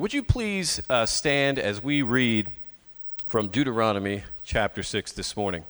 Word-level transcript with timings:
Would 0.00 0.14
you 0.14 0.22
please 0.22 0.80
uh, 0.88 1.06
stand 1.06 1.58
as 1.58 1.82
we 1.82 2.02
read 2.02 2.52
from 3.26 3.48
Deuteronomy 3.48 4.22
chapter 4.44 4.84
6 4.84 5.10
this 5.10 5.36
morning? 5.36 5.64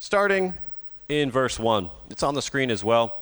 Starting 0.00 0.54
in 1.08 1.30
verse 1.30 1.60
1. 1.60 1.88
It's 2.10 2.24
on 2.24 2.34
the 2.34 2.42
screen 2.42 2.68
as 2.68 2.82
well. 2.82 3.14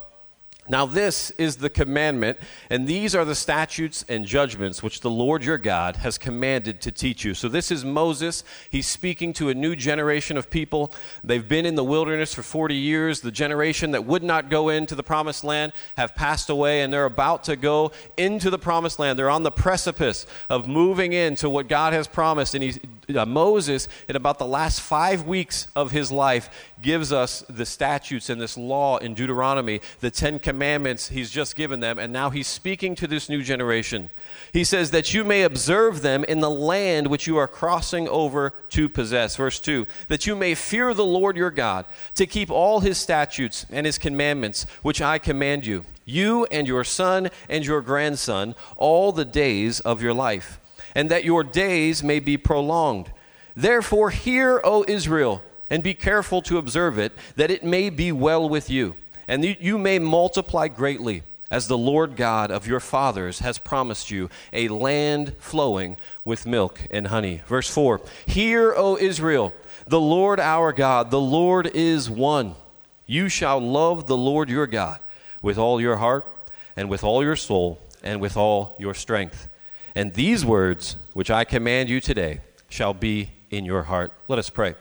Now, 0.70 0.86
this 0.86 1.32
is 1.32 1.56
the 1.56 1.68
commandment, 1.68 2.38
and 2.70 2.86
these 2.86 3.12
are 3.16 3.24
the 3.24 3.34
statutes 3.34 4.04
and 4.08 4.24
judgments 4.24 4.84
which 4.84 5.00
the 5.00 5.10
Lord 5.10 5.42
your 5.42 5.58
God 5.58 5.96
has 5.96 6.16
commanded 6.16 6.80
to 6.82 6.92
teach 6.92 7.24
you. 7.24 7.34
So, 7.34 7.48
this 7.48 7.72
is 7.72 7.84
Moses. 7.84 8.44
He's 8.70 8.86
speaking 8.86 9.32
to 9.32 9.48
a 9.48 9.54
new 9.54 9.74
generation 9.74 10.36
of 10.36 10.48
people. 10.48 10.92
They've 11.24 11.46
been 11.46 11.66
in 11.66 11.74
the 11.74 11.82
wilderness 11.82 12.32
for 12.32 12.44
40 12.44 12.76
years. 12.76 13.20
The 13.20 13.32
generation 13.32 13.90
that 13.90 14.04
would 14.04 14.22
not 14.22 14.48
go 14.48 14.68
into 14.68 14.94
the 14.94 15.02
promised 15.02 15.42
land 15.42 15.72
have 15.96 16.14
passed 16.14 16.48
away, 16.48 16.82
and 16.82 16.92
they're 16.92 17.04
about 17.04 17.42
to 17.44 17.56
go 17.56 17.90
into 18.16 18.48
the 18.48 18.58
promised 18.58 19.00
land. 19.00 19.18
They're 19.18 19.28
on 19.28 19.42
the 19.42 19.50
precipice 19.50 20.24
of 20.48 20.68
moving 20.68 21.12
into 21.12 21.50
what 21.50 21.66
God 21.66 21.94
has 21.94 22.06
promised. 22.06 22.54
And 22.54 22.62
he's, 22.62 22.78
uh, 23.12 23.26
Moses, 23.26 23.88
in 24.08 24.14
about 24.14 24.38
the 24.38 24.46
last 24.46 24.80
five 24.80 25.26
weeks 25.26 25.66
of 25.74 25.90
his 25.90 26.12
life, 26.12 26.48
gives 26.80 27.12
us 27.12 27.44
the 27.48 27.66
statutes 27.66 28.30
and 28.30 28.40
this 28.40 28.56
law 28.56 28.98
in 28.98 29.14
Deuteronomy, 29.14 29.80
the 29.98 30.12
Ten 30.12 30.38
Commandments 30.38 30.59
he's 30.60 31.30
just 31.30 31.56
given 31.56 31.80
them, 31.80 31.98
and 31.98 32.12
now 32.12 32.30
he's 32.30 32.46
speaking 32.46 32.94
to 32.96 33.06
this 33.06 33.28
new 33.28 33.42
generation. 33.42 34.10
He 34.52 34.64
says, 34.64 34.90
That 34.90 35.14
you 35.14 35.24
may 35.24 35.42
observe 35.42 36.02
them 36.02 36.24
in 36.24 36.40
the 36.40 36.50
land 36.50 37.06
which 37.06 37.26
you 37.26 37.36
are 37.36 37.48
crossing 37.48 38.08
over 38.08 38.50
to 38.70 38.88
possess. 38.88 39.36
Verse 39.36 39.58
2 39.60 39.86
That 40.08 40.26
you 40.26 40.36
may 40.36 40.54
fear 40.54 40.94
the 40.94 41.04
Lord 41.04 41.36
your 41.36 41.50
God, 41.50 41.86
to 42.14 42.26
keep 42.26 42.50
all 42.50 42.80
his 42.80 42.98
statutes 42.98 43.66
and 43.70 43.86
his 43.86 43.98
commandments, 43.98 44.66
which 44.82 45.00
I 45.02 45.18
command 45.18 45.66
you, 45.66 45.84
you 46.04 46.44
and 46.46 46.66
your 46.66 46.84
son 46.84 47.30
and 47.48 47.64
your 47.64 47.80
grandson, 47.80 48.54
all 48.76 49.12
the 49.12 49.24
days 49.24 49.80
of 49.80 50.02
your 50.02 50.14
life, 50.14 50.60
and 50.94 51.10
that 51.10 51.24
your 51.24 51.42
days 51.42 52.02
may 52.02 52.20
be 52.20 52.36
prolonged. 52.36 53.12
Therefore, 53.56 54.10
hear, 54.10 54.60
O 54.62 54.84
Israel 54.86 55.42
and 55.70 55.82
be 55.82 55.94
careful 55.94 56.42
to 56.42 56.58
observe 56.58 56.98
it, 56.98 57.12
that 57.36 57.50
it 57.50 57.64
may 57.64 57.88
be 57.88 58.10
well 58.10 58.48
with 58.48 58.68
you, 58.68 58.96
and 59.28 59.44
you 59.44 59.78
may 59.78 59.98
multiply 59.98 60.68
greatly, 60.68 61.22
as 61.50 61.66
the 61.66 61.78
Lord 61.78 62.16
God 62.16 62.50
of 62.50 62.66
your 62.66 62.80
fathers 62.80 63.40
has 63.40 63.58
promised 63.58 64.10
you, 64.10 64.30
a 64.52 64.68
land 64.68 65.34
flowing 65.38 65.96
with 66.24 66.46
milk 66.46 66.82
and 66.90 67.08
honey. 67.08 67.42
Verse 67.46 67.68
4 67.68 68.00
Hear, 68.26 68.72
O 68.76 68.96
Israel, 68.96 69.52
the 69.86 70.00
Lord 70.00 70.38
our 70.38 70.72
God, 70.72 71.10
the 71.10 71.20
Lord 71.20 71.66
is 71.66 72.08
one. 72.08 72.54
You 73.06 73.28
shall 73.28 73.58
love 73.60 74.06
the 74.06 74.16
Lord 74.16 74.48
your 74.48 74.68
God 74.68 75.00
with 75.42 75.58
all 75.58 75.80
your 75.80 75.96
heart, 75.96 76.26
and 76.76 76.88
with 76.88 77.02
all 77.02 77.24
your 77.24 77.36
soul, 77.36 77.80
and 78.02 78.20
with 78.20 78.36
all 78.36 78.76
your 78.78 78.94
strength. 78.94 79.48
And 79.94 80.14
these 80.14 80.44
words, 80.44 80.96
which 81.14 81.30
I 81.30 81.44
command 81.44 81.88
you 81.88 82.00
today, 82.00 82.40
shall 82.68 82.94
be 82.94 83.32
in 83.50 83.64
your 83.64 83.82
heart. 83.82 84.12
Let 84.28 84.38
us 84.38 84.50
pray. 84.50 84.76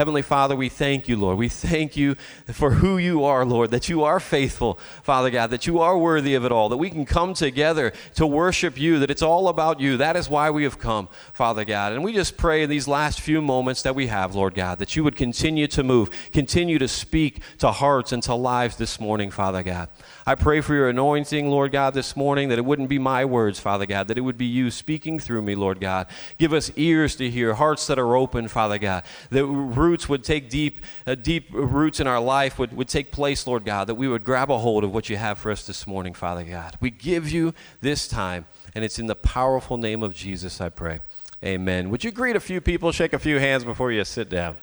Heavenly 0.00 0.22
Father, 0.22 0.56
we 0.56 0.70
thank 0.70 1.08
you, 1.08 1.16
Lord. 1.18 1.36
We 1.36 1.50
thank 1.50 1.94
you 1.94 2.14
for 2.50 2.70
who 2.70 2.96
you 2.96 3.22
are, 3.22 3.44
Lord, 3.44 3.70
that 3.72 3.90
you 3.90 4.02
are 4.02 4.18
faithful, 4.18 4.78
Father 5.02 5.28
God, 5.28 5.50
that 5.50 5.66
you 5.66 5.78
are 5.78 5.98
worthy 5.98 6.34
of 6.34 6.46
it 6.46 6.50
all, 6.50 6.70
that 6.70 6.78
we 6.78 6.88
can 6.88 7.04
come 7.04 7.34
together 7.34 7.92
to 8.14 8.26
worship 8.26 8.80
you, 8.80 8.98
that 9.00 9.10
it's 9.10 9.20
all 9.20 9.46
about 9.48 9.78
you. 9.78 9.98
That 9.98 10.16
is 10.16 10.30
why 10.30 10.48
we 10.48 10.62
have 10.62 10.78
come, 10.78 11.10
Father 11.34 11.66
God. 11.66 11.92
And 11.92 12.02
we 12.02 12.14
just 12.14 12.38
pray 12.38 12.62
in 12.62 12.70
these 12.70 12.88
last 12.88 13.20
few 13.20 13.42
moments 13.42 13.82
that 13.82 13.94
we 13.94 14.06
have, 14.06 14.34
Lord 14.34 14.54
God, 14.54 14.78
that 14.78 14.96
you 14.96 15.04
would 15.04 15.16
continue 15.16 15.66
to 15.66 15.82
move, 15.82 16.08
continue 16.32 16.78
to 16.78 16.88
speak 16.88 17.42
to 17.58 17.70
hearts 17.70 18.10
and 18.12 18.22
to 18.22 18.34
lives 18.34 18.76
this 18.76 19.00
morning, 19.00 19.30
Father 19.30 19.62
God. 19.62 19.90
I 20.30 20.36
pray 20.36 20.60
for 20.60 20.76
your 20.76 20.88
anointing, 20.88 21.50
Lord 21.50 21.72
God, 21.72 21.92
this 21.92 22.14
morning, 22.14 22.50
that 22.50 22.58
it 22.58 22.64
wouldn't 22.64 22.88
be 22.88 23.00
my 23.00 23.24
words, 23.24 23.58
Father 23.58 23.84
God, 23.84 24.06
that 24.06 24.16
it 24.16 24.20
would 24.20 24.38
be 24.38 24.46
you 24.46 24.70
speaking 24.70 25.18
through 25.18 25.42
me, 25.42 25.56
Lord 25.56 25.80
God. 25.80 26.06
Give 26.38 26.52
us 26.52 26.70
ears 26.76 27.16
to 27.16 27.28
hear, 27.28 27.54
hearts 27.54 27.88
that 27.88 27.98
are 27.98 28.14
open, 28.14 28.46
Father 28.46 28.78
God, 28.78 29.02
that 29.30 29.44
roots 29.44 30.08
would 30.08 30.22
take 30.22 30.48
deep, 30.48 30.82
uh, 31.04 31.16
deep 31.16 31.48
roots 31.50 31.98
in 31.98 32.06
our 32.06 32.20
life 32.20 32.60
would, 32.60 32.72
would 32.76 32.86
take 32.86 33.10
place, 33.10 33.44
Lord 33.44 33.64
God, 33.64 33.88
that 33.88 33.96
we 33.96 34.06
would 34.06 34.22
grab 34.22 34.52
a 34.52 34.58
hold 34.58 34.84
of 34.84 34.94
what 34.94 35.08
you 35.08 35.16
have 35.16 35.36
for 35.36 35.50
us 35.50 35.66
this 35.66 35.84
morning, 35.84 36.14
Father 36.14 36.44
God. 36.44 36.76
We 36.80 36.90
give 36.90 37.28
you 37.28 37.52
this 37.80 38.06
time, 38.06 38.46
and 38.72 38.84
it's 38.84 39.00
in 39.00 39.06
the 39.06 39.16
powerful 39.16 39.78
name 39.78 40.04
of 40.04 40.14
Jesus, 40.14 40.60
I 40.60 40.68
pray. 40.68 41.00
Amen. 41.44 41.90
Would 41.90 42.04
you 42.04 42.12
greet 42.12 42.36
a 42.36 42.40
few 42.40 42.60
people, 42.60 42.92
shake 42.92 43.14
a 43.14 43.18
few 43.18 43.40
hands 43.40 43.64
before 43.64 43.90
you 43.90 44.04
sit 44.04 44.28
down? 44.28 44.58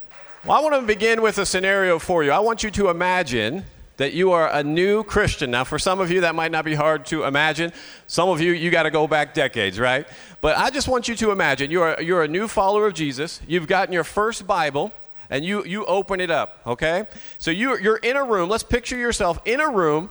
Well, 0.45 0.57
I 0.57 0.61
want 0.61 0.75
to 0.75 0.81
begin 0.87 1.21
with 1.21 1.37
a 1.39 1.45
scenario 1.45 1.99
for 1.99 2.23
you. 2.23 2.31
I 2.31 2.39
want 2.39 2.63
you 2.63 2.71
to 2.71 2.87
imagine 2.87 3.65
that 3.97 4.13
you 4.13 4.31
are 4.31 4.49
a 4.51 4.63
new 4.63 5.03
Christian. 5.03 5.51
Now, 5.51 5.63
for 5.63 5.77
some 5.77 5.99
of 5.99 6.11
you, 6.11 6.21
that 6.21 6.35
might 6.35 6.51
not 6.51 6.65
be 6.65 6.75
hard 6.75 7.05
to 7.07 7.23
imagine. 7.23 7.73
Some 8.07 8.29
of 8.29 8.39
you, 8.39 8.53
you 8.53 8.71
got 8.71 8.83
to 8.83 8.91
go 8.91 9.07
back 9.07 9.33
decades, 9.33 9.79
right? 9.79 10.07
But 10.39 10.57
I 10.57 10.69
just 10.69 10.87
want 10.87 11.07
you 11.07 11.15
to 11.15 11.31
imagine 11.31 11.71
you're, 11.71 11.99
you're 12.01 12.23
a 12.23 12.27
new 12.27 12.47
follower 12.47 12.87
of 12.87 12.93
Jesus. 12.93 13.41
You've 13.47 13.67
gotten 13.67 13.93
your 13.93 14.03
first 14.03 14.47
Bible, 14.47 14.93
and 15.29 15.43
you, 15.43 15.65
you 15.65 15.83
open 15.85 16.21
it 16.21 16.31
up, 16.31 16.61
okay? 16.65 17.05
So 17.37 17.51
you, 17.51 17.77
you're 17.79 17.97
in 17.97 18.15
a 18.15 18.23
room. 18.23 18.49
Let's 18.49 18.63
picture 18.63 18.97
yourself 18.97 19.39
in 19.45 19.59
a 19.59 19.69
room. 19.69 20.09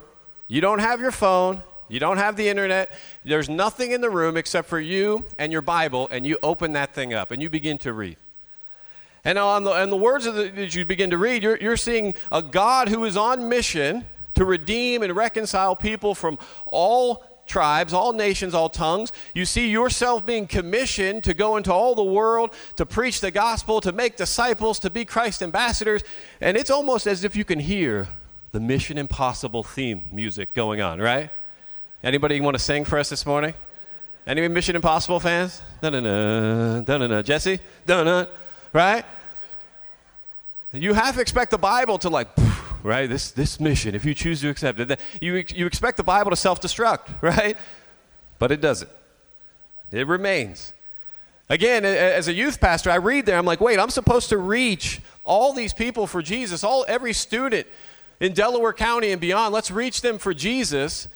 You 0.49 0.61
don't 0.61 0.81
have 0.81 1.01
your 1.01 1.13
phone. 1.13 1.63
You 1.89 2.01
don't 2.01 2.19
have 2.19 2.37
the 2.37 2.49
internet. 2.49 2.93
There's 3.25 3.49
nothing 3.49 3.93
in 3.93 4.01
the 4.01 4.11
room 4.11 4.37
except 4.37 4.69
for 4.69 4.81
you 4.81 5.25
and 5.39 5.53
your 5.53 5.63
Bible, 5.63 6.09
and 6.11 6.27
you 6.27 6.39
open 6.43 6.73
that 6.73 6.95
thing 6.95 7.15
up 7.15 7.31
and 7.31 7.41
you 7.41 7.49
begin 7.49 7.79
to 7.79 7.93
read. 7.93 8.17
And 9.27 9.41
on 9.41 9.65
the, 9.65 9.73
and 9.73 9.91
the 9.91 9.97
words 9.97 10.25
the, 10.25 10.31
that 10.31 10.77
you 10.77 10.85
begin 10.85 11.11
to 11.11 11.19
read, 11.19 11.43
you're, 11.43 11.57
you're 11.57 11.77
seeing 11.77 12.15
a 12.31 12.41
God 12.41 12.89
who 12.89 13.05
is 13.05 13.17
on 13.17 13.49
mission 13.49 14.05
to 14.35 14.45
redeem 14.45 15.03
and 15.03 15.17
reconcile 15.17 15.75
people 15.75 16.15
from 16.15 16.39
all 16.65 17.25
tribes, 17.45 17.93
all 17.93 18.13
nations, 18.13 18.55
all 18.55 18.69
tongues. 18.69 19.11
You 19.35 19.45
see 19.45 19.69
yourself 19.69 20.25
being 20.25 20.47
commissioned 20.47 21.25
to 21.25 21.35
go 21.35 21.57
into 21.57 21.73
all 21.73 21.97
the 21.97 22.05
world, 22.05 22.55
to 22.77 22.87
preach 22.87 23.21
the 23.21 23.33
gospel, 23.33 23.81
to 23.81 23.91
make 23.91 24.17
disciples, 24.17 24.79
to 24.79 24.91
be 24.91 25.05
Christ 25.05 25.43
ambassadors. 25.43 26.05
And 26.41 26.57
it's 26.57 26.71
almost 26.71 27.09
as 27.09 27.25
if 27.25 27.35
you 27.35 27.45
can 27.45 27.59
hear 27.59 28.07
the 28.53 28.61
Mission 28.61 28.97
Impossible 28.97 29.65
theme 29.65 30.05
music 30.13 30.55
going 30.55 30.81
on, 30.81 31.01
right? 31.01 31.31
Anybody 32.01 32.41
want 32.41 32.55
to 32.55 32.63
sing 32.63 32.85
for 32.85 32.97
us 32.97 33.09
this 33.09 33.27
morning? 33.27 33.55
Any 34.25 34.47
Mission 34.47 34.77
Impossible 34.77 35.19
fans? 35.19 35.63
Da-na-na, 35.83 36.83
da-na-na. 36.83 37.23
Jesse? 37.23 37.59
Da-na, 37.87 38.27
right? 38.77 39.07
You 40.71 40.93
have 40.93 41.15
to 41.15 41.21
expect 41.23 41.51
the 41.51 41.59
Bible 41.59 41.97
to 42.01 42.11
like, 42.11 42.29
right? 42.83 43.09
This, 43.09 43.31
this 43.31 43.59
mission, 43.59 43.95
if 43.95 44.05
you 44.05 44.13
choose 44.13 44.43
to 44.43 44.51
accept 44.51 44.79
it, 44.79 45.01
you, 45.19 45.43
you 45.55 45.65
expect 45.65 45.97
the 45.97 46.03
Bible 46.03 46.31
to 46.31 46.37
self 46.37 46.61
destruct, 46.61 47.09
right? 47.23 47.57
But 48.39 48.53
it 48.53 48.61
doesn't. 48.61 48.91
It 49.91 50.07
remains. 50.07 50.75
Again, 51.49 51.87
as 51.87 52.29
a 52.29 52.35
youth 52.35 52.61
pastor, 52.61 52.91
I 52.91 52.97
read 52.97 53.25
there, 53.25 53.39
I'm 53.39 53.47
like, 53.47 53.61
wait, 53.61 53.79
I'm 53.79 53.89
supposed 53.89 54.29
to 54.29 54.37
reach 54.37 55.01
all 55.25 55.55
these 55.55 55.73
people 55.73 56.07
for 56.07 56.21
Jesus, 56.21 56.63
all 56.63 56.85
every 56.87 57.15
student 57.15 57.67
in 58.21 58.35
Delaware 58.35 58.75
County 58.75 59.11
and 59.11 59.21
beyond. 59.21 59.55
Let's 59.55 59.71
reach 59.71 60.03
them 60.03 60.19
for 60.19 60.35
Jesus. 60.35 61.09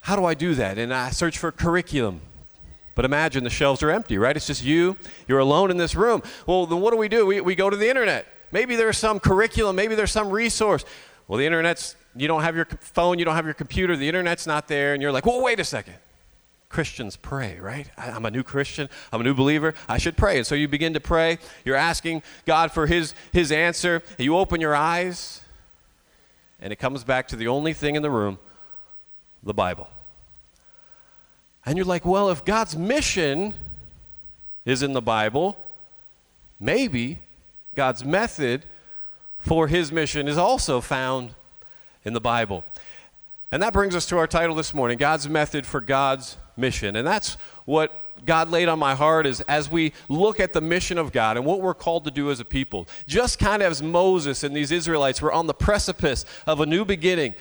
How 0.00 0.16
do 0.16 0.24
I 0.24 0.32
do 0.32 0.54
that? 0.54 0.78
And 0.78 0.94
I 0.94 1.10
search 1.10 1.36
for 1.36 1.52
curriculum. 1.52 2.22
But 3.00 3.06
imagine 3.06 3.44
the 3.44 3.48
shelves 3.48 3.82
are 3.82 3.90
empty, 3.90 4.18
right? 4.18 4.36
It's 4.36 4.46
just 4.46 4.62
you. 4.62 4.94
You're 5.26 5.38
alone 5.38 5.70
in 5.70 5.78
this 5.78 5.94
room. 5.94 6.22
Well, 6.46 6.66
then 6.66 6.82
what 6.82 6.90
do 6.90 6.98
we 6.98 7.08
do? 7.08 7.24
We, 7.24 7.40
we 7.40 7.54
go 7.54 7.70
to 7.70 7.76
the 7.78 7.88
internet. 7.88 8.26
Maybe 8.52 8.76
there's 8.76 8.98
some 8.98 9.18
curriculum, 9.18 9.74
maybe 9.74 9.94
there's 9.94 10.12
some 10.12 10.28
resource. 10.28 10.84
Well, 11.26 11.38
the 11.38 11.46
internet's, 11.46 11.96
you 12.14 12.28
don't 12.28 12.42
have 12.42 12.54
your 12.54 12.66
phone, 12.66 13.18
you 13.18 13.24
don't 13.24 13.36
have 13.36 13.46
your 13.46 13.54
computer, 13.54 13.96
the 13.96 14.06
internet's 14.06 14.46
not 14.46 14.68
there, 14.68 14.92
and 14.92 15.00
you're 15.00 15.12
like, 15.12 15.24
well, 15.24 15.42
wait 15.42 15.58
a 15.58 15.64
second. 15.64 15.94
Christians 16.68 17.16
pray, 17.16 17.58
right? 17.58 17.90
I'm 17.96 18.26
a 18.26 18.30
new 18.30 18.42
Christian. 18.42 18.90
I'm 19.14 19.22
a 19.22 19.24
new 19.24 19.32
believer. 19.32 19.72
I 19.88 19.96
should 19.96 20.18
pray. 20.18 20.36
And 20.36 20.46
so 20.46 20.54
you 20.54 20.68
begin 20.68 20.92
to 20.92 21.00
pray. 21.00 21.38
You're 21.64 21.76
asking 21.76 22.22
God 22.44 22.70
for 22.70 22.86
his, 22.86 23.14
his 23.32 23.50
answer. 23.50 24.02
You 24.18 24.36
open 24.36 24.60
your 24.60 24.76
eyes, 24.76 25.40
and 26.60 26.70
it 26.70 26.76
comes 26.76 27.02
back 27.02 27.28
to 27.28 27.36
the 27.36 27.48
only 27.48 27.72
thing 27.72 27.96
in 27.96 28.02
the 28.02 28.10
room 28.10 28.38
the 29.42 29.54
Bible. 29.54 29.88
And 31.66 31.76
you're 31.76 31.86
like, 31.86 32.04
well, 32.04 32.30
if 32.30 32.44
God's 32.44 32.76
mission 32.76 33.54
is 34.64 34.82
in 34.82 34.92
the 34.92 35.02
Bible, 35.02 35.58
maybe 36.58 37.18
God's 37.74 38.04
method 38.04 38.64
for 39.38 39.68
his 39.68 39.90
mission 39.92 40.28
is 40.28 40.38
also 40.38 40.80
found 40.80 41.34
in 42.04 42.12
the 42.12 42.20
Bible. 42.20 42.64
And 43.52 43.62
that 43.62 43.72
brings 43.72 43.96
us 43.96 44.06
to 44.06 44.18
our 44.18 44.26
title 44.26 44.54
this 44.54 44.72
morning 44.72 44.96
God's 44.96 45.28
method 45.28 45.66
for 45.66 45.80
God's 45.80 46.36
mission. 46.56 46.96
And 46.96 47.06
that's 47.06 47.34
what 47.64 47.96
God 48.24 48.50
laid 48.50 48.68
on 48.68 48.78
my 48.78 48.94
heart 48.94 49.26
is 49.26 49.40
as 49.42 49.70
we 49.70 49.92
look 50.08 50.40
at 50.40 50.52
the 50.52 50.60
mission 50.60 50.98
of 50.98 51.10
God 51.12 51.36
and 51.36 51.46
what 51.46 51.60
we're 51.60 51.74
called 51.74 52.04
to 52.04 52.10
do 52.10 52.30
as 52.30 52.40
a 52.40 52.44
people. 52.44 52.86
Just 53.06 53.38
kind 53.38 53.62
of 53.62 53.70
as 53.70 53.82
Moses 53.82 54.44
and 54.44 54.54
these 54.54 54.70
Israelites 54.70 55.22
were 55.22 55.32
on 55.32 55.46
the 55.46 55.54
precipice 55.54 56.24
of 56.46 56.60
a 56.60 56.66
new 56.66 56.84
beginning. 56.84 57.34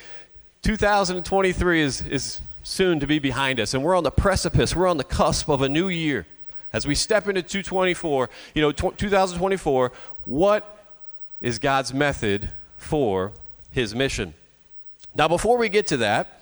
2023 0.64 1.82
is, 1.82 2.02
is 2.02 2.42
soon 2.64 3.00
to 3.00 3.08
be 3.08 3.20
behind 3.20 3.60
us, 3.60 3.74
and 3.74 3.84
we're 3.84 3.96
on 3.96 4.04
the 4.04 4.12
precipice, 4.12 4.76
we're 4.76 4.88
on 4.88 4.98
the 4.98 5.04
cusp 5.04 5.50
of 5.50 5.62
a 5.62 5.70
new 5.70 5.88
year. 5.88 6.28
As 6.72 6.86
we 6.86 6.96
step 6.96 7.28
into 7.28 7.42
224, 7.42 8.30
you 8.54 8.62
know, 8.62 8.72
2024, 8.72 9.92
what 10.26 10.86
is 11.42 11.58
God's 11.58 11.94
method 11.94 12.52
for 12.78 13.32
his 13.72 13.96
mission? 13.96 14.34
Now, 15.16 15.28
before 15.28 15.58
we 15.58 15.70
get 15.70 15.88
to 15.88 15.98
that, 15.98 16.36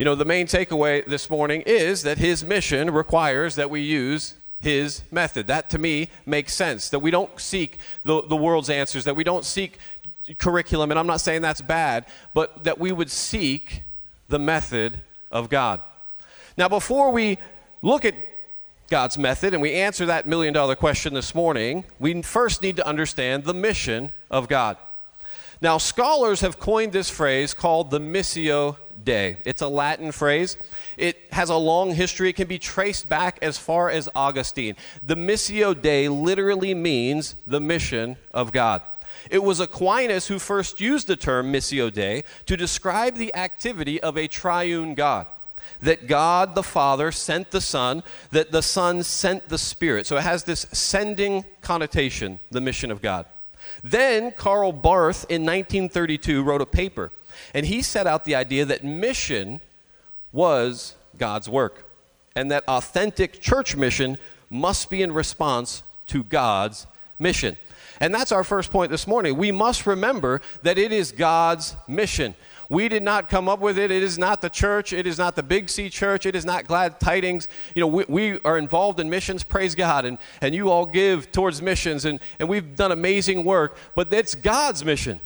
You 0.00 0.06
know, 0.06 0.14
the 0.14 0.24
main 0.24 0.46
takeaway 0.46 1.04
this 1.04 1.28
morning 1.28 1.62
is 1.66 2.04
that 2.04 2.16
his 2.16 2.42
mission 2.42 2.90
requires 2.90 3.56
that 3.56 3.68
we 3.68 3.82
use 3.82 4.34
his 4.62 5.02
method. 5.10 5.46
That 5.46 5.68
to 5.70 5.78
me 5.78 6.08
makes 6.24 6.54
sense. 6.54 6.88
That 6.88 7.00
we 7.00 7.10
don't 7.10 7.38
seek 7.38 7.76
the, 8.02 8.22
the 8.22 8.34
world's 8.34 8.70
answers, 8.70 9.04
that 9.04 9.14
we 9.14 9.24
don't 9.24 9.44
seek 9.44 9.76
curriculum, 10.38 10.90
and 10.90 10.98
I'm 10.98 11.06
not 11.06 11.20
saying 11.20 11.42
that's 11.42 11.60
bad, 11.60 12.06
but 12.32 12.64
that 12.64 12.78
we 12.78 12.92
would 12.92 13.10
seek 13.10 13.82
the 14.30 14.38
method 14.38 15.02
of 15.30 15.48
God. 15.48 15.80
Now, 16.56 16.68
before 16.68 17.10
we 17.10 17.38
look 17.82 18.04
at 18.04 18.14
God's 18.88 19.16
method 19.16 19.54
and 19.54 19.62
we 19.62 19.72
answer 19.72 20.06
that 20.06 20.26
million 20.26 20.52
dollar 20.52 20.74
question 20.74 21.14
this 21.14 21.34
morning, 21.34 21.84
we 21.98 22.22
first 22.22 22.60
need 22.62 22.76
to 22.76 22.86
understand 22.86 23.44
the 23.44 23.54
mission 23.54 24.12
of 24.30 24.48
God. 24.48 24.76
Now, 25.62 25.78
scholars 25.78 26.40
have 26.40 26.58
coined 26.58 26.92
this 26.92 27.10
phrase 27.10 27.54
called 27.54 27.90
the 27.90 28.00
Missio 28.00 28.76
Dei. 29.04 29.36
It's 29.44 29.62
a 29.62 29.68
Latin 29.68 30.10
phrase. 30.10 30.56
It 30.96 31.16
has 31.32 31.50
a 31.50 31.56
long 31.56 31.94
history. 31.94 32.30
It 32.30 32.36
can 32.36 32.48
be 32.48 32.58
traced 32.58 33.08
back 33.08 33.38
as 33.42 33.58
far 33.58 33.90
as 33.90 34.08
Augustine. 34.14 34.76
The 35.02 35.16
Missio 35.16 35.80
Dei 35.80 36.08
literally 36.08 36.74
means 36.74 37.34
the 37.46 37.60
mission 37.60 38.16
of 38.32 38.52
God. 38.52 38.82
It 39.28 39.42
was 39.42 39.60
Aquinas 39.60 40.28
who 40.28 40.38
first 40.38 40.80
used 40.80 41.06
the 41.06 41.16
term 41.16 41.52
Missio 41.52 41.92
Dei 41.92 42.24
to 42.46 42.56
describe 42.56 43.16
the 43.16 43.34
activity 43.34 44.00
of 44.00 44.16
a 44.16 44.28
triune 44.28 44.94
God. 44.94 45.26
That 45.82 46.06
God 46.06 46.54
the 46.54 46.62
Father 46.62 47.10
sent 47.10 47.50
the 47.50 47.60
Son, 47.60 48.02
that 48.30 48.52
the 48.52 48.62
Son 48.62 49.02
sent 49.02 49.48
the 49.48 49.58
Spirit. 49.58 50.06
So 50.06 50.16
it 50.16 50.22
has 50.22 50.44
this 50.44 50.66
sending 50.72 51.44
connotation, 51.62 52.38
the 52.50 52.60
mission 52.60 52.90
of 52.90 53.00
God. 53.00 53.26
Then 53.82 54.32
Karl 54.32 54.72
Barth 54.72 55.24
in 55.28 55.42
1932 55.42 56.42
wrote 56.42 56.60
a 56.60 56.66
paper, 56.66 57.12
and 57.54 57.66
he 57.66 57.82
set 57.82 58.06
out 58.06 58.24
the 58.24 58.34
idea 58.34 58.64
that 58.64 58.84
mission 58.84 59.60
was 60.32 60.96
God's 61.16 61.48
work, 61.48 61.90
and 62.36 62.50
that 62.50 62.64
authentic 62.68 63.40
church 63.40 63.76
mission 63.76 64.18
must 64.50 64.90
be 64.90 65.02
in 65.02 65.12
response 65.12 65.82
to 66.08 66.24
God's 66.24 66.86
mission. 67.18 67.56
And 68.00 68.14
that's 68.14 68.32
our 68.32 68.42
first 68.42 68.70
point 68.70 68.90
this 68.90 69.06
morning. 69.06 69.36
We 69.36 69.52
must 69.52 69.86
remember 69.86 70.40
that 70.62 70.78
it 70.78 70.90
is 70.90 71.12
God's 71.12 71.76
mission. 71.86 72.34
We 72.70 72.88
did 72.88 73.02
not 73.02 73.28
come 73.28 73.48
up 73.48 73.58
with 73.58 73.78
it. 73.78 73.90
It 73.90 74.02
is 74.02 74.16
not 74.16 74.40
the 74.40 74.48
church. 74.48 74.92
It 74.92 75.06
is 75.06 75.18
not 75.18 75.34
the 75.34 75.42
Big 75.42 75.68
C 75.68 75.90
church. 75.90 76.24
It 76.24 76.36
is 76.36 76.44
not 76.44 76.66
glad 76.66 77.00
tidings. 77.00 77.48
You 77.74 77.80
know, 77.80 77.88
we, 77.88 78.04
we 78.08 78.40
are 78.40 78.56
involved 78.56 79.00
in 79.00 79.10
missions, 79.10 79.42
praise 79.42 79.74
God, 79.74 80.04
and, 80.04 80.18
and 80.40 80.54
you 80.54 80.70
all 80.70 80.86
give 80.86 81.32
towards 81.32 81.60
missions, 81.60 82.04
and, 82.04 82.20
and 82.38 82.48
we've 82.48 82.76
done 82.76 82.92
amazing 82.92 83.44
work, 83.44 83.76
but 83.94 84.12
it's 84.12 84.36
God's 84.36 84.84
mission. 84.84 85.20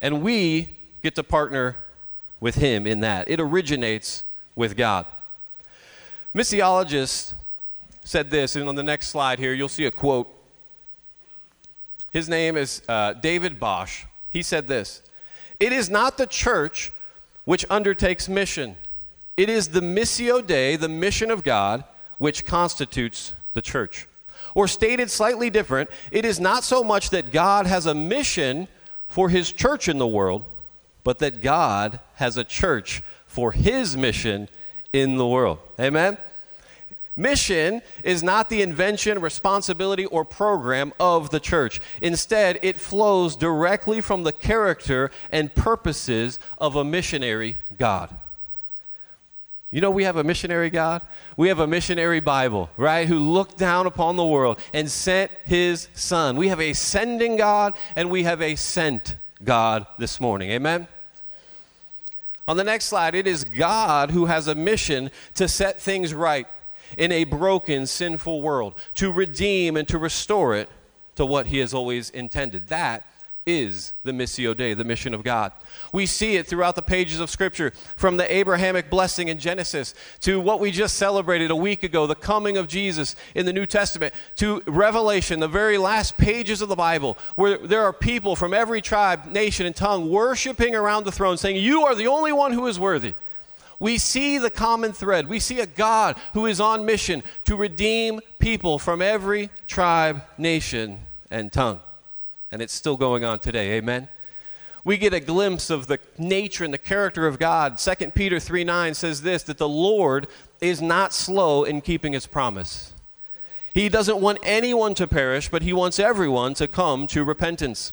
And 0.00 0.22
we 0.22 0.70
get 1.02 1.14
to 1.16 1.22
partner 1.22 1.76
with 2.40 2.54
Him 2.54 2.86
in 2.86 3.00
that. 3.00 3.28
It 3.28 3.40
originates 3.40 4.24
with 4.56 4.74
God. 4.74 5.04
Missiologist 6.34 7.34
said 8.04 8.30
this, 8.30 8.56
and 8.56 8.66
on 8.68 8.74
the 8.74 8.82
next 8.82 9.08
slide 9.08 9.38
here, 9.38 9.52
you'll 9.52 9.68
see 9.68 9.84
a 9.84 9.90
quote 9.90 10.34
his 12.10 12.28
name 12.28 12.56
is 12.56 12.82
uh, 12.88 13.14
David 13.14 13.60
Bosch. 13.60 14.04
He 14.30 14.42
said 14.42 14.68
this 14.68 15.02
It 15.58 15.72
is 15.72 15.88
not 15.90 16.18
the 16.18 16.26
church 16.26 16.92
which 17.44 17.64
undertakes 17.70 18.28
mission, 18.28 18.76
it 19.36 19.48
is 19.48 19.68
the 19.68 19.80
Missio 19.80 20.44
Dei, 20.46 20.76
the 20.76 20.88
mission 20.88 21.30
of 21.30 21.42
God, 21.42 21.84
which 22.18 22.46
constitutes 22.46 23.32
the 23.52 23.62
church. 23.62 24.06
Or 24.54 24.66
stated 24.66 25.10
slightly 25.10 25.48
different, 25.48 25.90
it 26.10 26.24
is 26.24 26.40
not 26.40 26.64
so 26.64 26.82
much 26.82 27.10
that 27.10 27.30
God 27.30 27.66
has 27.66 27.86
a 27.86 27.94
mission 27.94 28.66
for 29.06 29.28
his 29.28 29.52
church 29.52 29.88
in 29.88 29.98
the 29.98 30.06
world, 30.06 30.44
but 31.04 31.20
that 31.20 31.40
God 31.40 32.00
has 32.16 32.36
a 32.36 32.44
church 32.44 33.02
for 33.26 33.52
his 33.52 33.96
mission 33.96 34.48
in 34.92 35.16
the 35.16 35.26
world. 35.26 35.58
Amen? 35.78 36.18
Mission 37.20 37.82
is 38.02 38.22
not 38.22 38.48
the 38.48 38.62
invention, 38.62 39.20
responsibility, 39.20 40.06
or 40.06 40.24
program 40.24 40.94
of 40.98 41.28
the 41.28 41.38
church. 41.38 41.78
Instead, 42.00 42.58
it 42.62 42.76
flows 42.76 43.36
directly 43.36 44.00
from 44.00 44.22
the 44.22 44.32
character 44.32 45.10
and 45.30 45.54
purposes 45.54 46.38
of 46.56 46.76
a 46.76 46.84
missionary 46.84 47.56
God. 47.76 48.08
You 49.70 49.82
know, 49.82 49.90
we 49.90 50.04
have 50.04 50.16
a 50.16 50.24
missionary 50.24 50.70
God. 50.70 51.02
We 51.36 51.48
have 51.48 51.58
a 51.58 51.66
missionary 51.66 52.20
Bible, 52.20 52.70
right? 52.78 53.06
Who 53.06 53.18
looked 53.18 53.58
down 53.58 53.86
upon 53.86 54.16
the 54.16 54.26
world 54.26 54.58
and 54.72 54.90
sent 54.90 55.30
his 55.44 55.88
son. 55.92 56.36
We 56.36 56.48
have 56.48 56.60
a 56.60 56.72
sending 56.72 57.36
God 57.36 57.74
and 57.96 58.10
we 58.10 58.22
have 58.22 58.40
a 58.40 58.56
sent 58.56 59.16
God 59.44 59.86
this 59.98 60.20
morning. 60.20 60.50
Amen? 60.52 60.88
On 62.48 62.56
the 62.56 62.64
next 62.64 62.86
slide, 62.86 63.14
it 63.14 63.26
is 63.26 63.44
God 63.44 64.10
who 64.10 64.24
has 64.24 64.48
a 64.48 64.54
mission 64.54 65.10
to 65.34 65.46
set 65.46 65.80
things 65.82 66.14
right 66.14 66.48
in 66.96 67.12
a 67.12 67.24
broken, 67.24 67.86
sinful 67.86 68.42
world, 68.42 68.74
to 68.96 69.12
redeem 69.12 69.76
and 69.76 69.88
to 69.88 69.98
restore 69.98 70.54
it 70.54 70.68
to 71.16 71.26
what 71.26 71.46
He 71.46 71.58
has 71.58 71.74
always 71.74 72.10
intended. 72.10 72.68
That 72.68 73.04
is 73.46 73.94
the 74.04 74.12
Missio 74.12 74.56
Dei, 74.56 74.74
the 74.74 74.84
mission 74.84 75.14
of 75.14 75.22
God. 75.22 75.52
We 75.92 76.06
see 76.06 76.36
it 76.36 76.46
throughout 76.46 76.76
the 76.76 76.82
pages 76.82 77.20
of 77.20 77.30
Scripture, 77.30 77.72
from 77.96 78.16
the 78.16 78.32
Abrahamic 78.32 78.90
blessing 78.90 79.28
in 79.28 79.38
Genesis 79.38 79.94
to 80.20 80.40
what 80.40 80.60
we 80.60 80.70
just 80.70 80.96
celebrated 80.96 81.50
a 81.50 81.56
week 81.56 81.82
ago, 81.82 82.06
the 82.06 82.14
coming 82.14 82.56
of 82.56 82.68
Jesus 82.68 83.16
in 83.34 83.46
the 83.46 83.52
New 83.52 83.66
Testament, 83.66 84.14
to 84.36 84.62
Revelation, 84.66 85.40
the 85.40 85.48
very 85.48 85.78
last 85.78 86.16
pages 86.16 86.60
of 86.60 86.68
the 86.68 86.76
Bible, 86.76 87.16
where 87.34 87.58
there 87.58 87.82
are 87.82 87.92
people 87.92 88.36
from 88.36 88.52
every 88.52 88.82
tribe, 88.82 89.26
nation, 89.26 89.66
and 89.66 89.74
tongue 89.74 90.10
worshiping 90.10 90.74
around 90.74 91.04
the 91.04 91.12
throne, 91.12 91.36
saying, 91.36 91.56
You 91.56 91.84
are 91.84 91.94
the 91.94 92.06
only 92.06 92.32
one 92.32 92.52
who 92.52 92.66
is 92.66 92.78
worthy 92.78 93.14
we 93.80 93.96
see 93.96 94.36
the 94.36 94.50
common 94.50 94.92
thread. 94.92 95.26
We 95.26 95.40
see 95.40 95.58
a 95.60 95.66
God 95.66 96.16
who 96.34 96.46
is 96.46 96.60
on 96.60 96.84
mission 96.84 97.22
to 97.46 97.56
redeem 97.56 98.20
people 98.38 98.78
from 98.78 99.00
every 99.00 99.48
tribe, 99.66 100.22
nation, 100.36 101.00
and 101.30 101.50
tongue. 101.50 101.80
And 102.52 102.60
it's 102.60 102.74
still 102.74 102.96
going 102.96 103.24
on 103.24 103.38
today. 103.38 103.72
Amen. 103.72 104.08
We 104.84 104.98
get 104.98 105.14
a 105.14 105.20
glimpse 105.20 105.70
of 105.70 105.86
the 105.86 105.98
nature 106.18 106.64
and 106.64 106.72
the 106.72 106.78
character 106.78 107.26
of 107.26 107.38
God. 107.38 107.78
2 107.78 108.10
Peter 108.10 108.38
3 108.38 108.64
9 108.64 108.94
says 108.94 109.22
this 109.22 109.42
that 109.44 109.58
the 109.58 109.68
Lord 109.68 110.26
is 110.60 110.82
not 110.82 111.12
slow 111.14 111.64
in 111.64 111.80
keeping 111.80 112.12
his 112.12 112.26
promise. 112.26 112.92
He 113.72 113.88
doesn't 113.88 114.20
want 114.20 114.38
anyone 114.42 114.94
to 114.94 115.06
perish, 115.06 115.48
but 115.48 115.62
he 115.62 115.72
wants 115.72 115.98
everyone 115.98 116.54
to 116.54 116.66
come 116.66 117.06
to 117.08 117.24
repentance. 117.24 117.92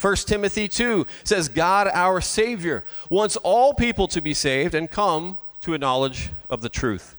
1 0.00 0.16
Timothy 0.16 0.66
2 0.66 1.06
says, 1.24 1.48
God, 1.48 1.88
our 1.92 2.20
Savior, 2.20 2.84
wants 3.08 3.36
all 3.36 3.74
people 3.74 4.08
to 4.08 4.20
be 4.20 4.32
saved 4.32 4.74
and 4.74 4.90
come 4.90 5.36
to 5.60 5.74
a 5.74 5.78
knowledge 5.78 6.30
of 6.48 6.62
the 6.62 6.68
truth. 6.68 7.16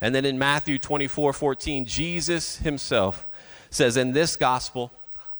And 0.00 0.14
then 0.14 0.24
in 0.24 0.38
Matthew 0.38 0.78
24 0.78 1.32
14, 1.32 1.84
Jesus 1.86 2.58
himself 2.58 3.26
says, 3.70 3.96
And 3.96 4.14
this 4.14 4.36
gospel 4.36 4.92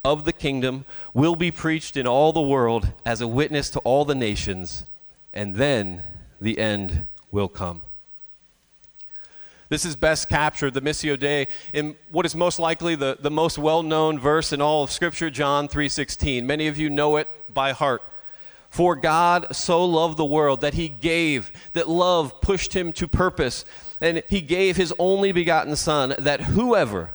of 0.05 0.25
the 0.25 0.33
kingdom 0.33 0.85
will 1.13 1.37
be 1.37 1.51
preached 1.51 1.97
in 1.97 2.07
all 2.07 2.33
the 2.33 2.43
world 2.43 2.89
as 3.07 3.21
a 3.21 3.29
witness 3.29 3.71
to 3.71 3.79
all 3.81 4.05
the 4.05 4.15
nations, 4.15 4.85
and 5.33 5.57
then 5.57 6.03
the 6.41 6.59
end 6.59 7.07
will 7.31 7.49
come. 7.49 7.83
This 9.69 9.85
is 9.85 9.97
best 9.97 10.29
captured, 10.29 10.75
the 10.75 10.81
Missio 10.83 11.19
Dei, 11.19 11.49
in 11.73 11.97
what 12.11 12.27
is 12.27 12.35
most 12.35 12.59
likely 12.59 12.95
the, 12.95 13.17
the 13.21 13.31
most 13.31 13.59
well-known 13.59 14.19
verse 14.19 14.53
in 14.53 14.61
all 14.61 14.85
of 14.85 14.91
Scripture, 14.91 15.31
John 15.31 15.69
3.16. 15.69 16.45
Many 16.45 16.69
of 16.69 16.77
you 16.79 16.91
know 16.91 17.17
it 17.17 17.29
by 17.53 17.73
heart. 17.73 18.03
For 18.69 18.97
God 18.97 19.55
so 19.55 19.85
loved 19.85 20.17
the 20.17 20.25
world 20.25 20.61
that 20.61 20.75
he 20.75 20.89
gave, 20.89 21.53
that 21.73 21.89
love 21.89 22.41
pushed 22.41 22.75
him 22.75 22.93
to 22.95 23.09
purpose, 23.09 23.65
and 24.01 24.23
he 24.29 24.41
gave 24.41 24.77
his 24.77 24.93
only 24.99 25.33
begotten 25.33 25.77
Son, 25.77 26.15
that 26.19 26.41
whoever 26.41 27.11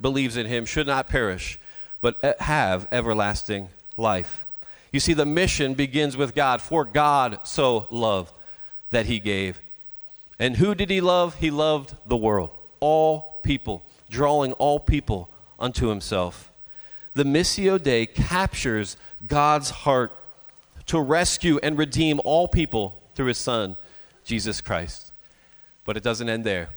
believes 0.00 0.36
in 0.36 0.46
him 0.46 0.64
should 0.64 0.86
not 0.86 1.08
perish, 1.08 1.58
but 2.00 2.36
have 2.40 2.88
everlasting 2.90 3.68
life. 3.96 4.46
You 4.92 5.00
see, 5.00 5.12
the 5.12 5.26
mission 5.26 5.74
begins 5.74 6.16
with 6.16 6.34
God. 6.34 6.62
For 6.62 6.84
God 6.84 7.40
so 7.44 7.86
loved 7.90 8.32
that 8.90 9.06
he 9.06 9.18
gave. 9.18 9.60
And 10.40 10.56
who 10.56 10.74
did 10.74 10.88
he 10.88 11.02
love? 11.02 11.36
He 11.36 11.50
loved 11.50 11.94
the 12.06 12.16
world, 12.16 12.50
all 12.80 13.38
people, 13.42 13.84
drawing 14.08 14.52
all 14.54 14.80
people 14.80 15.28
unto 15.58 15.88
himself. 15.88 16.50
The 17.12 17.24
Missio 17.24 17.80
Dei 17.80 18.06
captures 18.06 18.96
God's 19.26 19.68
heart 19.68 20.12
to 20.86 20.98
rescue 20.98 21.60
and 21.62 21.76
redeem 21.76 22.22
all 22.24 22.48
people 22.48 22.98
through 23.14 23.26
his 23.26 23.36
Son, 23.38 23.76
Jesus 24.24 24.62
Christ. 24.62 25.12
But 25.84 25.98
it 25.98 26.02
doesn't 26.02 26.28
end 26.28 26.44
there. 26.44 26.70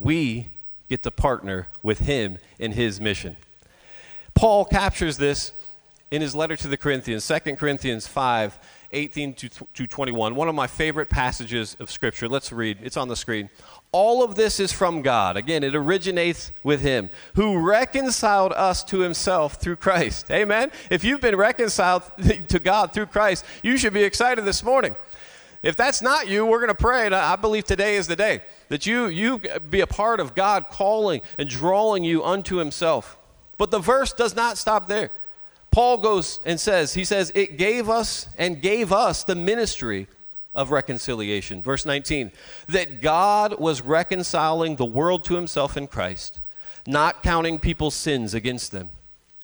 We 0.00 0.48
get 0.88 1.04
to 1.04 1.12
partner 1.12 1.68
with 1.84 2.00
him 2.00 2.38
in 2.58 2.72
his 2.72 3.00
mission. 3.00 3.36
Paul 4.34 4.64
captures 4.64 5.16
this 5.16 5.52
in 6.10 6.22
his 6.22 6.34
letter 6.34 6.56
to 6.56 6.68
the 6.68 6.76
Corinthians, 6.76 7.26
2 7.26 7.54
Corinthians 7.54 8.08
5 8.08 8.58
18 8.92 9.34
to 9.34 9.86
21. 9.86 10.34
One 10.34 10.48
of 10.48 10.54
my 10.54 10.66
favorite 10.66 11.08
passages 11.08 11.76
of 11.80 11.90
Scripture. 11.90 12.28
Let's 12.28 12.52
read. 12.52 12.78
It's 12.82 12.96
on 12.96 13.08
the 13.08 13.16
screen. 13.16 13.50
All 13.92 14.22
of 14.22 14.34
this 14.34 14.60
is 14.60 14.72
from 14.72 15.02
God. 15.02 15.36
Again, 15.36 15.64
it 15.64 15.74
originates 15.74 16.52
with 16.62 16.80
Him, 16.80 17.10
who 17.34 17.58
reconciled 17.58 18.52
us 18.52 18.84
to 18.84 19.00
Himself 19.00 19.54
through 19.54 19.76
Christ. 19.76 20.30
Amen? 20.30 20.70
If 20.90 21.04
you've 21.04 21.20
been 21.20 21.36
reconciled 21.36 22.02
to 22.48 22.58
God 22.58 22.92
through 22.92 23.06
Christ, 23.06 23.44
you 23.62 23.76
should 23.76 23.94
be 23.94 24.02
excited 24.02 24.44
this 24.44 24.62
morning. 24.62 24.96
If 25.62 25.76
that's 25.76 26.02
not 26.02 26.28
you, 26.28 26.44
we're 26.46 26.58
going 26.60 26.68
to 26.68 26.74
pray, 26.74 27.06
and 27.06 27.14
I 27.14 27.36
believe 27.36 27.64
today 27.64 27.96
is 27.96 28.06
the 28.06 28.16
day 28.16 28.42
that 28.68 28.86
you, 28.86 29.06
you 29.06 29.40
be 29.70 29.80
a 29.80 29.86
part 29.86 30.20
of 30.20 30.34
God 30.34 30.66
calling 30.70 31.22
and 31.38 31.48
drawing 31.48 32.04
you 32.04 32.24
unto 32.24 32.56
Himself. 32.56 33.16
But 33.58 33.70
the 33.70 33.78
verse 33.78 34.12
does 34.12 34.36
not 34.36 34.58
stop 34.58 34.86
there. 34.86 35.10
Paul 35.76 35.98
goes 35.98 36.40
and 36.46 36.58
says, 36.58 36.94
He 36.94 37.04
says, 37.04 37.30
It 37.34 37.58
gave 37.58 37.90
us 37.90 38.28
and 38.38 38.62
gave 38.62 38.94
us 38.94 39.24
the 39.24 39.34
ministry 39.34 40.06
of 40.54 40.70
reconciliation. 40.70 41.62
Verse 41.62 41.84
19, 41.84 42.32
that 42.68 43.02
God 43.02 43.60
was 43.60 43.82
reconciling 43.82 44.76
the 44.76 44.86
world 44.86 45.22
to 45.26 45.34
Himself 45.34 45.76
in 45.76 45.86
Christ, 45.86 46.40
not 46.86 47.22
counting 47.22 47.58
people's 47.58 47.94
sins 47.94 48.32
against 48.32 48.72
them. 48.72 48.88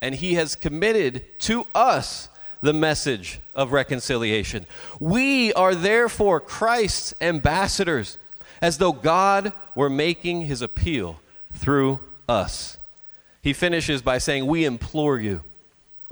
And 0.01 0.15
He 0.15 0.33
has 0.33 0.57
committed 0.57 1.39
to 1.41 1.67
us 1.75 2.31
the 2.63 2.73
message 2.73 3.39
of 3.55 3.73
reconciliation. 3.73 4.65
We 5.01 5.53
are 5.53 5.75
therefore 5.75 6.41
Christ's 6.41 7.13
ambassadors, 7.21 8.17
as 8.63 8.79
though 8.79 8.93
God 8.93 9.53
were 9.75 9.91
making 9.91 10.47
his 10.47 10.63
appeal 10.63 11.21
through 11.53 12.01
us. 12.27 12.79
He 13.43 13.53
finishes 13.53 14.01
by 14.01 14.17
saying, 14.17 14.47
We 14.47 14.65
implore 14.65 15.19
you, 15.19 15.43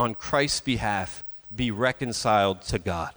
on 0.00 0.14
Christ's 0.14 0.62
behalf, 0.62 1.22
be 1.54 1.70
reconciled 1.70 2.62
to 2.62 2.78
God. 2.78 3.10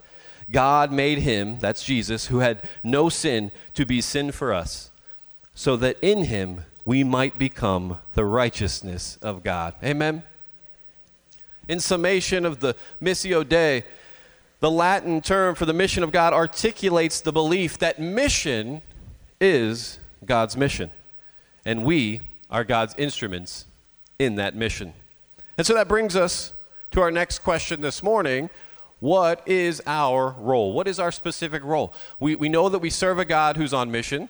God 0.52 0.92
made 0.92 1.20
him, 1.20 1.58
that's 1.60 1.82
Jesus, 1.82 2.26
who 2.28 2.40
had 2.40 2.68
no 2.84 3.08
sin, 3.08 3.54
to 3.74 3.86
be 3.86 4.02
sin 4.02 4.34
for 4.34 4.54
us, 4.54 4.92
so 5.56 5.78
that 5.78 5.98
in 6.02 6.26
him 6.26 6.66
we 6.84 7.02
might 7.06 7.40
become 7.40 8.00
the 8.16 8.26
righteousness 8.26 9.18
of 9.22 9.44
God. 9.44 9.76
Amen. 9.82 10.24
In 11.70 11.80
summation 11.80 12.46
of 12.46 12.60
the 12.60 12.76
Missio 13.02 13.48
Dei, 13.48 13.86
the 14.60 14.70
Latin 14.70 15.22
term 15.22 15.56
for 15.56 15.66
the 15.66 15.74
mission 15.74 16.04
of 16.04 16.12
God 16.12 16.34
articulates 16.34 17.22
the 17.22 17.32
belief 17.32 17.78
that 17.78 17.98
mission 17.98 18.82
is 19.40 20.00
God's 20.26 20.58
mission, 20.58 20.92
and 21.64 21.86
we 21.86 22.20
are 22.50 22.66
God's 22.66 22.94
instruments 22.98 23.66
in 24.20 24.36
that 24.36 24.54
mission. 24.54 24.94
And 25.58 25.66
so 25.66 25.74
that 25.76 25.88
brings 25.88 26.16
us 26.16 26.53
to 26.94 27.02
our 27.02 27.12
next 27.12 27.40
question 27.40 27.82
this 27.82 28.02
morning. 28.02 28.50
What 29.00 29.46
is 29.48 29.82
our 29.86 30.30
role? 30.40 30.74
What 30.74 30.88
is 30.88 31.00
our 31.00 31.12
specific 31.12 31.64
role? 31.64 31.94
We, 32.20 32.36
we 32.36 32.50
know 32.50 32.70
that 32.70 32.80
we 32.80 32.90
serve 32.90 33.20
a 33.20 33.26
God 33.26 33.58
who's 33.58 33.74
on 33.74 33.92
mission, 33.92 34.30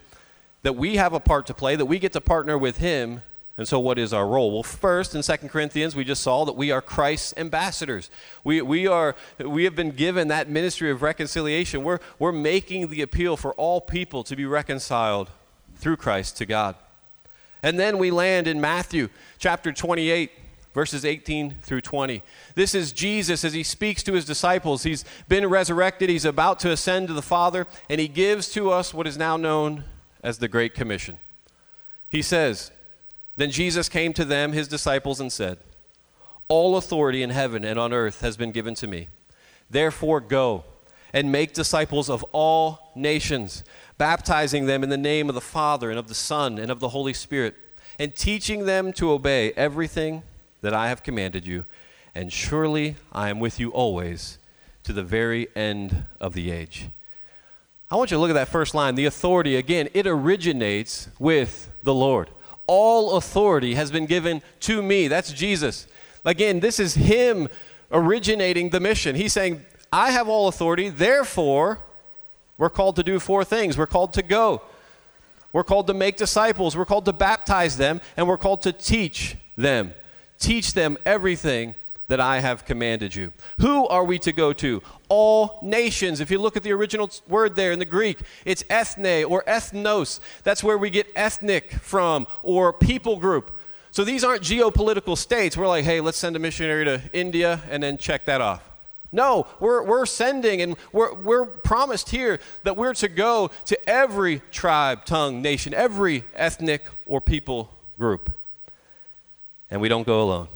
that 0.64 0.76
we 0.76 0.96
have 0.96 1.14
a 1.14 1.20
part 1.20 1.46
to 1.48 1.54
play, 1.54 1.76
that 1.76 1.86
we 1.86 2.00
get 2.00 2.14
to 2.14 2.22
partner 2.22 2.58
with 2.58 2.78
Him 2.78 3.22
and 3.56 3.68
so, 3.68 3.80
what 3.80 4.00
is 4.00 4.14
our 4.14 4.28
role? 4.28 4.52
Well, 4.52 4.64
first, 4.64 5.14
in 5.14 5.22
2 5.22 5.48
Corinthians, 5.48 5.96
we 5.96 6.04
just 6.04 6.24
saw 6.24 6.44
that 6.46 6.54
we 6.54 6.72
are 6.72 6.82
Christ's 6.82 7.36
ambassadors. 7.38 8.10
We, 8.44 8.64
we, 8.64 8.88
are, 8.88 9.16
we 9.38 9.66
have 9.66 9.76
been 9.76 9.92
given 9.92 10.30
that 10.30 10.50
ministry 10.50 10.90
of 10.90 11.04
reconciliation. 11.04 11.84
We're, 11.84 12.00
we're 12.18 12.32
making 12.32 12.88
the 12.88 13.04
appeal 13.04 13.38
for 13.38 13.54
all 13.54 13.80
people 13.80 14.24
to 14.24 14.36
be 14.36 14.48
reconciled 14.48 15.30
through 15.76 15.98
Christ 15.98 16.38
to 16.38 16.48
God. 16.48 16.76
And 17.62 17.80
then 17.80 18.00
we 18.00 18.10
land 18.10 18.48
in 18.48 18.60
Matthew 18.60 19.10
chapter 19.38 19.72
28, 19.72 20.32
verses 20.74 21.06
18 21.06 21.56
through 21.62 21.82
20. 21.82 22.24
This 22.56 22.74
is 22.74 22.92
Jesus 22.92 23.44
as 23.44 23.54
he 23.54 23.64
speaks 23.64 24.04
to 24.04 24.14
his 24.14 24.26
disciples. 24.26 24.84
He's 24.84 25.06
been 25.28 25.48
resurrected, 25.48 26.10
he's 26.10 26.26
about 26.26 26.60
to 26.62 26.72
ascend 26.72 27.08
to 27.08 27.14
the 27.14 27.22
Father, 27.22 27.68
and 27.90 28.02
he 28.02 28.08
gives 28.08 28.50
to 28.54 28.72
us 28.72 28.94
what 28.94 29.08
is 29.08 29.18
now 29.18 29.38
known 29.38 29.84
as 30.24 30.40
the 30.40 30.48
Great 30.48 30.74
Commission. 30.74 31.18
He 32.10 32.22
says, 32.22 32.72
then 33.36 33.52
Jesus 33.52 33.90
came 33.90 34.14
to 34.14 34.26
them, 34.26 34.54
his 34.54 34.68
disciples, 34.68 35.20
and 35.20 35.32
said, 35.32 35.58
All 36.48 36.78
authority 36.78 37.24
in 37.24 37.32
heaven 37.32 37.64
and 37.64 37.80
on 37.80 37.94
earth 37.94 38.22
has 38.22 38.38
been 38.38 38.52
given 38.52 38.76
to 38.76 38.88
me. 38.88 39.10
Therefore, 39.70 40.20
go 40.20 40.66
and 41.12 41.32
make 41.32 41.54
disciples 41.54 42.10
of 42.10 42.24
all 42.32 42.92
nations, 42.96 43.64
baptizing 43.98 44.66
them 44.66 44.84
in 44.84 44.90
the 44.90 44.98
name 44.98 45.30
of 45.30 45.36
the 45.36 45.42
Father 45.42 45.90
and 45.90 46.00
of 46.00 46.08
the 46.08 46.16
Son 46.16 46.60
and 46.60 46.72
of 46.72 46.80
the 46.80 46.90
Holy 46.90 47.14
Spirit, 47.14 47.56
and 47.98 48.16
teaching 48.16 48.66
them 48.66 48.94
to 48.94 49.12
obey 49.12 49.52
everything 49.54 50.24
that 50.64 50.74
I 50.74 50.90
have 50.90 51.04
commanded 51.04 51.46
you. 51.46 51.66
And 52.16 52.34
surely 52.34 52.96
I 53.12 53.30
am 53.30 53.40
with 53.40 53.60
you 53.60 53.70
always 53.70 54.40
to 54.84 54.94
the 54.94 55.04
very 55.04 55.48
end 55.56 56.06
of 56.20 56.34
the 56.34 56.52
age. 56.52 56.88
I 57.92 57.96
want 57.96 58.10
you 58.10 58.18
to 58.18 58.22
look 58.22 58.32
at 58.32 58.34
that 58.34 58.48
first 58.48 58.74
line. 58.74 58.96
The 58.96 59.06
authority, 59.06 59.56
again, 59.56 59.90
it 59.94 60.08
originates 60.08 61.10
with 61.20 61.70
the 61.84 61.94
Lord. 61.94 62.30
All 62.66 63.18
authority 63.18 63.76
has 63.76 63.92
been 63.92 64.06
given 64.06 64.42
to 64.62 64.82
me. 64.82 65.08
That's 65.08 65.32
Jesus. 65.32 65.86
Again, 66.26 66.60
this 66.60 66.80
is 66.80 66.96
Him 66.96 67.50
originating 67.92 68.70
the 68.70 68.80
mission. 68.80 69.16
He's 69.16 69.34
saying, 69.34 69.64
I 69.92 70.12
have 70.12 70.28
all 70.28 70.48
authority, 70.48 70.90
therefore, 70.90 71.80
we're 72.58 72.70
called 72.70 72.96
to 72.96 73.04
do 73.04 73.20
four 73.20 73.44
things. 73.44 73.78
We're 73.78 73.86
called 73.86 74.14
to 74.14 74.24
go, 74.24 74.62
we're 75.52 75.64
called 75.64 75.88
to 75.88 75.94
make 75.94 76.18
disciples, 76.18 76.76
we're 76.76 76.86
called 76.86 77.06
to 77.06 77.14
baptize 77.14 77.78
them, 77.78 78.02
and 78.18 78.28
we're 78.28 78.38
called 78.38 78.62
to 78.64 78.72
teach 78.72 79.36
them. 79.56 79.94
Teach 80.40 80.74
them 80.74 80.98
everything 81.06 81.76
that 82.08 82.20
I 82.20 82.42
have 82.42 82.66
commanded 82.66 83.16
you. 83.16 83.32
Who 83.60 83.88
are 83.88 84.04
we 84.04 84.20
to 84.20 84.32
go 84.32 84.54
to? 84.54 84.82
All 85.10 85.60
nations. 85.62 86.20
If 86.20 86.30
you 86.30 86.38
look 86.38 86.58
at 86.58 86.64
the 86.64 86.72
original 86.72 87.10
word 87.28 87.56
there 87.56 87.72
in 87.72 87.80
the 87.80 87.86
Greek, 87.86 88.20
it's 88.46 88.64
ethne 88.70 89.24
or 89.24 89.44
ethnos. 89.44 90.20
That's 90.44 90.64
where 90.64 90.78
we 90.78 90.90
get 90.90 91.08
ethnic 91.16 91.72
from 91.72 92.28
or 92.44 92.74
people 92.74 93.18
group. 93.18 93.58
So 93.92 94.04
these 94.04 94.24
aren't 94.24 94.44
geopolitical 94.44 95.18
states. 95.18 95.56
We're 95.56 95.68
like, 95.68 95.86
hey, 95.86 96.02
let's 96.02 96.18
send 96.18 96.36
a 96.36 96.40
missionary 96.40 96.86
to 96.86 97.02
India 97.14 97.62
and 97.70 97.82
then 97.82 97.98
check 97.98 98.26
that 98.26 98.42
off. 98.42 98.70
No, 99.12 99.46
we're, 99.60 99.84
we're 99.84 100.08
sending 100.08 100.62
and 100.62 100.76
we're, 100.92 101.14
we're 101.14 101.46
promised 101.46 102.10
here 102.10 102.40
that 102.64 102.76
we're 102.76 102.96
to 102.96 103.08
go 103.08 103.52
to 103.66 103.90
every 103.90 104.42
tribe, 104.52 105.06
tongue, 105.06 105.44
nation, 105.44 105.74
every 105.76 106.24
ethnic 106.36 106.88
or 107.06 107.22
people 107.22 107.70
group. 107.98 108.32
And 109.74 109.82
we 109.82 109.90
don't 109.90 110.06
go 110.06 110.22
alone. 110.22 110.50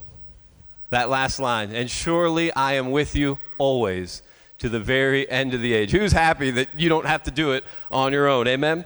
That 0.92 1.10
last 1.10 1.40
line, 1.40 1.74
and 1.74 1.90
surely 1.90 2.54
I 2.54 2.74
am 2.74 2.92
with 2.92 3.16
you 3.16 3.40
always 3.58 4.22
to 4.60 4.70
the 4.70 4.80
very 4.80 5.28
end 5.28 5.56
of 5.56 5.62
the 5.62 5.74
age. 5.74 5.90
Who's 5.90 6.12
happy 6.12 6.52
that 6.52 6.80
you 6.80 6.88
don't 6.88 7.08
have 7.08 7.24
to 7.24 7.32
do 7.32 7.52
it 7.52 7.64
on 7.90 8.14
your 8.14 8.28
own? 8.28 8.48
Amen? 8.48 8.86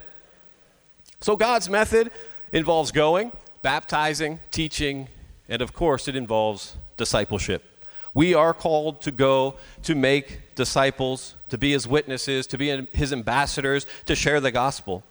So, 1.20 1.36
God's 1.36 1.68
method 1.70 2.12
involves 2.54 2.94
going, 2.94 3.34
baptizing, 3.62 4.40
teaching, 4.52 5.10
and 5.50 5.62
of 5.62 5.74
course, 5.74 6.08
it 6.08 6.16
involves 6.16 6.78
discipleship. 6.96 7.66
We 8.14 8.34
are 8.34 8.54
called 8.54 9.02
to 9.02 9.12
go 9.12 9.56
to 9.84 9.96
make 9.96 10.56
disciples, 10.56 11.36
to 11.50 11.58
be 11.58 11.74
his 11.74 11.86
witnesses, 11.90 12.48
to 12.48 12.58
be 12.58 12.88
his 12.94 13.12
ambassadors, 13.12 13.86
to 14.06 14.16
share 14.16 14.40
the 14.40 14.52
gospel. 14.52 15.04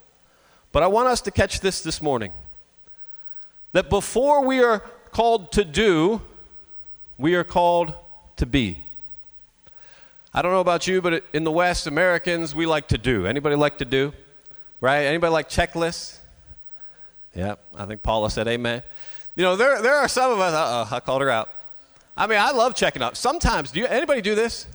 But 0.73 0.83
I 0.83 0.87
want 0.87 1.09
us 1.09 1.21
to 1.21 1.31
catch 1.31 1.61
this 1.61 1.83
this 1.83 2.01
morning 2.01 2.33
that 3.73 3.91
before 3.91 4.45
we 4.45 4.63
are 4.63 4.83
called 5.13 5.53
to 5.53 5.65
do, 5.65 6.23
we 7.19 7.35
are 7.35 7.45
called 7.45 7.95
to 8.37 8.47
be. 8.47 8.85
I 10.33 10.43
don't 10.43 10.53
know 10.53 10.61
about 10.61 10.87
you, 10.87 11.03
but 11.03 11.25
in 11.33 11.45
the 11.45 11.51
West, 11.51 11.87
Americans, 11.87 12.55
we 12.55 12.65
like 12.67 12.89
to 12.89 12.99
do. 12.99 13.27
Anybody 13.27 13.57
like 13.57 13.79
to 13.79 13.85
do? 13.85 14.13
Right? 14.81 15.03
Anybody 15.03 15.33
like 15.33 15.49
checklists? 15.49 16.19
Yeah, 17.35 17.57
I 17.77 17.87
think 17.87 18.03
Paula 18.03 18.31
said 18.31 18.49
amen. 18.49 18.83
You 19.37 19.45
know, 19.45 19.57
there, 19.57 19.83
there 19.83 19.97
are 19.97 20.09
some 20.09 20.33
of 20.33 20.41
us, 20.41 20.55
uh-oh, 20.55 20.97
I 20.97 21.01
called 21.01 21.23
her 21.23 21.31
out. 21.31 21.49
I 22.17 22.27
mean, 22.27 22.39
I 22.39 22.51
love 22.51 22.75
checking 22.75 23.03
up. 23.03 23.17
Sometimes, 23.17 23.71
do 23.71 23.81
you, 23.81 23.87
anybody 23.87 24.21
do 24.21 24.35
this? 24.35 24.67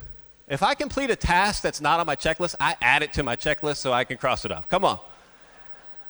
If 0.48 0.62
I 0.62 0.74
complete 0.74 1.10
a 1.10 1.16
task 1.16 1.64
that's 1.64 1.82
not 1.82 2.00
on 2.00 2.06
my 2.06 2.16
checklist, 2.16 2.56
I 2.60 2.76
add 2.82 3.02
it 3.04 3.14
to 3.14 3.24
my 3.24 3.36
checklist 3.36 3.78
so 3.78 3.92
I 3.92 4.04
can 4.04 4.18
cross 4.18 4.46
it 4.46 4.52
off. 4.52 4.70
Come 4.70 4.86
on. 4.86 5.00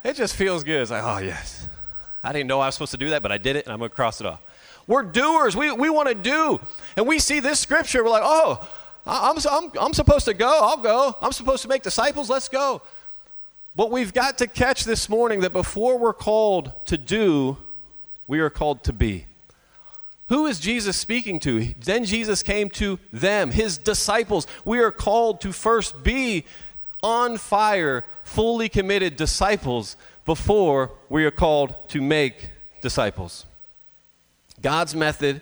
It 0.04 0.16
just 0.16 0.36
feels 0.36 0.64
good. 0.64 0.82
It's 0.82 0.92
like, 0.92 1.04
oh, 1.04 1.18
yes. 1.20 1.68
I 2.26 2.34
didn't 2.34 2.48
know 2.48 2.60
I 2.60 2.66
was 2.66 2.76
supposed 2.76 2.92
to 2.92 2.98
do 2.98 3.12
that, 3.12 3.22
but 3.22 3.32
I 3.32 3.38
did 3.38 3.56
it, 3.56 3.66
and 3.66 3.74
I'm 3.74 3.78
going 3.78 3.90
to 3.90 3.96
cross 3.96 4.20
it 4.20 4.26
off. 4.26 4.42
We're 4.88 5.04
doers. 5.04 5.56
We, 5.56 5.72
we 5.72 5.90
want 5.90 6.10
to 6.10 6.16
do. 6.16 6.60
And 6.98 7.08
we 7.08 7.20
see 7.20 7.40
this 7.40 7.60
scripture, 7.60 8.04
we're 8.04 8.10
like, 8.10 8.24
oh, 8.26 8.68
I'm, 9.06 9.38
I'm, 9.50 9.72
I'm 9.80 9.94
supposed 9.94 10.26
to 10.26 10.34
go. 10.34 10.50
I'll 10.50 10.78
go. 10.78 11.16
I'm 11.22 11.32
supposed 11.32 11.62
to 11.62 11.68
make 11.68 11.84
disciples. 11.84 12.30
Let's 12.30 12.50
go. 12.50 12.82
But 13.76 13.92
we've 13.92 14.14
got 14.14 14.40
to 14.40 14.48
catch 14.48 14.86
this 14.86 15.08
morning 15.08 15.42
that 15.42 15.54
before 15.54 16.00
we're 16.00 16.14
called 16.14 16.72
to 16.88 16.98
do, 16.98 17.58
we 18.26 18.40
are 18.40 18.50
called 18.50 18.84
to 18.86 18.94
be. 18.94 19.26
Who 20.30 20.48
is 20.48 20.60
Jesus 20.60 20.98
speaking 20.98 21.40
to? 21.42 21.76
Then 21.80 22.06
Jesus 22.06 22.42
came 22.42 22.70
to 22.72 22.98
them, 23.14 23.52
his 23.52 23.78
disciples. 23.78 24.48
We 24.64 24.80
are 24.80 24.92
called 24.92 25.42
to 25.42 25.52
first 25.52 26.04
be 26.04 26.46
on 27.04 27.38
fire, 27.38 28.04
fully 28.24 28.68
committed 28.68 29.16
disciples 29.16 29.96
before 30.26 30.92
we 31.10 31.24
are 31.26 31.32
called 31.32 31.76
to 31.90 32.02
make 32.02 32.50
disciples. 32.82 33.46
God's 34.62 34.96
method 34.96 35.42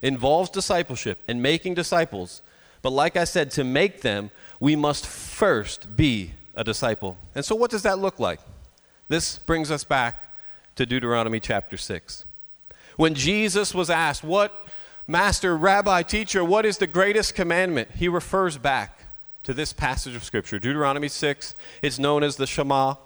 involves 0.00 0.50
discipleship 0.50 1.18
and 1.28 1.42
making 1.42 1.74
disciples. 1.74 2.42
But 2.82 2.90
like 2.90 3.16
I 3.16 3.24
said, 3.24 3.50
to 3.52 3.64
make 3.64 4.02
them, 4.02 4.30
we 4.60 4.76
must 4.76 5.06
first 5.06 5.96
be 5.96 6.32
a 6.54 6.64
disciple. 6.64 7.16
And 7.34 7.44
so, 7.44 7.54
what 7.54 7.70
does 7.70 7.82
that 7.82 7.98
look 7.98 8.18
like? 8.18 8.40
This 9.08 9.38
brings 9.38 9.70
us 9.70 9.84
back 9.84 10.32
to 10.76 10.86
Deuteronomy 10.86 11.40
chapter 11.40 11.76
6. 11.76 12.24
When 12.96 13.14
Jesus 13.14 13.74
was 13.74 13.90
asked, 13.90 14.22
What, 14.24 14.66
master, 15.06 15.56
rabbi, 15.56 16.02
teacher, 16.02 16.44
what 16.44 16.66
is 16.66 16.78
the 16.78 16.86
greatest 16.86 17.34
commandment? 17.34 17.90
He 17.96 18.08
refers 18.08 18.58
back 18.58 19.04
to 19.44 19.54
this 19.54 19.72
passage 19.72 20.14
of 20.14 20.24
Scripture, 20.24 20.58
Deuteronomy 20.58 21.08
6. 21.08 21.54
It's 21.82 21.98
known 21.98 22.22
as 22.22 22.36
the 22.36 22.46
Shema. 22.46 22.96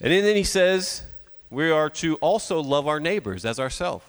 And 0.00 0.12
then 0.12 0.36
he 0.36 0.44
says 0.44 1.02
we 1.50 1.70
are 1.70 1.88
to 1.90 2.16
also 2.16 2.60
love 2.60 2.86
our 2.88 3.00
neighbors 3.00 3.44
as 3.44 3.60
ourselves. 3.60 4.04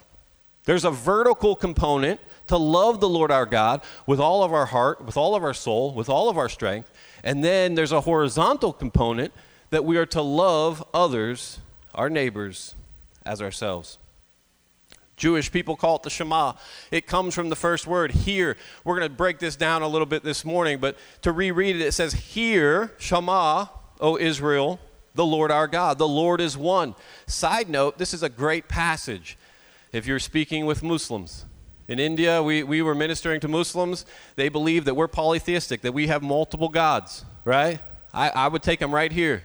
There's 0.65 0.83
a 0.83 0.91
vertical 0.91 1.55
component 1.55 2.19
to 2.47 2.57
love 2.57 2.99
the 2.99 3.09
Lord 3.09 3.31
our 3.31 3.45
God 3.45 3.81
with 4.07 4.19
all 4.19 4.43
of 4.43 4.51
our 4.51 4.65
heart, 4.65 5.05
with 5.05 5.15
all 5.15 5.35
of 5.35 5.43
our 5.43 5.53
soul, 5.53 5.93
with 5.93 6.09
all 6.09 6.27
of 6.27 6.37
our 6.37 6.49
strength. 6.49 6.91
And 7.23 7.43
then 7.43 7.75
there's 7.75 7.91
a 7.91 8.01
horizontal 8.01 8.73
component 8.73 9.31
that 9.69 9.85
we 9.85 9.97
are 9.97 10.05
to 10.07 10.21
love 10.21 10.83
others, 10.93 11.59
our 11.93 12.09
neighbors, 12.09 12.75
as 13.25 13.41
ourselves. 13.41 13.99
Jewish 15.17 15.51
people 15.51 15.75
call 15.75 15.97
it 15.97 16.03
the 16.03 16.09
Shema. 16.09 16.53
It 16.91 17.07
comes 17.07 17.33
from 17.35 17.49
the 17.49 17.55
first 17.55 17.87
word, 17.87 18.11
hear. 18.11 18.57
We're 18.83 18.97
going 18.97 19.09
to 19.09 19.15
break 19.15 19.39
this 19.39 19.55
down 19.55 19.81
a 19.81 19.87
little 19.87 20.05
bit 20.05 20.23
this 20.23 20.43
morning, 20.43 20.79
but 20.79 20.97
to 21.21 21.31
reread 21.31 21.77
it, 21.77 21.81
it 21.81 21.93
says, 21.93 22.13
Hear, 22.13 22.91
Shema, 22.97 23.67
O 24.01 24.17
Israel, 24.17 24.79
the 25.15 25.25
Lord 25.25 25.51
our 25.51 25.67
God. 25.67 25.97
The 25.97 26.07
Lord 26.07 26.41
is 26.41 26.57
one. 26.57 26.95
Side 27.25 27.69
note, 27.69 27.97
this 27.97 28.13
is 28.13 28.21
a 28.21 28.29
great 28.29 28.67
passage 28.67 29.37
if 29.91 30.05
you're 30.05 30.19
speaking 30.19 30.65
with 30.65 30.83
Muslims. 30.83 31.45
In 31.87 31.99
India, 31.99 32.41
we, 32.41 32.63
we 32.63 32.81
were 32.81 32.95
ministering 32.95 33.39
to 33.41 33.47
Muslims. 33.47 34.05
They 34.35 34.49
believe 34.49 34.85
that 34.85 34.95
we're 34.95 35.07
polytheistic, 35.07 35.81
that 35.81 35.93
we 35.93 36.07
have 36.07 36.21
multiple 36.21 36.69
gods, 36.69 37.25
right? 37.45 37.79
I, 38.13 38.29
I 38.29 38.47
would 38.47 38.63
take 38.63 38.79
them 38.79 38.93
right 38.93 39.11
here. 39.11 39.43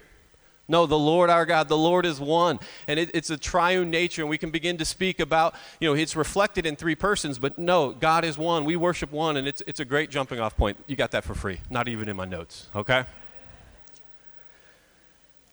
No, 0.66 0.86
the 0.86 0.98
Lord 0.98 1.30
our 1.30 1.44
God, 1.44 1.68
the 1.68 1.76
Lord 1.76 2.06
is 2.06 2.20
one. 2.20 2.60
And 2.86 3.00
it, 3.00 3.10
it's 3.12 3.28
a 3.28 3.36
triune 3.36 3.90
nature, 3.90 4.22
and 4.22 4.30
we 4.30 4.38
can 4.38 4.50
begin 4.50 4.76
to 4.78 4.84
speak 4.84 5.18
about, 5.18 5.54
you 5.80 5.88
know, 5.88 5.94
it's 5.94 6.14
reflected 6.14 6.64
in 6.64 6.76
three 6.76 6.94
persons, 6.94 7.38
but 7.38 7.58
no, 7.58 7.90
God 7.90 8.24
is 8.24 8.38
one. 8.38 8.64
We 8.64 8.76
worship 8.76 9.10
one, 9.10 9.36
and 9.36 9.48
it's, 9.48 9.62
it's 9.66 9.80
a 9.80 9.84
great 9.84 10.10
jumping 10.10 10.38
off 10.38 10.56
point. 10.56 10.78
You 10.86 10.94
got 10.94 11.10
that 11.10 11.24
for 11.24 11.34
free, 11.34 11.60
not 11.70 11.88
even 11.88 12.08
in 12.08 12.16
my 12.16 12.24
notes, 12.24 12.68
okay? 12.74 13.04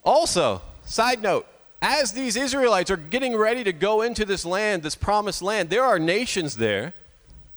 Also, 0.08 0.62
side 0.86 1.22
note, 1.22 1.46
as 1.82 2.14
these 2.14 2.38
Israelites 2.38 2.90
are 2.90 2.96
getting 2.96 3.36
ready 3.36 3.66
to 3.66 3.74
go 3.74 4.02
into 4.02 4.24
this 4.24 4.46
land, 4.46 4.82
this 4.82 4.96
promised 4.96 5.42
land, 5.42 5.70
there 5.70 5.84
are 5.84 6.00
nations 6.00 6.56
there 6.56 6.94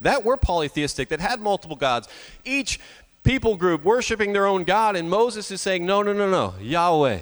that 0.01 0.25
were 0.25 0.37
polytheistic, 0.37 1.11
that 1.11 1.21
had 1.21 1.41
multiple 1.41 1.77
gods. 1.77 2.09
Each 2.45 2.81
people 3.23 3.57
group 3.57 3.85
worshiping 3.85 4.33
their 4.33 4.47
own 4.47 4.65
God, 4.65 4.97
and 4.97 5.09
Moses 5.09 5.53
is 5.53 5.61
saying, 5.61 5.87
No, 5.87 6.03
no, 6.03 6.13
no, 6.13 6.29
no, 6.29 6.55
Yahweh. 6.61 7.21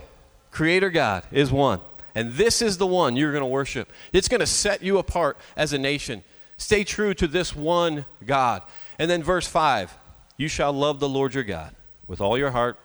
Creator 0.50 0.88
God 0.88 1.25
is 1.30 1.52
one. 1.52 1.80
And 2.14 2.32
this 2.32 2.62
is 2.62 2.78
the 2.78 2.87
one 2.87 3.14
you're 3.14 3.32
going 3.32 3.42
to 3.42 3.47
worship. 3.47 3.92
It's 4.14 4.28
going 4.28 4.40
to 4.40 4.47
set 4.47 4.82
you 4.82 4.97
apart 4.97 5.37
as 5.58 5.75
a 5.75 5.78
nation. 5.78 6.25
Stay 6.56 6.85
true 6.85 7.12
to 7.12 7.28
this 7.28 7.54
one 7.54 8.06
God. 8.25 8.62
And 8.99 9.11
then 9.11 9.23
verse 9.23 9.47
5 9.47 9.94
You 10.38 10.49
shall 10.49 10.73
love 10.73 11.00
the 11.00 11.08
Lord 11.08 11.35
your 11.35 11.44
God 11.44 11.75
with 12.06 12.23
all 12.23 12.38
your 12.38 12.52
heart, 12.52 12.78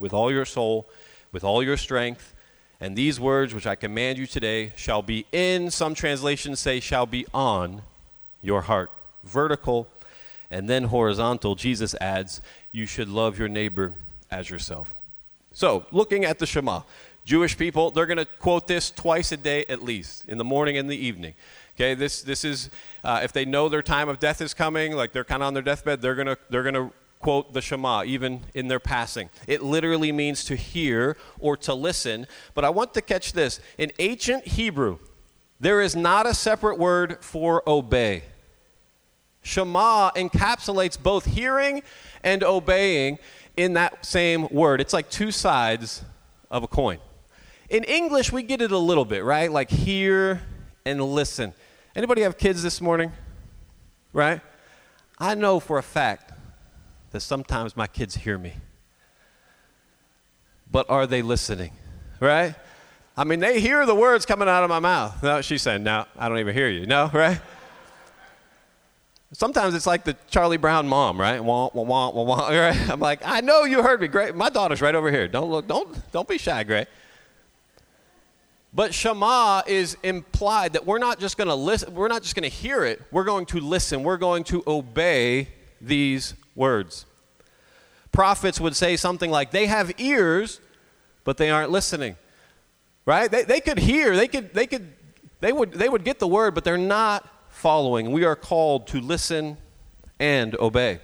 with 0.00 0.12
all 0.12 0.32
your 0.32 0.44
soul, 0.44 0.88
with 1.34 1.44
all 1.44 1.62
your 1.62 1.76
strength. 1.76 2.32
And 2.80 2.96
these 2.96 3.20
words 3.20 3.54
which 3.54 3.66
I 3.66 3.74
command 3.74 4.16
you 4.16 4.26
today 4.26 4.72
shall 4.76 5.02
be 5.02 5.26
in, 5.32 5.70
some 5.70 5.94
translations 5.94 6.60
say, 6.60 6.80
shall 6.80 7.04
be 7.04 7.26
on 7.34 7.82
your 8.40 8.62
heart. 8.62 8.90
Vertical 9.22 9.88
and 10.50 10.68
then 10.68 10.84
horizontal. 10.84 11.56
Jesus 11.56 11.94
adds, 12.00 12.40
You 12.72 12.86
should 12.86 13.08
love 13.08 13.38
your 13.38 13.48
neighbor 13.48 13.94
as 14.30 14.48
yourself. 14.48 14.94
So, 15.52 15.86
looking 15.90 16.24
at 16.24 16.38
the 16.38 16.46
Shema, 16.46 16.82
Jewish 17.24 17.56
people, 17.56 17.90
they're 17.90 18.06
going 18.06 18.18
to 18.18 18.26
quote 18.26 18.66
this 18.66 18.90
twice 18.90 19.32
a 19.32 19.36
day 19.36 19.64
at 19.68 19.82
least, 19.82 20.26
in 20.26 20.36
the 20.36 20.44
morning 20.44 20.76
and 20.76 20.90
the 20.90 20.96
evening. 20.96 21.34
Okay, 21.76 21.94
this, 21.94 22.22
this 22.22 22.44
is, 22.44 22.70
uh, 23.02 23.20
if 23.24 23.32
they 23.32 23.44
know 23.44 23.68
their 23.68 23.82
time 23.82 24.08
of 24.08 24.20
death 24.20 24.40
is 24.40 24.52
coming, 24.54 24.94
like 24.94 25.12
they're 25.12 25.24
kind 25.24 25.42
of 25.42 25.48
on 25.48 25.54
their 25.54 25.62
deathbed, 25.62 26.02
they're 26.02 26.14
going 26.14 26.26
to 26.26 26.38
they're 26.50 26.70
to 26.70 26.92
quote 27.24 27.54
the 27.54 27.62
Shema, 27.62 28.04
even 28.04 28.42
in 28.52 28.68
their 28.68 28.78
passing. 28.78 29.30
It 29.46 29.62
literally 29.62 30.12
means 30.12 30.44
to 30.44 30.56
hear 30.56 31.16
or 31.38 31.56
to 31.56 31.72
listen. 31.72 32.26
But 32.52 32.66
I 32.66 32.68
want 32.68 32.92
to 32.94 33.00
catch 33.00 33.32
this. 33.32 33.60
In 33.78 33.90
ancient 33.98 34.46
Hebrew, 34.46 34.98
there 35.58 35.80
is 35.80 35.96
not 35.96 36.26
a 36.26 36.34
separate 36.34 36.78
word 36.78 37.24
for 37.24 37.62
obey. 37.66 38.24
Shema 39.40 40.10
encapsulates 40.10 41.02
both 41.02 41.24
hearing 41.24 41.82
and 42.22 42.44
obeying 42.44 43.18
in 43.56 43.72
that 43.72 44.04
same 44.04 44.46
word. 44.50 44.82
It's 44.82 44.92
like 44.92 45.08
two 45.08 45.30
sides 45.30 46.04
of 46.50 46.62
a 46.62 46.68
coin. 46.68 46.98
In 47.70 47.84
English, 47.84 48.32
we 48.32 48.42
get 48.42 48.60
it 48.60 48.70
a 48.70 48.76
little 48.76 49.06
bit, 49.06 49.24
right? 49.24 49.50
Like 49.50 49.70
hear 49.70 50.42
and 50.84 51.02
listen. 51.02 51.54
Anybody 51.96 52.20
have 52.20 52.36
kids 52.36 52.62
this 52.62 52.82
morning? 52.82 53.12
Right? 54.12 54.42
I 55.18 55.34
know 55.34 55.58
for 55.58 55.78
a 55.78 55.82
fact 55.82 56.34
that 57.14 57.20
sometimes 57.20 57.76
my 57.76 57.86
kids 57.86 58.16
hear 58.16 58.36
me. 58.36 58.54
But 60.68 60.90
are 60.90 61.06
they 61.06 61.22
listening? 61.22 61.70
Right? 62.18 62.56
I 63.16 63.22
mean, 63.22 63.38
they 63.38 63.60
hear 63.60 63.86
the 63.86 63.94
words 63.94 64.26
coming 64.26 64.48
out 64.48 64.64
of 64.64 64.68
my 64.68 64.80
mouth. 64.80 65.22
No, 65.22 65.40
she's 65.40 65.62
saying, 65.62 65.84
no, 65.84 66.06
I 66.18 66.28
don't 66.28 66.40
even 66.40 66.52
hear 66.52 66.68
you. 66.68 66.86
No, 66.86 67.08
right? 67.14 67.40
Sometimes 69.30 69.76
it's 69.76 69.86
like 69.86 70.02
the 70.02 70.16
Charlie 70.28 70.56
Brown 70.56 70.88
mom, 70.88 71.20
right? 71.20 71.38
Wah, 71.38 71.70
wah, 71.72 71.84
wah, 71.84 72.10
wah, 72.10 72.22
wah, 72.24 72.48
right? 72.66 72.90
I'm 72.90 72.98
like, 72.98 73.20
I 73.24 73.42
know 73.42 73.62
you 73.62 73.80
heard 73.80 74.00
me. 74.00 74.08
Great. 74.08 74.34
My 74.34 74.50
daughter's 74.50 74.82
right 74.82 74.96
over 74.96 75.08
here. 75.08 75.28
Don't 75.28 75.48
look, 75.48 75.68
don't, 75.68 76.10
don't 76.10 76.26
be 76.26 76.36
shy, 76.36 76.64
Gray. 76.64 76.86
But 78.72 78.92
Shema 78.92 79.62
is 79.68 79.96
implied 80.02 80.72
that 80.72 80.84
we're 80.84 80.98
not 80.98 81.20
just 81.20 81.36
going 81.36 81.46
to 81.46 81.54
listen, 81.54 81.94
we're 81.94 82.08
not 82.08 82.24
just 82.24 82.34
going 82.34 82.50
to 82.50 82.56
hear 82.56 82.84
it, 82.84 83.00
we're 83.12 83.22
going 83.22 83.46
to 83.46 83.60
listen, 83.60 84.02
we're 84.02 84.16
going 84.16 84.42
to 84.44 84.64
obey 84.66 85.50
these 85.80 86.34
words. 86.54 87.06
Prophets 88.12 88.60
would 88.60 88.76
say 88.76 88.96
something 88.96 89.30
like, 89.30 89.50
they 89.50 89.66
have 89.66 89.92
ears, 89.98 90.60
but 91.24 91.36
they 91.36 91.50
aren't 91.50 91.70
listening. 91.70 92.16
Right? 93.06 93.30
They, 93.30 93.42
they 93.42 93.60
could 93.60 93.78
hear, 93.78 94.16
they 94.16 94.28
could, 94.28 94.54
they 94.54 94.66
could, 94.66 94.92
they 95.40 95.52
would, 95.52 95.72
they 95.72 95.88
would 95.88 96.04
get 96.04 96.18
the 96.20 96.28
word, 96.28 96.54
but 96.54 96.64
they're 96.64 96.78
not 96.78 97.28
following. 97.48 98.12
We 98.12 98.24
are 98.24 98.36
called 98.36 98.86
to 98.88 99.00
listen 99.00 99.58
and 100.18 100.56
obey. 100.56 101.00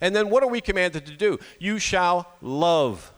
And 0.00 0.14
then 0.14 0.30
what 0.30 0.42
are 0.42 0.48
we 0.48 0.60
commanded 0.60 1.06
to 1.06 1.16
do? 1.16 1.38
You 1.58 1.78
shall 1.78 2.32
love 2.40 3.12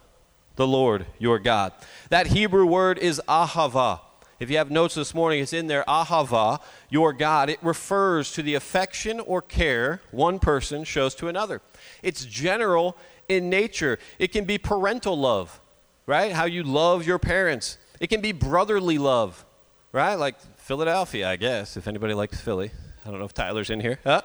the 0.56 0.66
Lord 0.66 1.06
your 1.18 1.38
God. 1.38 1.72
That 2.08 2.28
Hebrew 2.28 2.66
word 2.66 2.98
is 2.98 3.20
ahava. 3.28 4.00
If 4.40 4.50
you 4.50 4.56
have 4.56 4.70
notes 4.70 4.94
this 4.94 5.14
morning, 5.14 5.42
it's 5.42 5.52
in 5.52 5.66
there, 5.66 5.84
ahava, 5.86 6.62
your 6.88 7.12
God. 7.12 7.50
It 7.50 7.58
refers 7.62 8.32
to 8.32 8.42
the 8.42 8.54
affection 8.54 9.20
or 9.20 9.42
care 9.42 10.00
one 10.12 10.38
person 10.38 10.84
shows 10.84 11.14
to 11.16 11.28
another. 11.28 11.60
It's 12.02 12.24
general 12.24 12.96
in 13.28 13.50
nature. 13.50 13.98
It 14.18 14.32
can 14.32 14.46
be 14.46 14.56
parental 14.56 15.18
love, 15.18 15.60
right? 16.06 16.32
How 16.32 16.46
you 16.46 16.62
love 16.62 17.06
your 17.06 17.18
parents. 17.18 17.76
It 18.00 18.06
can 18.06 18.22
be 18.22 18.32
brotherly 18.32 18.96
love, 18.96 19.44
right? 19.92 20.14
Like 20.14 20.40
Philadelphia, 20.56 21.28
I 21.28 21.36
guess, 21.36 21.76
if 21.76 21.86
anybody 21.86 22.14
likes 22.14 22.40
Philly. 22.40 22.70
I 23.04 23.10
don't 23.10 23.18
know 23.18 23.26
if 23.26 23.34
Tyler's 23.34 23.68
in 23.68 23.80
here. 23.80 23.98
Huh? 24.04 24.22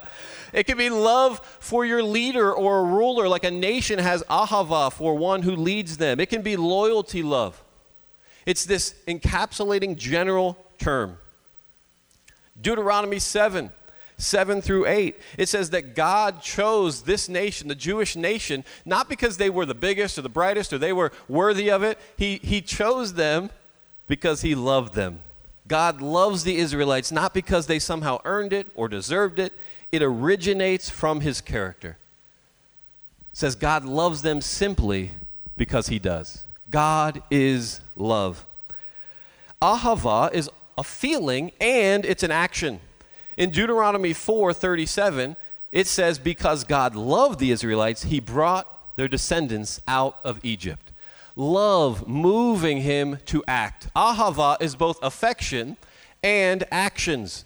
It 0.54 0.64
could 0.64 0.78
be 0.78 0.90
love 0.90 1.42
for 1.60 1.86
your 1.86 2.04
leader 2.04 2.54
or 2.54 2.80
a 2.80 2.84
ruler, 2.84 3.28
like 3.28 3.44
a 3.44 3.52
nation 3.52 4.00
has 4.00 4.24
ahava 4.30 4.94
for 4.94 5.16
one 5.16 5.42
who 5.42 5.58
leads 5.58 5.98
them. 5.98 6.22
It 6.22 6.30
can 6.30 6.42
be 6.42 6.56
loyalty 6.56 7.22
love. 7.22 7.62
It's 8.46 8.66
this 8.66 8.96
encapsulating 9.08 9.98
general 9.98 10.58
term. 10.78 11.18
Deuteronomy 12.60 13.20
7 13.20 13.72
7 14.18 14.62
through 14.62 14.86
8. 14.86 15.20
It 15.38 15.50
says 15.50 15.72
that 15.72 15.94
God 15.94 16.42
chose 16.42 17.02
this 17.02 17.28
nation, 17.28 17.68
the 17.68 17.76
Jewish 17.76 18.16
nation, 18.16 18.64
not 18.86 19.10
because 19.10 19.36
they 19.36 19.50
were 19.50 19.66
the 19.66 19.76
biggest 19.76 20.18
or 20.18 20.22
the 20.22 20.30
brightest 20.30 20.72
or 20.72 20.78
they 20.78 20.94
were 20.94 21.12
worthy 21.28 21.70
of 21.70 21.84
it. 21.84 22.00
He, 22.16 22.38
he 22.38 22.62
chose 22.62 23.16
them 23.16 23.50
because 24.08 24.42
He 24.42 24.56
loved 24.56 24.94
them. 24.94 25.20
God 25.68 26.02
loves 26.02 26.44
the 26.44 26.58
Israelites 26.58 27.12
not 27.12 27.34
because 27.34 27.68
they 27.68 27.80
somehow 27.80 28.20
earned 28.24 28.54
it 28.54 28.68
or 28.76 28.88
deserved 28.88 29.40
it, 29.40 29.54
it 29.92 30.04
originates 30.04 30.90
from 30.90 31.22
his 31.22 31.42
character. 31.42 31.98
It 33.32 33.38
says 33.38 33.56
God 33.56 33.84
loves 33.86 34.22
them 34.22 34.42
simply 34.42 35.12
because 35.58 35.88
he 35.88 36.00
does. 36.00 36.46
God 36.70 37.24
is 37.32 37.82
love. 37.96 38.46
Ahava 39.62 40.34
is 40.34 40.50
a 40.78 40.84
feeling 40.84 41.52
and 41.60 42.06
it's 42.06 42.24
an 42.24 42.32
action. 42.32 42.80
In 43.38 43.50
Deuteronomy 43.50 44.14
4:37, 44.14 45.36
it 45.72 45.88
says 45.88 46.20
because 46.20 46.64
God 46.64 46.96
loved 46.96 47.40
the 47.40 47.52
Israelites, 47.52 48.04
he 48.04 48.20
brought 48.20 48.96
their 48.96 49.08
descendants 49.08 49.82
out 49.88 50.18
of 50.24 50.40
Egypt 50.44 50.92
love 51.36 52.08
moving 52.08 52.82
him 52.82 53.20
to 53.26 53.44
act. 53.48 53.88
Ahava 53.96 54.58
is 54.62 54.76
both 54.76 54.98
affection 55.04 55.78
and 56.24 56.64
actions. 56.72 57.46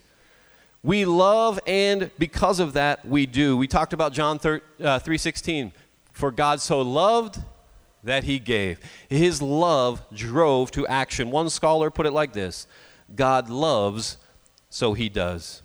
We 0.82 1.04
love 1.04 1.60
and 1.66 2.10
because 2.18 2.60
of 2.60 2.72
that 2.74 3.04
we 3.04 3.26
do. 3.26 3.56
We 3.56 3.66
talked 3.66 3.92
about 3.92 4.12
John 4.12 4.38
3, 4.38 4.60
uh, 4.82 4.98
3:16. 4.98 5.72
For 6.12 6.30
God 6.30 6.60
so 6.60 6.80
loved 6.80 7.38
that 8.02 8.24
he 8.24 8.38
gave. 8.38 8.80
His 9.08 9.42
love 9.42 10.04
drove 10.14 10.70
to 10.72 10.86
action. 10.86 11.30
One 11.30 11.50
scholar 11.50 11.90
put 11.90 12.06
it 12.06 12.12
like 12.12 12.32
this 12.32 12.66
God 13.14 13.48
loves, 13.48 14.16
so 14.68 14.94
he 14.94 15.08
does. 15.08 15.62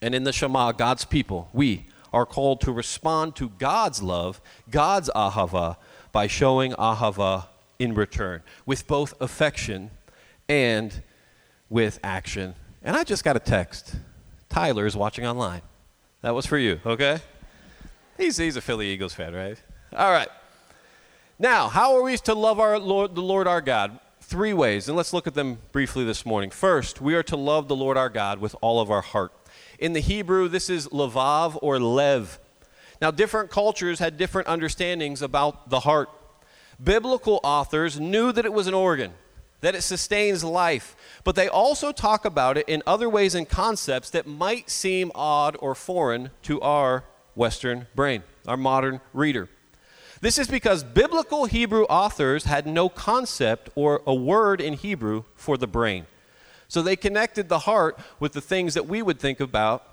And 0.00 0.14
in 0.14 0.24
the 0.24 0.32
Shema, 0.32 0.72
God's 0.72 1.04
people, 1.04 1.48
we 1.52 1.86
are 2.12 2.26
called 2.26 2.60
to 2.62 2.72
respond 2.72 3.36
to 3.36 3.48
God's 3.48 4.02
love, 4.02 4.40
God's 4.70 5.08
ahava, 5.14 5.76
by 6.10 6.26
showing 6.26 6.72
ahava 6.72 7.46
in 7.78 7.94
return, 7.94 8.42
with 8.66 8.86
both 8.86 9.14
affection 9.20 9.90
and 10.48 11.02
with 11.70 11.98
action. 12.02 12.54
And 12.82 12.96
I 12.96 13.04
just 13.04 13.24
got 13.24 13.36
a 13.36 13.40
text. 13.40 13.96
Tyler 14.48 14.86
is 14.86 14.96
watching 14.96 15.26
online. 15.26 15.62
That 16.20 16.34
was 16.34 16.46
for 16.46 16.58
you, 16.58 16.80
okay? 16.84 17.20
He's, 18.18 18.36
he's 18.36 18.56
a 18.56 18.60
Philly 18.60 18.88
Eagles 18.88 19.14
fan, 19.14 19.34
right? 19.34 19.60
All 19.96 20.10
right. 20.10 20.28
Now, 21.42 21.66
how 21.66 21.96
are 21.96 22.02
we 22.04 22.16
to 22.18 22.34
love 22.34 22.60
our 22.60 22.78
Lord, 22.78 23.16
the 23.16 23.20
Lord 23.20 23.48
our 23.48 23.60
God? 23.60 23.98
Three 24.20 24.52
ways, 24.52 24.86
and 24.86 24.96
let's 24.96 25.12
look 25.12 25.26
at 25.26 25.34
them 25.34 25.58
briefly 25.72 26.04
this 26.04 26.24
morning. 26.24 26.50
First, 26.50 27.00
we 27.00 27.16
are 27.16 27.24
to 27.24 27.36
love 27.36 27.66
the 27.66 27.74
Lord 27.74 27.96
our 27.96 28.08
God 28.08 28.38
with 28.38 28.54
all 28.60 28.78
of 28.78 28.92
our 28.92 29.00
heart. 29.00 29.32
In 29.80 29.92
the 29.92 29.98
Hebrew, 29.98 30.46
this 30.46 30.70
is 30.70 30.86
lavav 30.90 31.58
or 31.60 31.80
lev. 31.80 32.38
Now, 33.00 33.10
different 33.10 33.50
cultures 33.50 33.98
had 33.98 34.16
different 34.16 34.46
understandings 34.46 35.20
about 35.20 35.68
the 35.68 35.80
heart. 35.80 36.10
Biblical 36.80 37.40
authors 37.42 37.98
knew 37.98 38.30
that 38.30 38.44
it 38.44 38.52
was 38.52 38.68
an 38.68 38.74
organ, 38.74 39.12
that 39.62 39.74
it 39.74 39.82
sustains 39.82 40.44
life, 40.44 40.94
but 41.24 41.34
they 41.34 41.48
also 41.48 41.90
talk 41.90 42.24
about 42.24 42.56
it 42.56 42.68
in 42.68 42.84
other 42.86 43.10
ways 43.10 43.34
and 43.34 43.48
concepts 43.48 44.10
that 44.10 44.28
might 44.28 44.70
seem 44.70 45.10
odd 45.16 45.56
or 45.58 45.74
foreign 45.74 46.30
to 46.42 46.60
our 46.60 47.02
Western 47.34 47.88
brain, 47.96 48.22
our 48.46 48.56
modern 48.56 49.00
reader. 49.12 49.48
This 50.22 50.38
is 50.38 50.46
because 50.46 50.84
biblical 50.84 51.46
Hebrew 51.46 51.82
authors 51.86 52.44
had 52.44 52.64
no 52.64 52.88
concept 52.88 53.70
or 53.74 54.02
a 54.06 54.14
word 54.14 54.60
in 54.60 54.74
Hebrew 54.74 55.24
for 55.34 55.58
the 55.58 55.66
brain. 55.66 56.06
So 56.68 56.80
they 56.80 56.94
connected 56.94 57.48
the 57.48 57.58
heart 57.58 57.98
with 58.20 58.32
the 58.32 58.40
things 58.40 58.74
that 58.74 58.86
we 58.86 59.02
would 59.02 59.18
think 59.18 59.40
about 59.40 59.84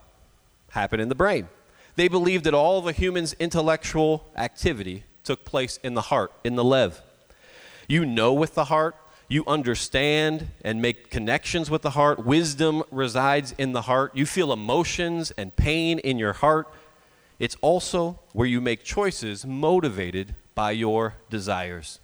happen 0.70 1.00
in 1.00 1.10
the 1.10 1.16
brain. 1.16 1.50
They 1.96 2.08
believed 2.08 2.44
that 2.44 2.54
all 2.54 2.78
of 2.78 2.86
a 2.86 2.92
human's 2.92 3.34
intellectual 3.34 4.28
activity 4.38 5.04
took 5.24 5.46
place 5.46 5.80
in 5.84 5.96
the 5.96 6.02
heart, 6.04 6.32
in 6.44 6.56
the 6.56 6.64
lev. 6.64 7.02
You 7.88 8.06
know 8.06 8.32
with 8.32 8.54
the 8.54 8.66
heart, 8.66 8.96
you 9.28 9.44
understand 9.48 10.50
and 10.64 10.80
make 10.80 11.10
connections 11.10 11.72
with 11.72 11.82
the 11.82 11.92
heart. 11.92 12.24
Wisdom 12.24 12.84
resides 12.92 13.56
in 13.58 13.72
the 13.74 13.82
heart. 13.82 14.16
You 14.16 14.28
feel 14.28 14.54
emotions 14.54 15.32
and 15.32 15.56
pain 15.56 15.98
in 15.98 16.20
your 16.20 16.34
heart. 16.34 16.68
It's 17.40 17.56
also 17.62 18.20
where 18.34 18.48
you 18.48 18.62
make 18.62 18.84
choices 18.84 19.46
motivated 19.46 20.36
by 20.54 20.72
your 20.72 21.16
desires. 21.30 22.00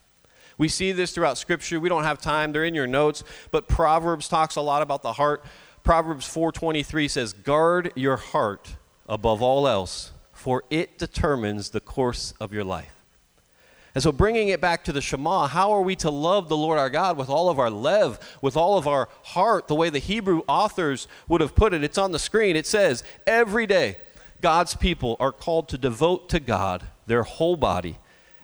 We 0.57 0.69
see 0.69 0.93
this 0.93 1.11
throughout 1.11 1.37
Scripture. 1.37 1.79
We 1.79 1.89
don't 1.89 2.05
have 2.05 2.21
time, 2.21 2.53
they're 2.53 2.63
in 2.63 2.73
your 2.73 2.87
notes, 2.87 3.23
but 3.51 3.67
Proverbs 3.67 4.29
talks 4.29 4.55
a 4.55 4.61
lot 4.61 4.81
about 4.81 5.03
the 5.03 5.13
heart. 5.13 5.43
Proverbs 5.83 6.25
4:23 6.25 7.09
says, 7.09 7.33
"Guard 7.33 7.91
your 7.95 8.17
heart 8.17 8.77
above 9.07 9.41
all 9.41 9.67
else, 9.67 10.11
for 10.31 10.63
it 10.69 10.97
determines 10.97 11.71
the 11.71 11.81
course 11.81 12.33
of 12.39 12.53
your 12.53 12.63
life." 12.63 12.93
And 13.93 14.03
so, 14.03 14.11
bringing 14.11 14.49
it 14.49 14.59
back 14.59 14.83
to 14.85 14.91
the 14.91 15.01
Shema, 15.01 15.47
how 15.47 15.71
are 15.71 15.81
we 15.81 15.95
to 15.97 16.09
love 16.09 16.49
the 16.49 16.57
Lord 16.57 16.79
our 16.79 16.89
God 16.89 17.17
with 17.17 17.29
all 17.29 17.49
of 17.49 17.59
our 17.59 17.69
lev, 17.69 18.19
with 18.41 18.57
all 18.57 18.77
of 18.77 18.87
our 18.87 19.07
heart, 19.23 19.67
the 19.67 19.75
way 19.75 19.89
the 19.89 19.99
Hebrew 19.99 20.41
authors 20.47 21.07
would 21.27 21.39
have 21.39 21.55
put 21.55 21.73
it? 21.73 21.83
It's 21.83 21.97
on 21.97 22.11
the 22.11 22.19
screen. 22.19 22.55
It 22.55 22.67
says, 22.67 23.03
Every 23.27 23.67
day, 23.67 23.97
God's 24.45 24.75
people 24.75 25.17
are 25.19 25.31
called 25.31 25.67
to 25.69 25.77
devote 25.79 26.29
to 26.29 26.39
God 26.39 26.83
their 27.07 27.23
whole 27.23 27.55
body 27.55 27.97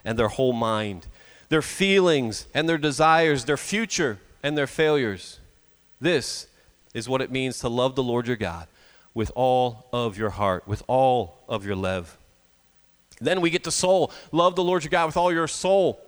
and 0.03 0.17
their 0.17 0.29
whole 0.29 0.51
mind, 0.51 1.05
their 1.49 1.61
feelings 1.61 2.47
and 2.55 2.67
their 2.67 2.79
desires, 2.79 3.45
their 3.45 3.55
future 3.55 4.17
and 4.41 4.57
their 4.57 4.65
failures. 4.65 5.39
This 5.99 6.47
is 6.95 7.07
what 7.07 7.21
it 7.21 7.31
means 7.31 7.59
to 7.59 7.69
love 7.69 7.93
the 7.93 8.01
Lord 8.01 8.25
your 8.25 8.35
God 8.35 8.67
with 9.13 9.31
all 9.35 9.89
of 9.93 10.17
your 10.17 10.31
heart, 10.31 10.67
with 10.67 10.81
all 10.87 11.43
of 11.47 11.67
your 11.67 11.75
lev. 11.75 12.17
Then 13.19 13.39
we 13.39 13.51
get 13.51 13.63
to 13.65 13.71
soul. 13.71 14.11
Love 14.31 14.55
the 14.55 14.63
Lord 14.63 14.83
your 14.83 14.89
God 14.89 15.05
with 15.05 15.17
all 15.17 15.31
your 15.31 15.47
soul. 15.47 16.01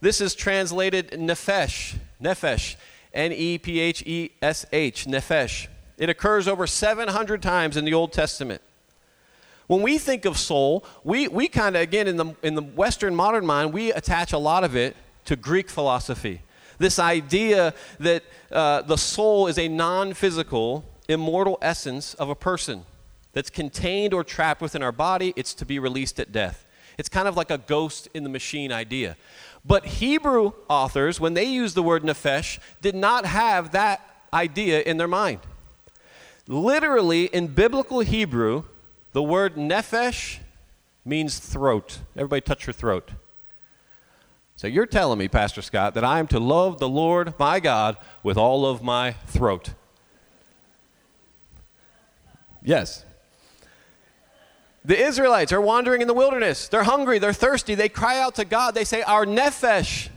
This 0.00 0.20
is 0.20 0.34
translated 0.34 1.12
nephesh, 1.12 1.94
nephesh, 2.20 2.74
N 3.14 3.30
E 3.32 3.56
P 3.58 3.78
H 3.78 4.02
E 4.04 4.32
S 4.42 4.66
H, 4.72 5.06
nephesh. 5.06 5.68
It 5.96 6.08
occurs 6.08 6.48
over 6.48 6.66
700 6.66 7.40
times 7.40 7.76
in 7.76 7.84
the 7.84 7.94
Old 7.94 8.12
Testament. 8.12 8.62
When 9.68 9.82
we 9.82 9.98
think 9.98 10.24
of 10.24 10.38
soul, 10.38 10.84
we, 11.04 11.28
we 11.28 11.46
kind 11.46 11.76
of, 11.76 11.82
again, 11.82 12.08
in 12.08 12.16
the, 12.16 12.34
in 12.42 12.54
the 12.54 12.62
Western 12.62 13.14
modern 13.14 13.46
mind, 13.46 13.72
we 13.72 13.92
attach 13.92 14.32
a 14.32 14.38
lot 14.38 14.64
of 14.64 14.74
it 14.74 14.96
to 15.26 15.36
Greek 15.36 15.68
philosophy. 15.68 16.40
This 16.78 16.98
idea 16.98 17.74
that 18.00 18.24
uh, 18.50 18.82
the 18.82 18.96
soul 18.96 19.46
is 19.46 19.58
a 19.58 19.68
non 19.68 20.14
physical, 20.14 20.84
immortal 21.06 21.58
essence 21.60 22.14
of 22.14 22.30
a 22.30 22.34
person 22.34 22.84
that's 23.34 23.50
contained 23.50 24.14
or 24.14 24.24
trapped 24.24 24.62
within 24.62 24.82
our 24.82 24.92
body, 24.92 25.34
it's 25.36 25.52
to 25.54 25.66
be 25.66 25.78
released 25.78 26.18
at 26.18 26.32
death. 26.32 26.64
It's 26.96 27.10
kind 27.10 27.28
of 27.28 27.36
like 27.36 27.50
a 27.50 27.58
ghost 27.58 28.08
in 28.14 28.22
the 28.22 28.30
machine 28.30 28.72
idea. 28.72 29.16
But 29.66 29.84
Hebrew 29.84 30.52
authors, 30.68 31.20
when 31.20 31.34
they 31.34 31.44
use 31.44 31.74
the 31.74 31.82
word 31.82 32.04
nephesh, 32.04 32.58
did 32.80 32.94
not 32.94 33.26
have 33.26 33.72
that 33.72 34.00
idea 34.32 34.80
in 34.80 34.96
their 34.96 35.08
mind. 35.08 35.40
Literally, 36.46 37.26
in 37.26 37.48
biblical 37.48 38.00
Hebrew, 38.00 38.64
the 39.12 39.22
word 39.22 39.56
nephesh 39.56 40.38
means 41.04 41.38
throat. 41.38 42.00
Everybody 42.16 42.40
touch 42.40 42.66
your 42.66 42.74
throat. 42.74 43.10
So 44.56 44.66
you're 44.66 44.86
telling 44.86 45.18
me, 45.18 45.28
Pastor 45.28 45.62
Scott, 45.62 45.94
that 45.94 46.04
I 46.04 46.18
am 46.18 46.26
to 46.28 46.40
love 46.40 46.78
the 46.78 46.88
Lord 46.88 47.34
my 47.38 47.60
God 47.60 47.96
with 48.22 48.36
all 48.36 48.66
of 48.66 48.82
my 48.82 49.12
throat. 49.12 49.72
Yes. 52.62 53.04
The 54.84 55.00
Israelites 55.00 55.52
are 55.52 55.60
wandering 55.60 56.02
in 56.02 56.08
the 56.08 56.14
wilderness. 56.14 56.68
They're 56.68 56.82
hungry, 56.82 57.18
they're 57.18 57.32
thirsty. 57.32 57.74
They 57.74 57.88
cry 57.88 58.18
out 58.18 58.34
to 58.36 58.44
God. 58.44 58.74
They 58.74 58.84
say, 58.84 59.02
Our 59.02 59.24
nephesh 59.24 60.08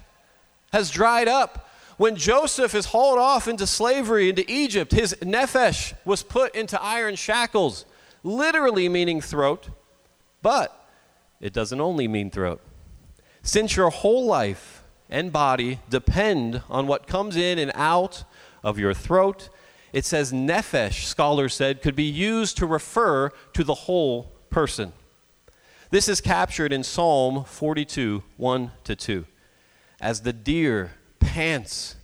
has 0.72 0.90
dried 0.90 1.28
up. 1.28 1.70
When 1.98 2.16
Joseph 2.16 2.74
is 2.74 2.88
hauled 2.88 3.20
off 3.20 3.48
into 3.48 3.68
slavery 3.68 4.30
into 4.30 4.44
Egypt, 4.52 4.92
his 4.92 5.14
nephesh 5.22 5.94
was 6.04 6.24
put 6.24 6.56
into 6.56 6.82
iron 6.82 7.16
shackles, 7.16 7.86
literally 8.24 8.88
meaning 8.90 9.22
throat, 9.22 9.70
but 10.42 10.88
it 11.40 11.54
doesn't 11.54 11.82
only 11.82 12.08
mean 12.08 12.30
throat. 12.30 12.62
Since 13.44 13.76
your 13.76 13.90
whole 13.90 14.26
life 14.26 14.84
and 15.10 15.32
body 15.32 15.80
depend 15.90 16.62
on 16.70 16.88
what 16.88 17.08
comes 17.08 17.36
in 17.36 17.58
and 17.60 17.72
out 17.76 18.24
of 18.64 18.78
your 18.78 18.94
throat, 18.94 19.50
it 19.94 20.06
says 20.06 20.32
nephesh, 20.32 21.06
scholars 21.06 21.54
said, 21.54 21.82
could 21.82 21.96
be 21.96 22.04
used 22.04 22.58
to 22.58 22.66
refer 22.66 23.30
to 23.54 23.64
the 23.64 23.74
whole 23.74 24.32
person. 24.50 24.94
This 25.90 26.08
is 26.08 26.22
captured 26.22 26.72
in 26.72 26.84
Psalm 26.84 27.44
42, 27.44 28.24
1 28.38 28.72
to 28.86 28.96
2. 28.96 29.26
As 30.00 30.22
the 30.22 30.32
deer 30.32 30.94
pants 31.20 31.98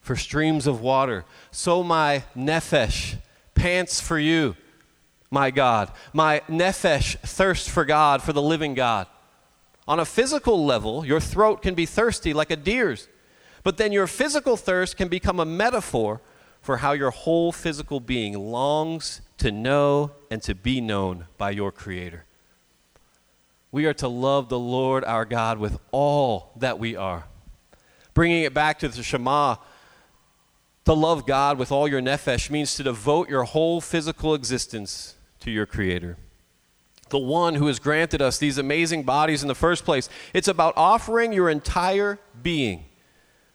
for 0.00 0.14
streams 0.14 0.66
of 0.66 0.80
water, 0.80 1.24
so 1.50 1.82
my 1.82 2.22
nephesh 2.36 3.16
pants 3.54 4.00
for 4.00 4.18
you, 4.18 4.56
my 5.32 5.50
God. 5.50 5.90
My 6.12 6.42
nephesh 6.48 7.18
thirsts 7.20 7.66
for 7.66 7.84
God, 7.84 8.22
for 8.22 8.32
the 8.32 8.42
living 8.42 8.74
God. 8.74 9.06
On 9.88 9.98
a 9.98 10.04
physical 10.04 10.64
level, 10.64 11.04
your 11.04 11.20
throat 11.20 11.62
can 11.62 11.74
be 11.74 11.86
thirsty 11.86 12.32
like 12.32 12.50
a 12.50 12.56
deer's, 12.56 13.08
but 13.64 13.78
then 13.78 13.90
your 13.92 14.06
physical 14.06 14.56
thirst 14.56 14.96
can 14.96 15.08
become 15.08 15.40
a 15.40 15.44
metaphor 15.44 16.20
for 16.60 16.76
how 16.76 16.92
your 16.92 17.10
whole 17.10 17.50
physical 17.50 17.98
being 17.98 18.34
longs 18.34 19.22
to 19.38 19.50
know 19.50 20.12
and 20.30 20.42
to 20.42 20.54
be 20.54 20.80
known 20.80 21.26
by 21.38 21.50
your 21.50 21.72
Creator. 21.72 22.24
We 23.72 23.86
are 23.86 23.94
to 23.94 24.08
love 24.08 24.50
the 24.50 24.58
Lord 24.58 25.02
our 25.02 25.24
God 25.24 25.58
with 25.58 25.78
all 25.90 26.52
that 26.56 26.78
we 26.78 26.94
are. 26.94 27.24
Bringing 28.12 28.42
it 28.42 28.52
back 28.52 28.78
to 28.80 28.88
the 28.88 29.02
Shema, 29.02 29.56
to 30.84 30.92
love 30.92 31.26
God 31.26 31.58
with 31.58 31.72
all 31.72 31.88
your 31.88 32.02
nephesh 32.02 32.50
means 32.50 32.74
to 32.74 32.82
devote 32.82 33.30
your 33.30 33.44
whole 33.44 33.80
physical 33.80 34.34
existence 34.34 35.14
to 35.42 35.50
your 35.50 35.66
Creator. 35.66 36.16
The 37.10 37.18
one 37.18 37.56
who 37.56 37.66
has 37.66 37.78
granted 37.78 38.22
us 38.22 38.38
these 38.38 38.58
amazing 38.58 39.02
bodies 39.02 39.42
in 39.42 39.48
the 39.48 39.54
first 39.54 39.84
place. 39.84 40.08
It's 40.32 40.48
about 40.48 40.72
offering 40.76 41.32
your 41.32 41.50
entire 41.50 42.18
being 42.42 42.86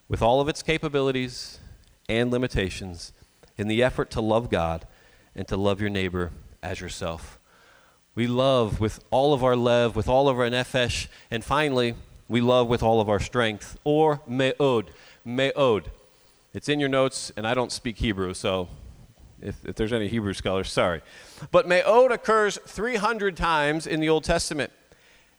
with 0.08 0.22
all 0.22 0.42
of 0.42 0.48
its 0.48 0.62
capabilities 0.62 1.60
and 2.08 2.30
limitations 2.30 3.14
in 3.58 3.68
the 3.68 3.82
effort 3.82 4.12
to 4.12 4.22
love 4.22 4.50
God 4.50 4.86
and 5.36 5.48
to 5.48 5.58
lev 5.58 5.82
your 5.82 5.90
neighbor 5.90 6.32
as 6.62 6.82
yourself. 6.82 7.40
We 8.16 8.28
love 8.28 8.80
with 8.80 9.00
all 9.10 9.34
of 9.34 9.44
our 9.44 9.56
love, 9.56 9.96
with 9.96 10.10
all 10.10 10.28
of 10.28 10.38
our 10.38 10.50
nephesh, 10.50 11.08
and 11.32 11.44
finally, 11.44 11.96
we 12.28 12.42
love 12.42 12.68
with 12.68 12.84
all 12.84 13.00
of 13.00 13.08
our 13.08 13.20
strength, 13.20 13.80
or 13.84 14.22
me'od. 14.28 14.92
Me'od. 15.24 15.90
It's 16.54 16.68
in 16.68 16.80
your 16.80 16.90
notes, 16.90 17.32
and 17.38 17.48
I 17.48 17.54
don't 17.54 17.72
speak 17.72 18.00
Hebrew, 18.00 18.34
so 18.34 18.68
if, 19.42 19.66
if 19.66 19.76
there's 19.76 19.94
any 19.94 20.08
Hebrew 20.08 20.34
scholars, 20.34 20.72
sorry. 20.72 21.02
But 21.52 21.68
me'od 21.68 22.12
occurs 22.12 22.58
300 22.66 23.38
times 23.38 23.88
in 23.88 24.00
the 24.00 24.10
Old 24.10 24.24
Testament. 24.24 24.72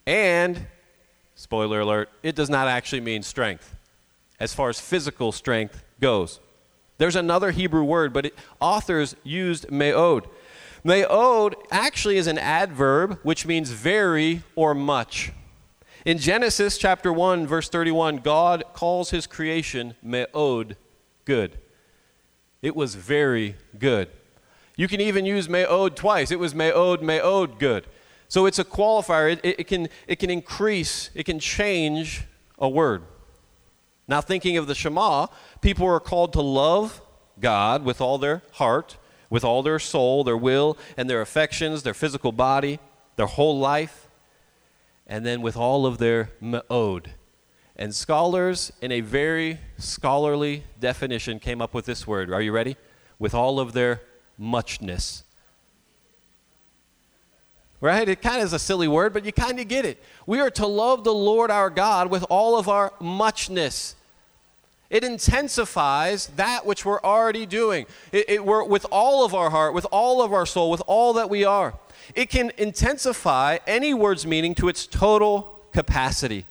And, 0.07 0.67
spoiler 1.35 1.81
alert, 1.81 2.11
it 2.23 2.35
does 2.35 2.51
not 2.51 2.69
actually 2.69 3.01
mean 3.01 3.23
strength 3.23 3.75
as 4.41 4.55
far 4.55 4.69
as 4.69 4.81
physical 4.81 5.33
strength 5.33 5.83
goes. 6.01 6.41
There's 6.99 7.17
another 7.17 7.51
Hebrew 7.51 7.85
word, 7.85 8.13
but 8.13 8.27
it, 8.27 8.35
authors 8.61 9.17
used 9.25 9.71
me'od. 9.71 10.29
Me'od 10.85 11.57
actually 11.71 12.17
is 12.17 12.27
an 12.27 12.39
adverb 12.39 13.19
which 13.23 13.47
means 13.47 13.71
very 13.71 14.43
or 14.55 14.75
much. 14.75 15.33
In 16.05 16.19
Genesis 16.19 16.79
chapter 16.79 17.13
1, 17.13 17.47
verse 17.47 17.69
31, 17.69 18.19
God 18.19 18.65
calls 18.73 19.11
his 19.11 19.27
creation 19.27 19.95
me'od, 20.03 20.77
good. 21.25 21.59
It 22.63 22.75
was 22.75 22.95
very 22.95 23.57
good. 23.79 24.09
You 24.77 24.89
can 24.89 25.01
even 25.01 25.27
use 25.27 25.49
me'od 25.49 25.97
twice. 25.97 26.31
It 26.31 26.39
was 26.39 26.55
me'od, 26.55 27.03
me'od, 27.03 27.59
good. 27.59 27.87
So 28.29 28.47
it's 28.47 28.59
a 28.59 28.65
qualifier. 28.65 29.33
It, 29.33 29.41
it, 29.43 29.61
it, 29.61 29.65
can, 29.65 29.89
it 30.07 30.17
can 30.17 30.31
increase, 30.31 31.11
it 31.15 31.25
can 31.25 31.39
change 31.39 32.25
a 32.59 32.69
word. 32.69 33.03
Now, 34.07 34.21
thinking 34.21 34.57
of 34.57 34.67
the 34.67 34.75
Shema, 34.75 35.27
people 35.61 35.87
are 35.87 36.01
called 36.01 36.33
to 36.33 36.41
love 36.41 37.01
God 37.41 37.85
with 37.85 38.01
all 38.01 38.19
their 38.19 38.43
heart, 38.53 38.97
with 39.31 39.45
all 39.45 39.63
their 39.63 39.79
soul, 39.79 40.25
their 40.25 40.37
will, 40.37 40.79
and 40.97 41.09
their 41.09 41.21
affections, 41.21 41.83
their 41.83 41.95
physical 41.95 42.33
body, 42.33 42.79
their 43.17 43.27
whole 43.27 43.59
life, 43.59 44.09
and 45.07 45.27
then 45.27 45.43
with 45.43 45.57
all 45.57 45.87
of 45.87 45.99
their 45.99 46.31
me'od. 46.41 47.11
And 47.79 47.95
scholars, 47.95 48.73
in 48.81 48.91
a 48.91 49.01
very 49.01 49.61
scholarly 49.79 50.65
definition, 50.81 51.39
came 51.39 51.63
up 51.63 51.75
with 51.75 51.87
this 51.87 52.07
word. 52.07 52.33
Are 52.33 52.43
you 52.43 52.51
ready? 52.51 52.77
With 53.19 53.35
all 53.35 53.61
of 53.61 53.73
their 53.73 54.03
muchness. 54.37 55.23
Right? 57.81 58.09
It 58.09 58.21
kind 58.21 58.39
of 58.39 58.47
is 58.47 58.53
a 58.53 58.59
silly 58.59 58.89
word, 58.89 59.13
but 59.13 59.25
you 59.25 59.33
kind 59.33 59.61
of 59.61 59.69
get 59.69 59.85
it. 59.85 60.03
We 60.27 60.41
are 60.41 60.51
to 60.51 60.67
love 60.67 61.05
the 61.05 61.15
Lord 61.15 61.53
our 61.53 61.71
God 61.71 62.11
with 62.11 62.25
all 62.29 62.59
of 62.59 62.69
our 62.69 62.93
muchness. 63.01 63.95
It 64.91 65.05
intensifies 65.05 66.29
that 66.35 66.67
which 66.67 66.85
we're 66.85 67.01
already 67.03 67.47
doing. 67.47 67.87
It, 68.11 68.29
it, 68.29 68.45
we're 68.45 68.65
with 68.65 68.87
all 68.91 69.25
of 69.25 69.35
our 69.35 69.51
heart, 69.51 69.75
with 69.75 69.87
all 69.93 70.23
of 70.23 70.33
our 70.33 70.47
soul, 70.47 70.71
with 70.71 70.83
all 70.89 71.13
that 71.13 71.31
we 71.31 71.45
are. 71.45 71.75
It 72.17 72.31
can 72.31 72.51
intensify 72.57 73.59
any 73.69 73.95
word's 73.95 74.27
meaning 74.27 74.57
to 74.57 74.69
its 74.69 74.87
total 74.87 75.61
capacity. 75.73 76.47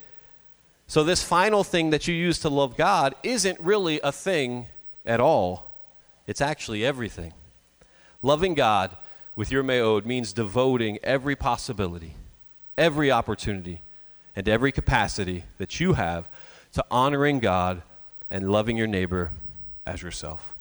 So, 0.87 1.03
this 1.03 1.21
final 1.21 1.65
thing 1.65 1.89
that 1.89 2.07
you 2.07 2.15
use 2.15 2.39
to 2.39 2.49
love 2.49 2.77
God 2.77 3.13
isn't 3.21 3.59
really 3.59 3.99
a 4.03 4.11
thing 4.11 4.67
at 5.05 5.19
all, 5.19 5.69
it's 6.25 6.41
actually 6.41 6.85
everything. 6.85 7.33
Loving 8.21 8.53
God 8.53 8.95
with 9.35 9.51
your 9.51 9.63
me'od 9.63 10.05
means 10.05 10.33
devoting 10.33 10.97
every 11.03 11.35
possibility, 11.35 12.15
every 12.77 13.11
opportunity, 13.11 13.81
and 14.35 14.47
every 14.49 14.71
capacity 14.71 15.43
that 15.57 15.79
you 15.79 15.93
have 15.93 16.29
to 16.73 16.85
honoring 16.89 17.39
God 17.39 17.83
and 18.29 18.51
loving 18.51 18.77
your 18.77 18.87
neighbor 18.87 19.31
as 19.85 20.01
yourself. 20.01 20.55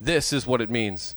This 0.00 0.32
is 0.32 0.46
what 0.46 0.60
it 0.60 0.70
means 0.70 1.16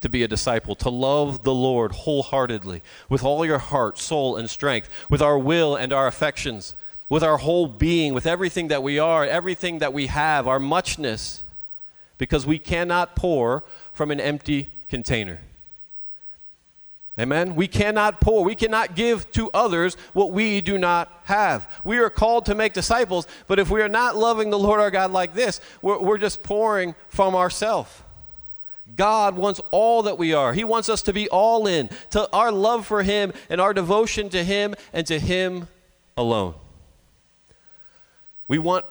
to 0.00 0.08
be 0.08 0.22
a 0.22 0.28
disciple, 0.28 0.74
to 0.74 0.90
love 0.90 1.42
the 1.42 1.54
Lord 1.54 1.92
wholeheartedly, 1.92 2.82
with 3.08 3.24
all 3.24 3.46
your 3.46 3.58
heart, 3.58 3.98
soul, 3.98 4.36
and 4.36 4.50
strength, 4.50 4.90
with 5.08 5.22
our 5.22 5.38
will 5.38 5.74
and 5.74 5.92
our 5.92 6.06
affections, 6.06 6.74
with 7.08 7.22
our 7.22 7.38
whole 7.38 7.66
being, 7.66 8.14
with 8.14 8.26
everything 8.26 8.68
that 8.68 8.82
we 8.82 8.98
are, 8.98 9.24
everything 9.24 9.78
that 9.78 9.92
we 9.92 10.06
have, 10.06 10.48
our 10.48 10.58
muchness, 10.58 11.44
because 12.18 12.46
we 12.46 12.58
cannot 12.58 13.14
pour 13.14 13.64
from 13.92 14.10
an 14.10 14.20
empty 14.20 14.68
container. 14.88 15.40
Amen. 17.18 17.54
We 17.54 17.66
cannot 17.66 18.20
pour, 18.20 18.44
we 18.44 18.54
cannot 18.54 18.94
give 18.94 19.30
to 19.32 19.50
others 19.54 19.96
what 20.12 20.32
we 20.32 20.60
do 20.60 20.76
not 20.76 21.22
have. 21.24 21.80
We 21.82 21.96
are 21.98 22.10
called 22.10 22.44
to 22.46 22.54
make 22.54 22.74
disciples, 22.74 23.26
but 23.46 23.58
if 23.58 23.70
we 23.70 23.80
are 23.80 23.88
not 23.88 24.16
loving 24.16 24.50
the 24.50 24.58
Lord 24.58 24.80
our 24.80 24.90
God 24.90 25.10
like 25.12 25.32
this, 25.32 25.60
we're, 25.80 25.98
we're 25.98 26.18
just 26.18 26.42
pouring 26.42 26.94
from 27.08 27.34
ourselves. 27.34 28.02
God 28.94 29.34
wants 29.34 29.60
all 29.70 30.02
that 30.02 30.18
we 30.18 30.34
are. 30.34 30.52
He 30.52 30.62
wants 30.62 30.88
us 30.90 31.02
to 31.02 31.12
be 31.12 31.28
all 31.28 31.66
in, 31.66 31.88
to 32.10 32.30
our 32.32 32.52
love 32.52 32.86
for 32.86 33.02
Him 33.02 33.32
and 33.48 33.60
our 33.60 33.72
devotion 33.72 34.28
to 34.30 34.44
Him 34.44 34.74
and 34.92 35.06
to 35.06 35.18
Him 35.18 35.68
alone. 36.18 36.54
We 38.48 38.58
want 38.58 38.84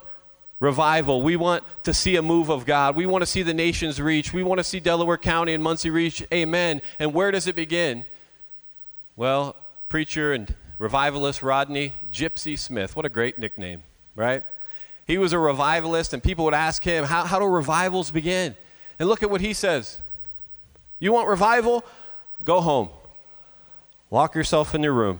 revival. 0.60 1.22
We 1.22 1.36
want 1.36 1.64
to 1.84 1.92
see 1.92 2.16
a 2.16 2.22
move 2.22 2.48
of 2.48 2.66
God. 2.66 2.96
We 2.96 3.06
want 3.06 3.22
to 3.22 3.26
see 3.26 3.42
the 3.42 3.54
nations 3.54 4.00
reach. 4.00 4.32
We 4.32 4.42
want 4.42 4.58
to 4.58 4.64
see 4.64 4.80
Delaware 4.80 5.18
County 5.18 5.54
and 5.54 5.62
Muncie 5.62 5.90
reach. 5.90 6.24
Amen. 6.32 6.82
And 6.98 7.12
where 7.12 7.30
does 7.30 7.46
it 7.46 7.56
begin? 7.56 8.04
Well, 9.16 9.56
preacher 9.88 10.32
and 10.32 10.54
revivalist 10.78 11.42
Rodney 11.42 11.92
Gypsy 12.12 12.58
Smith. 12.58 12.96
What 12.96 13.04
a 13.04 13.08
great 13.08 13.38
nickname, 13.38 13.82
right? 14.14 14.44
He 15.06 15.18
was 15.18 15.32
a 15.32 15.38
revivalist, 15.38 16.12
and 16.12 16.22
people 16.22 16.44
would 16.46 16.54
ask 16.54 16.82
him, 16.82 17.04
How, 17.04 17.24
how 17.24 17.38
do 17.38 17.46
revivals 17.46 18.10
begin? 18.10 18.56
And 18.98 19.08
look 19.08 19.22
at 19.22 19.30
what 19.30 19.40
he 19.40 19.52
says 19.52 20.00
You 20.98 21.12
want 21.12 21.28
revival? 21.28 21.84
Go 22.44 22.60
home. 22.60 22.90
Lock 24.10 24.34
yourself 24.34 24.74
in 24.74 24.82
your 24.82 24.92
room. 24.92 25.18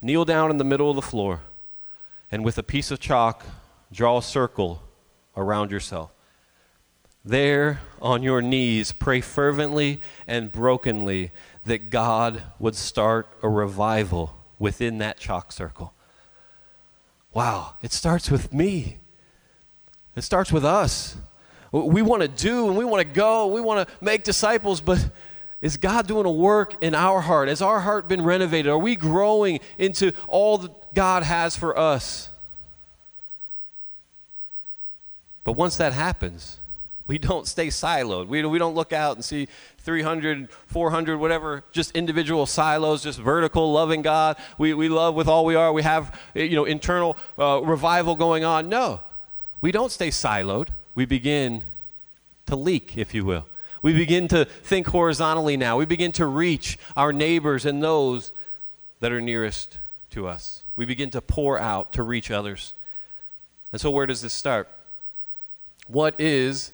Kneel 0.00 0.24
down 0.24 0.50
in 0.50 0.58
the 0.58 0.64
middle 0.64 0.90
of 0.90 0.96
the 0.96 1.02
floor, 1.02 1.40
and 2.30 2.44
with 2.44 2.58
a 2.58 2.62
piece 2.62 2.90
of 2.90 3.00
chalk, 3.00 3.44
draw 3.92 4.18
a 4.18 4.22
circle 4.22 4.82
around 5.36 5.70
yourself. 5.70 6.10
There, 7.24 7.80
on 8.02 8.22
your 8.22 8.42
knees, 8.42 8.92
pray 8.92 9.20
fervently 9.20 10.00
and 10.26 10.52
brokenly 10.52 11.30
that 11.64 11.88
God 11.90 12.42
would 12.58 12.74
start 12.74 13.26
a 13.42 13.48
revival 13.48 14.34
within 14.58 14.98
that 14.98 15.18
chalk 15.18 15.52
circle. 15.52 15.94
Wow, 17.32 17.74
it 17.82 17.92
starts 17.92 18.30
with 18.30 18.52
me. 18.52 18.98
It 20.14 20.22
starts 20.22 20.52
with 20.52 20.64
us. 20.64 21.16
We 21.72 22.02
want 22.02 22.22
to 22.22 22.28
do 22.28 22.68
and 22.68 22.76
we 22.76 22.84
want 22.84 23.00
to 23.00 23.12
go, 23.12 23.48
we 23.48 23.60
want 23.60 23.88
to 23.88 23.94
make 24.00 24.22
disciples, 24.22 24.80
but 24.80 25.10
is 25.60 25.76
God 25.76 26.06
doing 26.06 26.26
a 26.26 26.30
work 26.30 26.82
in 26.82 26.94
our 26.94 27.20
heart? 27.22 27.48
Has 27.48 27.62
our 27.62 27.80
heart 27.80 28.06
been 28.06 28.22
renovated? 28.22 28.70
Are 28.70 28.78
we 28.78 28.96
growing 28.96 29.60
into 29.78 30.12
all 30.28 30.58
that 30.58 30.83
God 30.94 31.22
has 31.22 31.56
for 31.56 31.78
us? 31.78 32.30
But 35.44 35.52
once 35.52 35.76
that 35.76 35.92
happens, 35.92 36.58
we 37.06 37.18
don't 37.18 37.46
stay 37.46 37.68
siloed. 37.68 38.28
We, 38.28 38.44
we 38.46 38.58
don't 38.58 38.74
look 38.74 38.92
out 38.92 39.16
and 39.16 39.24
see 39.24 39.46
300, 39.78 40.50
400, 40.50 41.18
whatever, 41.18 41.62
just 41.70 41.90
individual 41.92 42.46
silos, 42.46 43.02
just 43.02 43.18
vertical, 43.18 43.70
loving 43.72 44.00
God. 44.00 44.38
We, 44.56 44.72
we 44.72 44.88
love 44.88 45.14
with 45.14 45.28
all 45.28 45.44
we 45.44 45.54
are. 45.54 45.70
We 45.72 45.82
have, 45.82 46.18
you 46.34 46.56
know, 46.56 46.64
internal 46.64 47.18
uh, 47.38 47.60
revival 47.62 48.16
going 48.16 48.44
on. 48.44 48.70
No, 48.70 49.00
we 49.60 49.70
don't 49.70 49.92
stay 49.92 50.08
siloed. 50.08 50.68
We 50.94 51.04
begin 51.04 51.62
to 52.46 52.56
leak, 52.56 52.96
if 52.96 53.12
you 53.12 53.24
will. 53.26 53.46
We 53.82 53.92
begin 53.92 54.28
to 54.28 54.46
think 54.46 54.86
horizontally 54.86 55.58
now. 55.58 55.76
We 55.76 55.84
begin 55.84 56.12
to 56.12 56.24
reach 56.24 56.78
our 56.96 57.12
neighbors 57.12 57.66
and 57.66 57.82
those 57.82 58.32
that 59.00 59.12
are 59.12 59.20
nearest 59.20 59.78
to 60.10 60.26
us. 60.26 60.63
We 60.76 60.84
begin 60.84 61.10
to 61.10 61.20
pour 61.20 61.58
out 61.58 61.92
to 61.92 62.02
reach 62.02 62.30
others. 62.30 62.74
And 63.72 63.80
so, 63.80 63.90
where 63.90 64.06
does 64.06 64.22
this 64.22 64.32
start? 64.32 64.68
What 65.86 66.20
is 66.20 66.72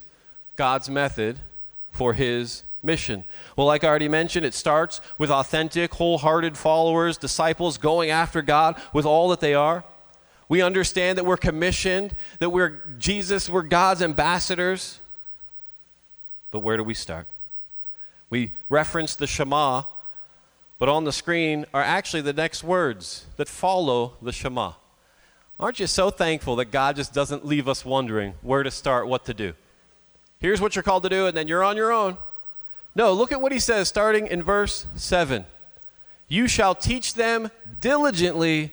God's 0.56 0.88
method 0.88 1.38
for 1.90 2.12
his 2.14 2.62
mission? 2.82 3.24
Well, 3.56 3.66
like 3.66 3.84
I 3.84 3.88
already 3.88 4.08
mentioned, 4.08 4.46
it 4.46 4.54
starts 4.54 5.00
with 5.18 5.30
authentic, 5.30 5.94
wholehearted 5.94 6.56
followers, 6.56 7.16
disciples 7.16 7.78
going 7.78 8.10
after 8.10 8.42
God 8.42 8.80
with 8.92 9.04
all 9.04 9.28
that 9.30 9.40
they 9.40 9.54
are. 9.54 9.84
We 10.48 10.62
understand 10.62 11.16
that 11.16 11.24
we're 11.24 11.36
commissioned, 11.36 12.14
that 12.38 12.50
we're 12.50 12.82
Jesus, 12.98 13.48
we're 13.48 13.62
God's 13.62 14.02
ambassadors. 14.02 14.98
But 16.50 16.60
where 16.60 16.76
do 16.76 16.82
we 16.82 16.94
start? 16.94 17.26
We 18.30 18.52
reference 18.68 19.14
the 19.14 19.26
Shema, 19.26 19.84
but 20.80 20.88
on 20.88 21.04
the 21.04 21.12
screen 21.12 21.66
are 21.74 21.82
actually 21.82 22.22
the 22.22 22.32
next 22.32 22.64
words 22.64 23.26
that 23.36 23.50
follow 23.50 24.14
the 24.22 24.32
Shema. 24.32 24.72
Aren't 25.60 25.78
you 25.78 25.86
so 25.86 26.08
thankful 26.08 26.56
that 26.56 26.70
God 26.70 26.96
just 26.96 27.12
doesn't 27.12 27.44
leave 27.44 27.68
us 27.68 27.84
wondering 27.84 28.32
where 28.40 28.62
to 28.62 28.70
start, 28.70 29.06
what 29.06 29.26
to 29.26 29.34
do? 29.34 29.52
Here's 30.38 30.58
what 30.58 30.74
you're 30.74 30.82
called 30.82 31.02
to 31.02 31.10
do, 31.10 31.26
and 31.26 31.36
then 31.36 31.48
you're 31.48 31.62
on 31.62 31.76
your 31.76 31.92
own. 31.92 32.16
No, 32.94 33.12
look 33.12 33.30
at 33.30 33.42
what 33.42 33.52
he 33.52 33.58
says 33.58 33.88
starting 33.88 34.26
in 34.26 34.42
verse 34.42 34.86
7. 34.96 35.44
You 36.28 36.48
shall 36.48 36.74
teach 36.74 37.12
them 37.12 37.50
diligently 37.80 38.72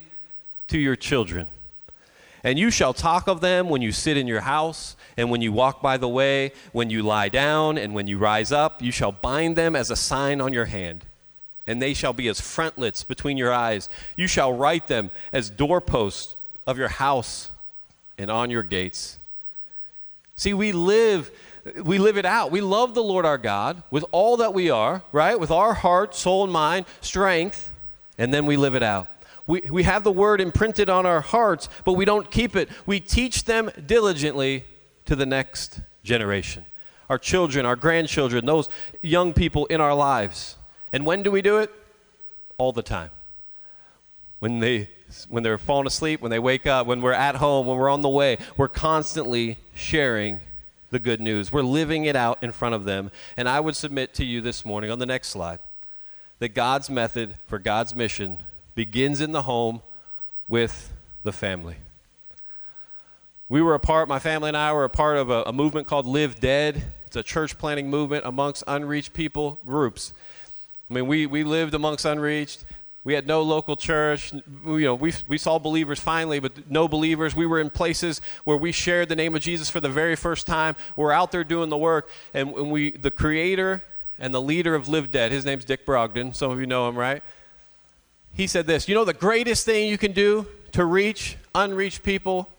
to 0.70 0.78
your 0.78 0.96
children. 0.96 1.50
And 2.42 2.58
you 2.58 2.72
shall 2.72 2.94
talk 2.94 3.28
of 3.28 3.42
them 3.42 3.68
when 3.68 3.82
you 3.82 3.92
sit 3.92 4.16
in 4.16 4.28
your 4.28 4.42
house, 4.42 4.96
and 5.18 5.30
when 5.30 5.42
you 5.42 5.52
walk 5.52 5.82
by 5.82 5.98
the 5.98 6.08
way, 6.08 6.54
when 6.72 6.90
you 6.90 7.04
lie 7.04 7.28
down, 7.28 7.78
and 7.78 7.94
when 7.94 8.08
you 8.08 8.18
rise 8.18 8.54
up. 8.54 8.82
You 8.82 8.94
shall 8.94 9.12
bind 9.12 9.58
them 9.58 9.76
as 9.76 9.92
a 9.92 9.98
sign 9.98 10.40
on 10.40 10.54
your 10.54 10.66
hand, 10.66 11.04
and 11.68 11.82
they 11.82 11.94
shall 11.94 12.14
be 12.14 12.28
as 12.30 12.42
frontlets 12.42 13.04
between 13.04 13.38
your 13.38 13.54
eyes. 13.54 13.90
You 14.16 14.26
shall 14.26 14.54
write 14.54 14.88
them 14.88 15.12
as 15.32 15.50
doorposts 15.50 16.36
of 16.66 16.78
your 16.78 16.88
house 16.88 17.52
and 18.18 18.32
on 18.32 18.50
your 18.50 18.64
gates. 18.64 19.20
See, 20.36 20.54
we 20.54 20.72
live 20.72 21.30
we 21.84 21.98
live 21.98 22.18
it 22.18 22.26
out. 22.26 22.50
We 22.50 22.62
love 22.62 22.94
the 22.94 23.04
Lord 23.04 23.26
our 23.26 23.38
God 23.38 23.84
with 23.92 24.06
all 24.12 24.38
that 24.38 24.54
we 24.54 24.70
are, 24.70 25.04
right? 25.12 25.38
With 25.38 25.52
our 25.52 25.74
heart, 25.74 26.16
soul, 26.16 26.46
and 26.46 26.54
mind, 26.54 26.86
strength, 27.02 27.74
and 28.18 28.34
then 28.34 28.46
we 28.46 28.56
live 28.56 28.74
it 28.74 28.84
out. 28.84 29.10
We, 29.48 29.62
we 29.70 29.84
have 29.84 30.06
the 30.06 30.12
word 30.12 30.40
imprinted 30.40 30.90
on 30.90 31.06
our 31.06 31.20
hearts, 31.20 31.68
but 31.84 31.94
we 31.94 32.06
don't 32.06 32.32
keep 32.32 32.56
it. 32.56 32.70
We 32.86 33.02
teach 33.02 33.44
them 33.46 33.70
diligently 33.86 34.64
to 35.06 35.16
the 35.16 35.26
next 35.26 35.82
generation. 36.04 36.66
our 37.10 37.18
children, 37.18 37.66
our 37.66 37.76
grandchildren, 37.76 38.46
those 38.46 38.70
young 39.02 39.34
people 39.34 39.66
in 39.68 39.82
our 39.82 39.94
lives. 39.94 40.57
And 40.92 41.06
when 41.06 41.24
do 41.24 41.32
we 41.32 41.42
do 41.42 41.58
it? 41.58 41.72
All 42.58 42.72
the 42.72 42.82
time. 42.82 43.12
When 44.40 44.60
they 44.60 44.90
when 45.30 45.42
they're 45.44 45.58
falling 45.58 45.88
asleep, 45.88 46.22
when 46.22 46.32
they 46.32 46.40
wake 46.40 46.68
up, 46.68 46.86
when 46.86 47.02
we're 47.02 47.14
at 47.14 47.36
home, 47.36 47.66
when 47.66 47.78
we're 47.78 47.90
on 47.90 48.02
the 48.02 48.10
way, 48.10 48.38
we're 48.58 48.68
constantly 48.68 49.58
sharing 49.74 50.42
the 50.90 51.00
good 51.00 51.22
news. 51.22 51.52
We're 51.52 51.62
living 51.62 52.06
it 52.06 52.16
out 52.16 52.44
in 52.44 52.52
front 52.52 52.76
of 52.76 52.84
them. 52.84 53.12
And 53.36 53.48
I 53.48 53.60
would 53.60 53.76
submit 53.76 54.14
to 54.16 54.26
you 54.26 54.42
this 54.42 54.66
morning 54.66 54.92
on 54.92 55.00
the 55.00 55.06
next 55.06 55.30
slide 55.30 55.60
that 56.40 56.50
God's 56.50 56.90
method 56.90 57.36
for 57.48 57.60
God's 57.60 57.96
mission 57.96 58.44
begins 58.76 59.22
in 59.22 59.32
the 59.32 59.44
home 59.44 59.82
with 60.48 60.94
the 61.24 61.32
family. 61.32 61.78
We 63.50 63.62
were 63.62 63.74
a 63.74 63.80
part, 63.80 64.08
my 64.08 64.20
family 64.20 64.50
and 64.50 64.58
I 64.58 64.74
were 64.74 64.84
a 64.84 64.90
part 64.90 65.18
of 65.18 65.30
a, 65.30 65.44
a 65.44 65.54
movement 65.54 65.88
called 65.88 66.06
Live 66.06 66.40
Dead. 66.40 66.84
It's 67.06 67.16
a 67.16 67.24
church 67.24 67.58
planting 67.58 67.90
movement 67.90 68.26
amongst 68.26 68.64
unreached 68.68 69.14
people 69.14 69.60
groups. 69.66 70.14
I 70.90 70.94
mean, 70.94 71.08
we, 71.08 71.26
we 71.26 71.44
lived 71.44 71.74
amongst 71.74 72.06
unreached. 72.06 72.64
We 73.04 73.14
had 73.14 73.28
no 73.28 73.42
local 73.42 73.76
church. 73.76 74.34
You 74.34 74.80
know, 74.80 74.96
we, 74.96 75.14
we 75.28 75.38
saw 75.38 75.60
believers 75.60 76.00
finally, 76.00 76.40
but 76.40 76.70
no 76.70 76.88
believers. 76.88 77.36
We 77.36 77.46
were 77.46 77.60
in 77.60 77.70
places 77.70 78.22
where 78.44 78.58
we 78.58 78.72
shared 78.72 79.10
the 79.10 79.16
name 79.16 79.36
of 79.36 79.42
Jesus 79.42 79.70
for 79.70 79.80
the 79.80 79.90
very 79.90 80.16
first 80.16 80.46
time. 80.46 80.76
We're 80.96 81.14
out 81.14 81.32
there 81.32 81.44
doing 81.44 81.70
the 81.70 81.78
work, 81.78 82.10
and, 82.34 82.54
and 82.54 82.72
we, 82.72 82.92
the 82.92 83.12
creator 83.12 83.82
and 84.20 84.34
the 84.34 84.42
leader 84.42 84.76
of 84.76 84.90
Live 84.90 85.12
Dead, 85.12 85.32
his 85.32 85.46
name's 85.46 85.64
Dick 85.64 85.86
Brogden. 85.86 86.36
Some 86.36 86.52
of 86.52 86.60
you 86.60 86.66
know 86.66 86.90
him, 86.90 86.98
right? 86.98 87.24
He 88.34 88.46
said 88.46 88.68
this 88.68 88.88
You 88.88 88.96
know, 88.96 89.06
the 89.06 89.14
greatest 89.14 89.66
thing 89.66 89.90
you 89.90 89.98
can 89.98 90.12
do 90.12 90.46
to 90.74 90.86
reach 90.86 91.38
unreached 91.56 92.04
people 92.04 92.50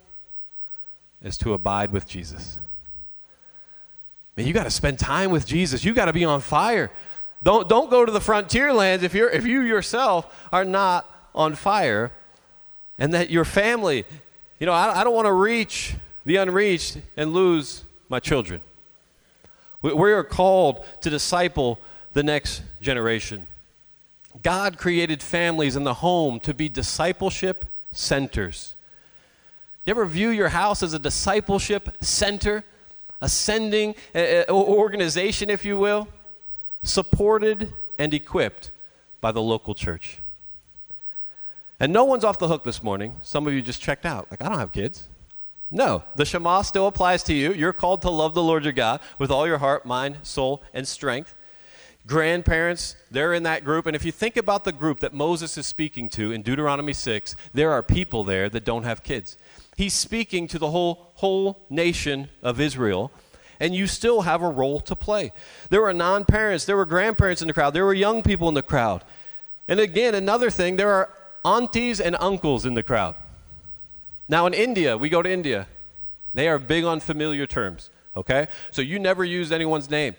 is 1.22 1.36
to 1.38 1.52
abide 1.52 1.92
with 1.92 2.06
Jesus. 2.06 2.58
Man, 4.36 4.46
you 4.46 4.52
got 4.52 4.64
to 4.64 4.70
spend 4.70 4.98
time 4.98 5.30
with 5.30 5.46
Jesus. 5.46 5.84
You 5.84 5.92
got 5.94 6.06
to 6.06 6.12
be 6.12 6.24
on 6.24 6.40
fire. 6.40 6.90
Don't, 7.42 7.68
don't 7.68 7.90
go 7.90 8.04
to 8.04 8.10
the 8.10 8.20
frontier 8.20 8.72
lands 8.72 9.04
if, 9.04 9.14
you're, 9.14 9.30
if 9.30 9.46
you 9.46 9.60
yourself 9.60 10.48
are 10.52 10.64
not 10.64 11.08
on 11.34 11.54
fire 11.54 12.10
and 12.98 13.14
that 13.14 13.30
your 13.30 13.44
family, 13.44 14.04
you 14.58 14.66
know, 14.66 14.72
I, 14.72 15.00
I 15.00 15.04
don't 15.04 15.14
want 15.14 15.26
to 15.26 15.32
reach 15.32 15.94
the 16.26 16.36
unreached 16.36 16.98
and 17.16 17.32
lose 17.32 17.84
my 18.08 18.18
children. 18.18 18.60
We, 19.82 19.92
we 19.92 20.12
are 20.12 20.24
called 20.24 20.84
to 21.02 21.10
disciple 21.10 21.78
the 22.12 22.22
next 22.22 22.62
generation. 22.80 23.46
God 24.42 24.76
created 24.76 25.22
families 25.22 25.76
in 25.76 25.84
the 25.84 25.94
home 25.94 26.40
to 26.40 26.54
be 26.54 26.68
discipleship 26.68 27.64
centers. 27.92 28.74
You 29.84 29.92
ever 29.92 30.04
view 30.04 30.30
your 30.30 30.48
house 30.48 30.82
as 30.82 30.92
a 30.92 30.98
discipleship 30.98 31.96
center, 32.00 32.64
a 33.20 33.28
sending 33.28 33.94
uh, 34.14 34.44
organization, 34.50 35.50
if 35.50 35.64
you 35.64 35.78
will? 35.78 36.08
Supported, 36.82 37.72
and 37.98 38.14
equipped 38.14 38.70
by 39.20 39.32
the 39.32 39.42
local 39.42 39.74
church. 39.74 40.20
And 41.80 41.92
no 41.92 42.04
one's 42.04 42.24
off 42.24 42.38
the 42.38 42.48
hook 42.48 42.64
this 42.64 42.82
morning. 42.82 43.16
Some 43.22 43.46
of 43.46 43.52
you 43.52 43.62
just 43.62 43.80
checked 43.80 44.06
out. 44.06 44.28
Like, 44.30 44.42
I 44.42 44.48
don't 44.48 44.58
have 44.58 44.72
kids. 44.72 45.08
No, 45.70 46.02
the 46.14 46.24
Shema 46.24 46.62
still 46.62 46.86
applies 46.86 47.22
to 47.24 47.34
you. 47.34 47.52
You're 47.52 47.72
called 47.72 48.02
to 48.02 48.10
love 48.10 48.34
the 48.34 48.42
Lord 48.42 48.64
your 48.64 48.72
God 48.72 49.00
with 49.18 49.30
all 49.30 49.46
your 49.46 49.58
heart, 49.58 49.84
mind, 49.84 50.18
soul, 50.22 50.62
and 50.72 50.88
strength. 50.88 51.34
Grandparents, 52.06 52.96
they're 53.10 53.34
in 53.34 53.42
that 53.42 53.64
group. 53.64 53.84
And 53.86 53.94
if 53.94 54.04
you 54.04 54.10
think 54.10 54.38
about 54.38 54.64
the 54.64 54.72
group 54.72 55.00
that 55.00 55.12
Moses 55.12 55.58
is 55.58 55.66
speaking 55.66 56.08
to 56.10 56.32
in 56.32 56.42
Deuteronomy 56.42 56.94
6, 56.94 57.36
there 57.52 57.70
are 57.70 57.82
people 57.82 58.24
there 58.24 58.48
that 58.48 58.64
don't 58.64 58.84
have 58.84 59.02
kids. 59.02 59.36
He's 59.76 59.92
speaking 59.92 60.48
to 60.48 60.58
the 60.58 60.70
whole, 60.70 61.12
whole 61.16 61.66
nation 61.68 62.30
of 62.42 62.60
Israel 62.60 63.12
and 63.60 63.74
you 63.74 63.86
still 63.86 64.22
have 64.22 64.42
a 64.42 64.48
role 64.48 64.80
to 64.80 64.96
play. 64.96 65.32
There 65.70 65.82
were 65.82 65.92
non 65.92 66.24
parents, 66.24 66.64
there 66.64 66.76
were 66.76 66.86
grandparents 66.86 67.42
in 67.42 67.48
the 67.48 67.54
crowd, 67.54 67.74
there 67.74 67.84
were 67.84 67.94
young 67.94 68.22
people 68.22 68.48
in 68.48 68.54
the 68.54 68.62
crowd. 68.62 69.04
And 69.66 69.80
again, 69.80 70.14
another 70.14 70.50
thing, 70.50 70.76
there 70.76 70.92
are 70.92 71.10
aunties 71.44 72.00
and 72.00 72.16
uncles 72.20 72.64
in 72.64 72.74
the 72.74 72.82
crowd. 72.82 73.14
Now, 74.28 74.46
in 74.46 74.54
India, 74.54 74.96
we 74.96 75.08
go 75.08 75.22
to 75.22 75.30
India, 75.30 75.66
they 76.34 76.48
are 76.48 76.58
big 76.58 76.84
on 76.84 77.00
familiar 77.00 77.46
terms, 77.46 77.90
okay? 78.16 78.46
So 78.70 78.82
you 78.82 78.98
never 78.98 79.24
use 79.24 79.52
anyone's 79.52 79.90
name. 79.90 80.14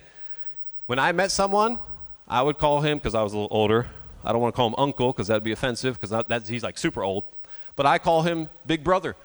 When 0.88 1.00
I 1.00 1.12
met 1.12 1.32
someone, 1.32 1.80
I 2.28 2.42
would 2.42 2.58
call 2.58 2.82
him, 2.82 2.98
because 2.98 3.16
I 3.16 3.22
was 3.22 3.34
a 3.34 3.38
little 3.38 3.56
older, 3.56 3.88
I 4.24 4.32
don't 4.32 4.42
want 4.42 4.54
to 4.54 4.56
call 4.56 4.68
him 4.68 4.76
uncle 4.78 5.12
because 5.12 5.28
that'd 5.28 5.44
be 5.44 5.52
offensive 5.52 6.00
because 6.00 6.48
he's 6.48 6.64
like 6.64 6.78
super 6.78 7.04
old. 7.04 7.24
But 7.76 7.86
I 7.86 7.98
call 7.98 8.24
him 8.24 8.50
big 8.66 8.84
brother. 8.84 9.16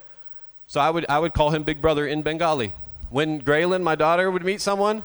So 0.66 0.80
I 0.80 0.90
would, 0.90 1.04
I 1.08 1.18
would 1.18 1.34
call 1.34 1.50
him 1.50 1.64
big 1.64 1.82
brother 1.82 2.06
in 2.06 2.22
Bengali. 2.22 2.72
When 3.14 3.40
Graylin, 3.40 3.80
my 3.80 3.94
daughter, 3.94 4.28
would 4.28 4.44
meet 4.44 4.60
someone, 4.60 5.04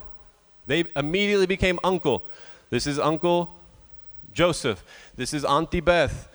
they 0.65 0.83
immediately 0.95 1.45
became 1.45 1.77
uncle. 1.83 2.23
This 2.71 2.87
is 2.87 2.97
Uncle 2.97 3.55
Joseph. 4.33 4.83
This 5.15 5.31
is 5.31 5.45
Auntie 5.45 5.79
Beth. 5.79 6.27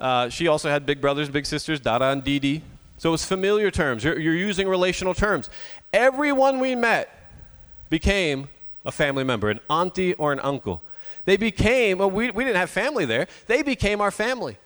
Uh, 0.00 0.30
she 0.30 0.48
also 0.48 0.70
had 0.70 0.86
big 0.86 1.02
brothers, 1.02 1.28
big 1.28 1.44
sisters, 1.44 1.80
Dada 1.80 2.06
and 2.06 2.24
Didi. 2.24 2.62
So 2.96 3.12
it's 3.12 3.26
familiar 3.26 3.70
terms. 3.70 4.04
You're, 4.04 4.18
you're 4.18 4.34
using 4.34 4.68
relational 4.68 5.12
terms. 5.12 5.50
Everyone 5.92 6.60
we 6.60 6.74
met 6.74 7.30
became 7.90 8.48
a 8.86 8.90
family 8.90 9.22
member, 9.22 9.50
an 9.50 9.60
auntie 9.68 10.14
or 10.14 10.32
an 10.32 10.40
uncle. 10.40 10.80
They 11.26 11.36
became, 11.36 11.98
well, 11.98 12.10
we, 12.10 12.30
we 12.30 12.42
didn't 12.42 12.56
have 12.56 12.70
family 12.70 13.04
there, 13.04 13.26
they 13.48 13.60
became 13.60 14.00
our 14.00 14.10
family. 14.10 14.56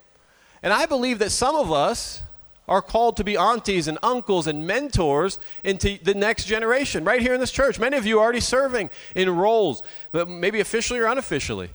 And 0.62 0.72
I 0.72 0.86
believe 0.86 1.18
that 1.18 1.30
some 1.30 1.56
of 1.56 1.72
us 1.72 2.22
are 2.68 2.82
called 2.82 3.16
to 3.16 3.24
be 3.24 3.36
aunties 3.36 3.88
and 3.88 3.98
uncles 4.02 4.46
and 4.46 4.66
mentors 4.66 5.38
into 5.64 5.98
the 6.02 6.14
next 6.14 6.44
generation 6.44 7.04
right 7.04 7.20
here 7.20 7.34
in 7.34 7.40
this 7.40 7.50
church. 7.50 7.78
Many 7.78 7.96
of 7.96 8.06
you 8.06 8.18
are 8.18 8.22
already 8.22 8.40
serving 8.40 8.90
in 9.14 9.28
roles, 9.30 9.82
maybe 10.12 10.60
officially 10.60 11.00
or 11.00 11.06
unofficially, 11.06 11.70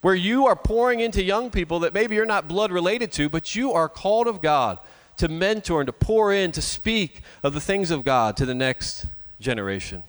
where 0.00 0.14
you 0.14 0.46
are 0.46 0.56
pouring 0.56 1.00
into 1.00 1.22
young 1.22 1.50
people 1.50 1.80
that 1.80 1.92
maybe 1.92 2.14
you're 2.14 2.26
not 2.26 2.48
blood 2.48 2.70
related 2.72 3.12
to, 3.12 3.28
but 3.28 3.54
you 3.54 3.72
are 3.72 3.88
called 3.88 4.28
of 4.28 4.40
God 4.40 4.78
to 5.16 5.28
mentor 5.28 5.80
and 5.80 5.86
to 5.88 5.92
pour 5.92 6.32
in, 6.32 6.52
to 6.52 6.62
speak 6.62 7.20
of 7.42 7.52
the 7.52 7.60
things 7.60 7.90
of 7.90 8.04
God 8.04 8.36
to 8.38 8.46
the 8.46 8.54
next 8.54 9.06
generation. 9.40 10.02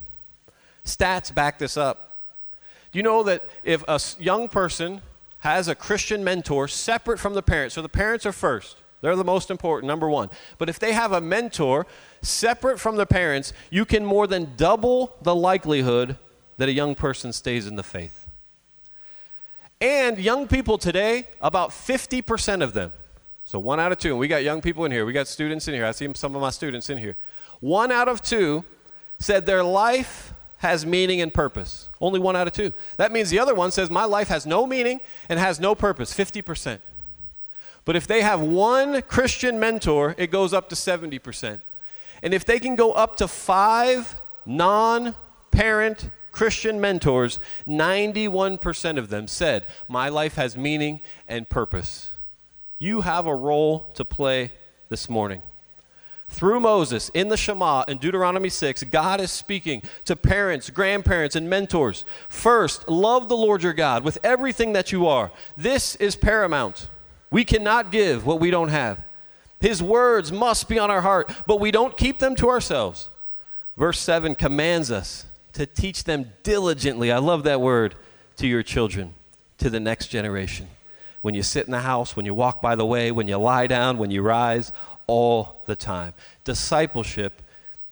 Stats 0.85 1.33
back 1.33 1.59
this 1.59 1.75
up. 1.75 2.15
You 2.93 3.03
know 3.03 3.23
that 3.23 3.43
if 3.63 3.83
a 3.87 3.99
young 4.19 4.47
person 4.47 5.01
has 5.39 5.67
a 5.67 5.75
Christian 5.75 6.23
mentor 6.23 6.67
separate 6.67 7.19
from 7.19 7.33
the 7.33 7.41
parents, 7.41 7.75
so 7.75 7.81
the 7.81 7.89
parents 7.89 8.25
are 8.25 8.31
first, 8.31 8.77
they're 9.01 9.15
the 9.15 9.23
most 9.23 9.49
important, 9.49 9.87
number 9.87 10.09
one. 10.09 10.29
But 10.57 10.69
if 10.69 10.79
they 10.79 10.93
have 10.93 11.11
a 11.11 11.21
mentor 11.21 11.87
separate 12.21 12.79
from 12.79 12.95
the 12.95 13.05
parents, 13.05 13.51
you 13.69 13.83
can 13.83 14.05
more 14.05 14.27
than 14.27 14.53
double 14.55 15.15
the 15.21 15.35
likelihood 15.35 16.17
that 16.57 16.69
a 16.69 16.73
young 16.73 16.95
person 16.95 17.33
stays 17.33 17.65
in 17.67 17.75
the 17.75 17.83
faith. 17.83 18.27
And 19.79 20.19
young 20.19 20.47
people 20.47 20.77
today, 20.77 21.27
about 21.41 21.71
50% 21.71 22.61
of 22.61 22.73
them, 22.73 22.93
so 23.43 23.57
one 23.57 23.79
out 23.79 23.91
of 23.91 23.97
two, 23.97 24.11
and 24.11 24.19
we 24.19 24.27
got 24.27 24.43
young 24.43 24.61
people 24.61 24.85
in 24.85 24.91
here, 24.91 25.03
we 25.05 25.13
got 25.13 25.27
students 25.27 25.67
in 25.67 25.73
here, 25.73 25.85
I 25.85 25.91
see 25.91 26.09
some 26.13 26.35
of 26.35 26.41
my 26.41 26.51
students 26.51 26.89
in 26.91 26.99
here. 26.99 27.17
One 27.59 27.91
out 27.91 28.07
of 28.07 28.21
two 28.21 28.63
said 29.17 29.47
their 29.47 29.63
life 29.63 30.33
has 30.57 30.85
meaning 30.85 31.21
and 31.21 31.33
purpose. 31.33 31.89
Only 31.99 32.19
one 32.19 32.35
out 32.35 32.45
of 32.45 32.53
two. 32.53 32.71
That 32.97 33.11
means 33.11 33.31
the 33.31 33.39
other 33.39 33.55
one 33.55 33.71
says, 33.71 33.89
My 33.89 34.05
life 34.05 34.27
has 34.27 34.45
no 34.45 34.67
meaning 34.67 34.99
and 35.27 35.39
has 35.39 35.59
no 35.59 35.73
purpose, 35.73 36.13
50%. 36.13 36.79
But 37.85 37.95
if 37.95 38.07
they 38.07 38.21
have 38.21 38.41
one 38.41 39.01
Christian 39.03 39.59
mentor, 39.59 40.15
it 40.17 40.31
goes 40.31 40.53
up 40.53 40.69
to 40.69 40.75
70%. 40.75 41.61
And 42.23 42.33
if 42.33 42.45
they 42.45 42.59
can 42.59 42.75
go 42.75 42.91
up 42.91 43.15
to 43.17 43.27
five 43.27 44.15
non 44.45 45.15
parent 45.49 46.11
Christian 46.31 46.79
mentors, 46.79 47.39
91% 47.67 48.97
of 48.97 49.09
them 49.09 49.27
said, 49.27 49.65
My 49.87 50.09
life 50.09 50.35
has 50.35 50.55
meaning 50.55 51.01
and 51.27 51.49
purpose. 51.49 52.11
You 52.77 53.01
have 53.01 53.25
a 53.25 53.35
role 53.35 53.91
to 53.95 54.05
play 54.05 54.51
this 54.89 55.09
morning. 55.09 55.41
Through 56.29 56.61
Moses 56.61 57.09
in 57.09 57.27
the 57.27 57.35
Shema 57.35 57.83
in 57.89 57.97
Deuteronomy 57.97 58.47
6, 58.47 58.83
God 58.85 59.19
is 59.19 59.31
speaking 59.31 59.81
to 60.05 60.15
parents, 60.15 60.69
grandparents, 60.69 61.35
and 61.35 61.49
mentors. 61.49 62.05
First, 62.29 62.87
love 62.87 63.27
the 63.27 63.35
Lord 63.35 63.63
your 63.63 63.73
God 63.73 64.05
with 64.05 64.17
everything 64.23 64.71
that 64.71 64.93
you 64.93 65.07
are. 65.07 65.31
This 65.57 65.95
is 65.97 66.15
paramount. 66.15 66.87
We 67.31 67.45
cannot 67.45 67.91
give 67.91 68.25
what 68.25 68.39
we 68.39 68.51
don't 68.51 68.69
have. 68.69 69.03
His 69.59 69.81
words 69.81 70.31
must 70.31 70.67
be 70.67 70.77
on 70.77 70.91
our 70.91 71.01
heart, 71.01 71.31
but 71.47 71.59
we 71.59 71.71
don't 71.71 71.95
keep 71.95 72.19
them 72.19 72.35
to 72.35 72.49
ourselves. 72.49 73.09
Verse 73.77 73.99
7 73.99 74.35
commands 74.35 74.91
us 74.91 75.25
to 75.53 75.65
teach 75.65 76.03
them 76.03 76.33
diligently. 76.43 77.11
I 77.11 77.19
love 77.19 77.43
that 77.43 77.61
word 77.61 77.95
to 78.37 78.47
your 78.47 78.63
children, 78.63 79.13
to 79.59 79.69
the 79.69 79.79
next 79.79 80.07
generation. 80.07 80.67
When 81.21 81.35
you 81.35 81.43
sit 81.43 81.65
in 81.65 81.71
the 81.71 81.81
house, 81.81 82.15
when 82.15 82.25
you 82.25 82.33
walk 82.33 82.61
by 82.61 82.75
the 82.75 82.85
way, 82.85 83.11
when 83.11 83.27
you 83.27 83.37
lie 83.37 83.67
down, 83.67 83.97
when 83.97 84.11
you 84.11 84.21
rise, 84.21 84.73
all 85.07 85.61
the 85.65 85.75
time. 85.75 86.13
Discipleship 86.43 87.41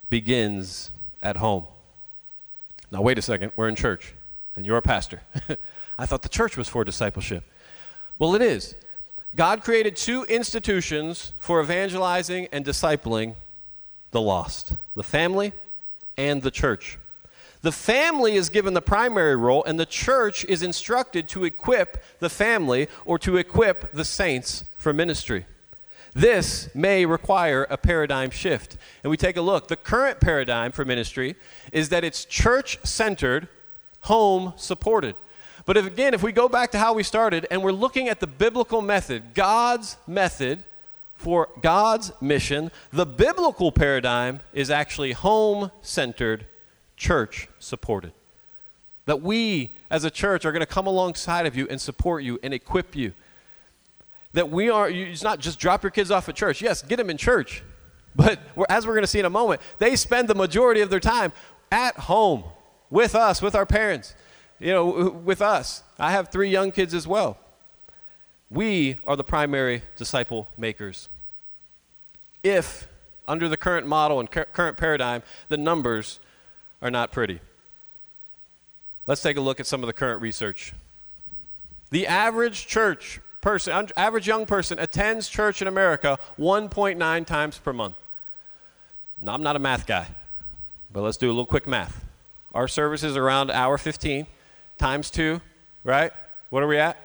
begins 0.10 0.92
at 1.22 1.38
home. 1.38 1.66
Now, 2.92 3.02
wait 3.02 3.20
a 3.20 3.22
second, 3.22 3.52
we're 3.56 3.70
in 3.70 3.76
church, 3.76 4.16
and 4.56 4.66
you're 4.66 4.78
a 4.78 4.82
pastor. 4.82 5.22
I 6.00 6.06
thought 6.06 6.24
the 6.24 6.30
church 6.30 6.58
was 6.58 6.68
for 6.68 6.84
discipleship. 6.84 7.44
Well, 8.18 8.34
it 8.36 8.42
is. 8.42 8.74
God 9.36 9.64
created 9.64 9.96
two 9.96 10.24
institutions 10.24 11.34
for 11.40 11.62
evangelizing 11.62 12.48
and 12.52 12.66
discipling 12.66 13.36
the 14.12 14.22
lost 14.22 14.76
the 14.96 15.04
family 15.04 15.54
and 16.18 16.42
the 16.42 16.52
church. 16.52 16.98
The 17.62 17.72
family 17.72 18.36
is 18.36 18.50
given 18.50 18.74
the 18.74 18.82
primary 18.82 19.36
role, 19.36 19.64
and 19.66 19.80
the 19.80 19.86
church 19.86 20.46
is 20.46 20.64
instructed 20.64 21.28
to 21.30 21.44
equip 21.44 22.02
the 22.20 22.30
family 22.30 22.88
or 23.06 23.20
to 23.20 23.38
equip 23.38 23.92
the 23.92 24.06
saints 24.06 24.64
for 24.78 24.94
ministry. 24.94 25.46
This 26.14 26.70
may 26.74 27.06
require 27.06 27.68
a 27.70 27.78
paradigm 27.78 28.30
shift. 28.30 28.78
And 29.04 29.12
we 29.12 29.18
take 29.18 29.38
a 29.38 29.42
look. 29.42 29.68
The 29.68 29.76
current 29.76 30.20
paradigm 30.20 30.72
for 30.72 30.86
ministry 30.86 31.36
is 31.72 31.90
that 31.90 32.04
it's 32.04 32.26
church 32.26 32.80
centered, 32.84 33.48
home 34.02 34.54
supported. 34.56 35.16
But 35.70 35.78
if, 35.78 35.86
again, 35.86 36.16
if 36.16 36.24
we 36.24 36.32
go 36.32 36.50
back 36.50 36.72
to 36.72 36.80
how 36.80 36.94
we 36.94 37.04
started 37.04 37.46
and 37.52 37.62
we're 37.62 37.72
looking 37.72 38.10
at 38.10 38.20
the 38.20 38.26
biblical 38.26 38.82
method, 38.82 39.36
God's 39.36 39.98
method 40.08 40.64
for 41.14 41.50
God's 41.62 42.12
mission, 42.20 42.72
the 42.92 43.06
biblical 43.06 43.72
paradigm 43.72 44.40
is 44.52 44.72
actually 44.72 45.12
home 45.12 45.70
centered, 45.84 46.48
church 46.98 47.50
supported. 47.60 48.14
That 49.06 49.22
we 49.22 49.76
as 49.92 50.04
a 50.06 50.10
church 50.10 50.44
are 50.44 50.52
going 50.52 50.62
to 50.62 50.66
come 50.66 50.88
alongside 50.88 51.46
of 51.46 51.56
you 51.56 51.68
and 51.70 51.80
support 51.80 52.24
you 52.24 52.40
and 52.42 52.52
equip 52.52 52.96
you 52.96 53.14
that 54.34 54.50
we 54.50 54.72
are, 54.72 54.90
it's 54.90 55.22
not 55.22 55.38
just 55.38 55.60
drop 55.60 55.84
your 55.84 55.92
kids 55.92 56.10
off 56.10 56.28
at 56.28 56.36
church. 56.36 56.64
Yes, 56.64 56.82
get 56.82 56.96
them 56.96 57.12
in 57.12 57.18
church. 57.18 57.62
But 58.16 58.40
we're, 58.56 58.66
as 58.70 58.88
we're 58.88 58.94
going 58.94 59.04
to 59.04 59.08
see 59.08 59.20
in 59.20 59.26
a 59.26 59.30
moment, 59.30 59.62
they 59.78 59.96
spend 59.96 60.30
the 60.30 60.36
majority 60.36 60.82
of 60.82 60.90
their 60.90 61.00
time 61.00 61.32
at 61.72 61.96
home 61.96 62.44
with 62.90 63.14
us, 63.14 63.40
with 63.40 63.54
our 63.54 63.68
parents, 63.68 64.16
you 64.60 64.72
know, 64.72 65.10
with 65.10 65.42
us. 65.42 65.84
I 65.98 66.12
have 66.12 66.30
three 66.30 66.50
young 66.50 66.72
kids 66.72 66.94
as 66.94 67.08
well. 67.08 67.38
We 68.50 68.98
are 69.06 69.16
the 69.16 69.24
primary 69.24 69.84
disciple 69.96 70.48
makers. 70.58 71.08
If, 72.44 72.88
under 73.28 73.48
the 73.48 73.58
current 73.58 73.88
model 73.88 74.20
and 74.20 74.30
current 74.30 74.78
paradigm, 74.78 75.24
the 75.50 75.58
numbers 75.58 76.20
are 76.82 76.92
not 76.92 77.12
pretty. 77.12 77.40
Let's 79.06 79.22
take 79.22 79.38
a 79.38 79.42
look 79.42 79.60
at 79.60 79.68
some 79.68 79.82
of 79.82 79.88
the 79.88 79.94
current 79.94 80.22
research. 80.22 80.74
The 81.92 82.08
average 82.08 82.68
church 82.68 83.20
person, 83.42 83.90
average 83.98 84.28
young 84.28 84.46
person, 84.46 84.80
attends 84.80 85.28
church 85.30 85.62
in 85.62 85.68
America 85.68 86.20
1.9 86.38 87.26
times 87.26 87.58
per 87.58 87.74
month. 87.74 87.96
Now, 89.22 89.34
I'm 89.34 89.44
not 89.44 89.56
a 89.56 89.60
math 89.60 89.86
guy, 89.86 90.08
but 90.92 91.02
let's 91.02 91.18
do 91.18 91.28
a 91.28 91.34
little 91.34 91.46
quick 91.46 91.68
math. 91.68 92.06
Our 92.54 92.68
service 92.68 93.04
is 93.04 93.18
around 93.18 93.52
hour 93.52 93.78
15 93.78 94.28
times 94.80 95.12
two, 95.12 95.42
right? 95.84 96.12
What 96.50 96.64
are 96.64 96.68
we 96.68 96.78
at? 96.78 96.98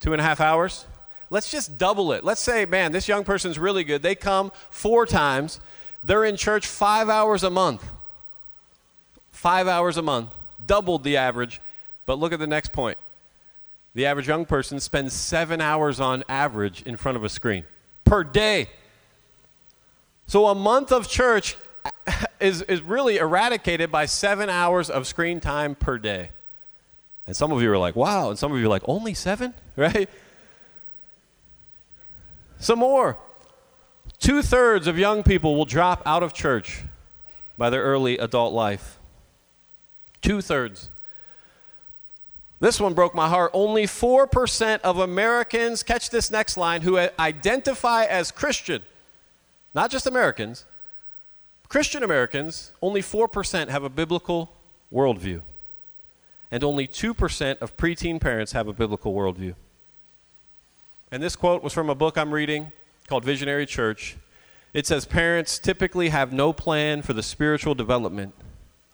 Two 0.00 0.12
and 0.12 0.20
a 0.20 0.24
half 0.24 0.40
hours? 0.40 0.86
Let's 1.28 1.50
just 1.50 1.78
double 1.78 2.12
it. 2.12 2.24
Let's 2.24 2.40
say, 2.40 2.64
man, 2.64 2.90
this 2.90 3.06
young 3.06 3.22
person's 3.22 3.58
really 3.58 3.84
good. 3.84 4.02
They 4.02 4.16
come 4.16 4.50
four 4.70 5.06
times. 5.06 5.60
They're 6.02 6.24
in 6.24 6.36
church 6.36 6.66
five 6.66 7.08
hours 7.08 7.44
a 7.44 7.50
month. 7.50 7.84
Five 9.30 9.68
hours 9.68 9.96
a 9.96 10.02
month. 10.02 10.30
Doubled 10.66 11.04
the 11.04 11.16
average. 11.16 11.60
But 12.04 12.18
look 12.18 12.32
at 12.32 12.40
the 12.40 12.48
next 12.48 12.72
point. 12.72 12.98
The 13.94 14.06
average 14.06 14.26
young 14.26 14.44
person 14.44 14.80
spends 14.80 15.12
seven 15.12 15.60
hours 15.60 16.00
on 16.00 16.24
average 16.28 16.82
in 16.82 16.96
front 16.96 17.16
of 17.16 17.24
a 17.24 17.28
screen 17.28 17.64
per 18.04 18.24
day. 18.24 18.68
So 20.26 20.46
a 20.46 20.54
month 20.54 20.92
of 20.92 21.08
church 21.08 21.56
is, 22.40 22.62
is 22.62 22.82
really 22.82 23.18
eradicated 23.18 23.92
by 23.92 24.06
seven 24.06 24.48
hours 24.48 24.90
of 24.90 25.06
screen 25.06 25.40
time 25.40 25.74
per 25.74 25.98
day. 25.98 26.30
And 27.30 27.36
some 27.36 27.52
of 27.52 27.62
you 27.62 27.70
are 27.70 27.78
like, 27.78 27.94
wow. 27.94 28.30
And 28.30 28.36
some 28.36 28.50
of 28.50 28.58
you 28.58 28.66
are 28.66 28.68
like, 28.68 28.82
only 28.86 29.14
seven? 29.14 29.54
Right? 29.76 30.10
Some 32.58 32.80
more. 32.80 33.16
Two 34.18 34.42
thirds 34.42 34.88
of 34.88 34.98
young 34.98 35.22
people 35.22 35.54
will 35.54 35.64
drop 35.64 36.02
out 36.04 36.24
of 36.24 36.34
church 36.34 36.82
by 37.56 37.70
their 37.70 37.84
early 37.84 38.18
adult 38.18 38.52
life. 38.52 38.98
Two 40.20 40.40
thirds. 40.40 40.90
This 42.58 42.80
one 42.80 42.94
broke 42.94 43.14
my 43.14 43.28
heart. 43.28 43.52
Only 43.54 43.84
4% 43.84 44.80
of 44.80 44.98
Americans, 44.98 45.84
catch 45.84 46.10
this 46.10 46.32
next 46.32 46.56
line, 46.56 46.82
who 46.82 46.98
identify 46.98 48.06
as 48.06 48.32
Christian, 48.32 48.82
not 49.72 49.88
just 49.88 50.08
Americans, 50.08 50.64
Christian 51.68 52.02
Americans, 52.02 52.72
only 52.82 53.02
4% 53.02 53.68
have 53.68 53.84
a 53.84 53.88
biblical 53.88 54.52
worldview. 54.92 55.42
And 56.50 56.64
only 56.64 56.88
2% 56.88 57.58
of 57.58 57.76
preteen 57.76 58.20
parents 58.20 58.52
have 58.52 58.66
a 58.66 58.72
biblical 58.72 59.14
worldview. 59.14 59.54
And 61.12 61.22
this 61.22 61.36
quote 61.36 61.62
was 61.62 61.72
from 61.72 61.90
a 61.90 61.94
book 61.94 62.16
I'm 62.16 62.32
reading 62.32 62.72
called 63.08 63.24
Visionary 63.24 63.66
Church. 63.66 64.16
It 64.72 64.86
says 64.86 65.04
Parents 65.04 65.58
typically 65.58 66.10
have 66.10 66.32
no 66.32 66.52
plan 66.52 67.02
for 67.02 67.12
the 67.12 67.22
spiritual 67.22 67.74
development 67.74 68.34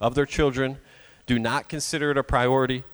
of 0.00 0.14
their 0.14 0.26
children, 0.26 0.78
do 1.26 1.38
not 1.38 1.68
consider 1.68 2.10
it 2.10 2.18
a 2.18 2.22
priority 2.22 2.84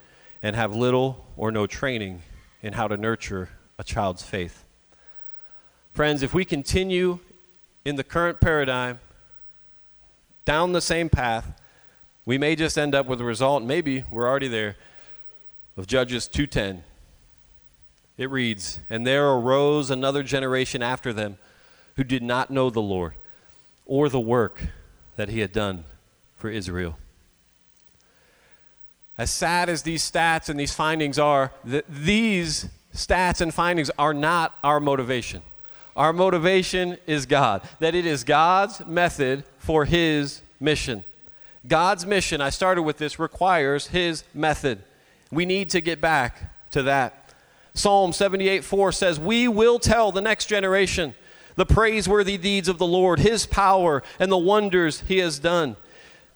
and 0.41 0.55
have 0.55 0.75
little 0.75 1.25
or 1.37 1.51
no 1.51 1.67
training 1.67 2.21
in 2.61 2.73
how 2.73 2.87
to 2.87 2.97
nurture 2.97 3.49
a 3.77 3.83
child's 3.83 4.23
faith. 4.23 4.65
Friends, 5.93 6.23
if 6.23 6.33
we 6.33 6.43
continue 6.43 7.19
in 7.85 7.95
the 7.95 8.03
current 8.03 8.41
paradigm 8.41 8.99
down 10.45 10.71
the 10.71 10.81
same 10.81 11.09
path, 11.09 11.59
we 12.25 12.37
may 12.37 12.55
just 12.55 12.77
end 12.77 12.95
up 12.95 13.05
with 13.05 13.19
a 13.19 13.23
result, 13.23 13.63
maybe 13.63 14.03
we're 14.09 14.27
already 14.27 14.47
there, 14.47 14.75
of 15.75 15.87
Judges 15.87 16.27
2:10. 16.27 16.83
It 18.17 18.29
reads, 18.29 18.79
"And 18.89 19.05
there 19.05 19.27
arose 19.27 19.89
another 19.89 20.23
generation 20.23 20.83
after 20.83 21.11
them 21.11 21.37
who 21.95 22.03
did 22.03 22.23
not 22.23 22.51
know 22.51 22.69
the 22.69 22.81
Lord 22.81 23.15
or 23.85 24.07
the 24.07 24.19
work 24.19 24.67
that 25.15 25.29
he 25.29 25.39
had 25.39 25.51
done 25.51 25.85
for 26.35 26.49
Israel." 26.49 26.97
As 29.17 29.29
sad 29.29 29.69
as 29.69 29.83
these 29.83 30.09
stats 30.09 30.49
and 30.49 30.59
these 30.59 30.73
findings 30.73 31.19
are, 31.19 31.51
th- 31.69 31.85
these 31.87 32.67
stats 32.95 33.41
and 33.41 33.53
findings 33.53 33.91
are 33.97 34.13
not 34.13 34.57
our 34.63 34.79
motivation. 34.79 35.41
Our 35.95 36.13
motivation 36.13 36.97
is 37.05 37.25
God, 37.25 37.61
that 37.79 37.93
it 37.93 38.05
is 38.05 38.23
God's 38.23 38.85
method 38.85 39.43
for 39.59 39.85
His 39.85 40.41
mission. 40.59 41.03
God's 41.67 42.05
mission, 42.05 42.41
I 42.41 42.49
started 42.49 42.83
with 42.83 42.97
this, 42.97 43.19
requires 43.19 43.87
His 43.87 44.23
method. 44.33 44.83
We 45.31 45.45
need 45.45 45.69
to 45.71 45.81
get 45.81 46.01
back 46.01 46.71
to 46.71 46.83
that. 46.83 47.33
Psalm 47.73 48.13
78 48.13 48.63
4 48.63 48.91
says, 48.91 49.19
We 49.19 49.47
will 49.47 49.79
tell 49.79 50.11
the 50.11 50.21
next 50.21 50.45
generation 50.45 51.15
the 51.55 51.65
praiseworthy 51.65 52.37
deeds 52.37 52.67
of 52.67 52.77
the 52.77 52.85
Lord, 52.85 53.19
His 53.19 53.45
power, 53.45 54.03
and 54.19 54.31
the 54.31 54.37
wonders 54.37 55.01
He 55.01 55.19
has 55.19 55.39
done. 55.39 55.75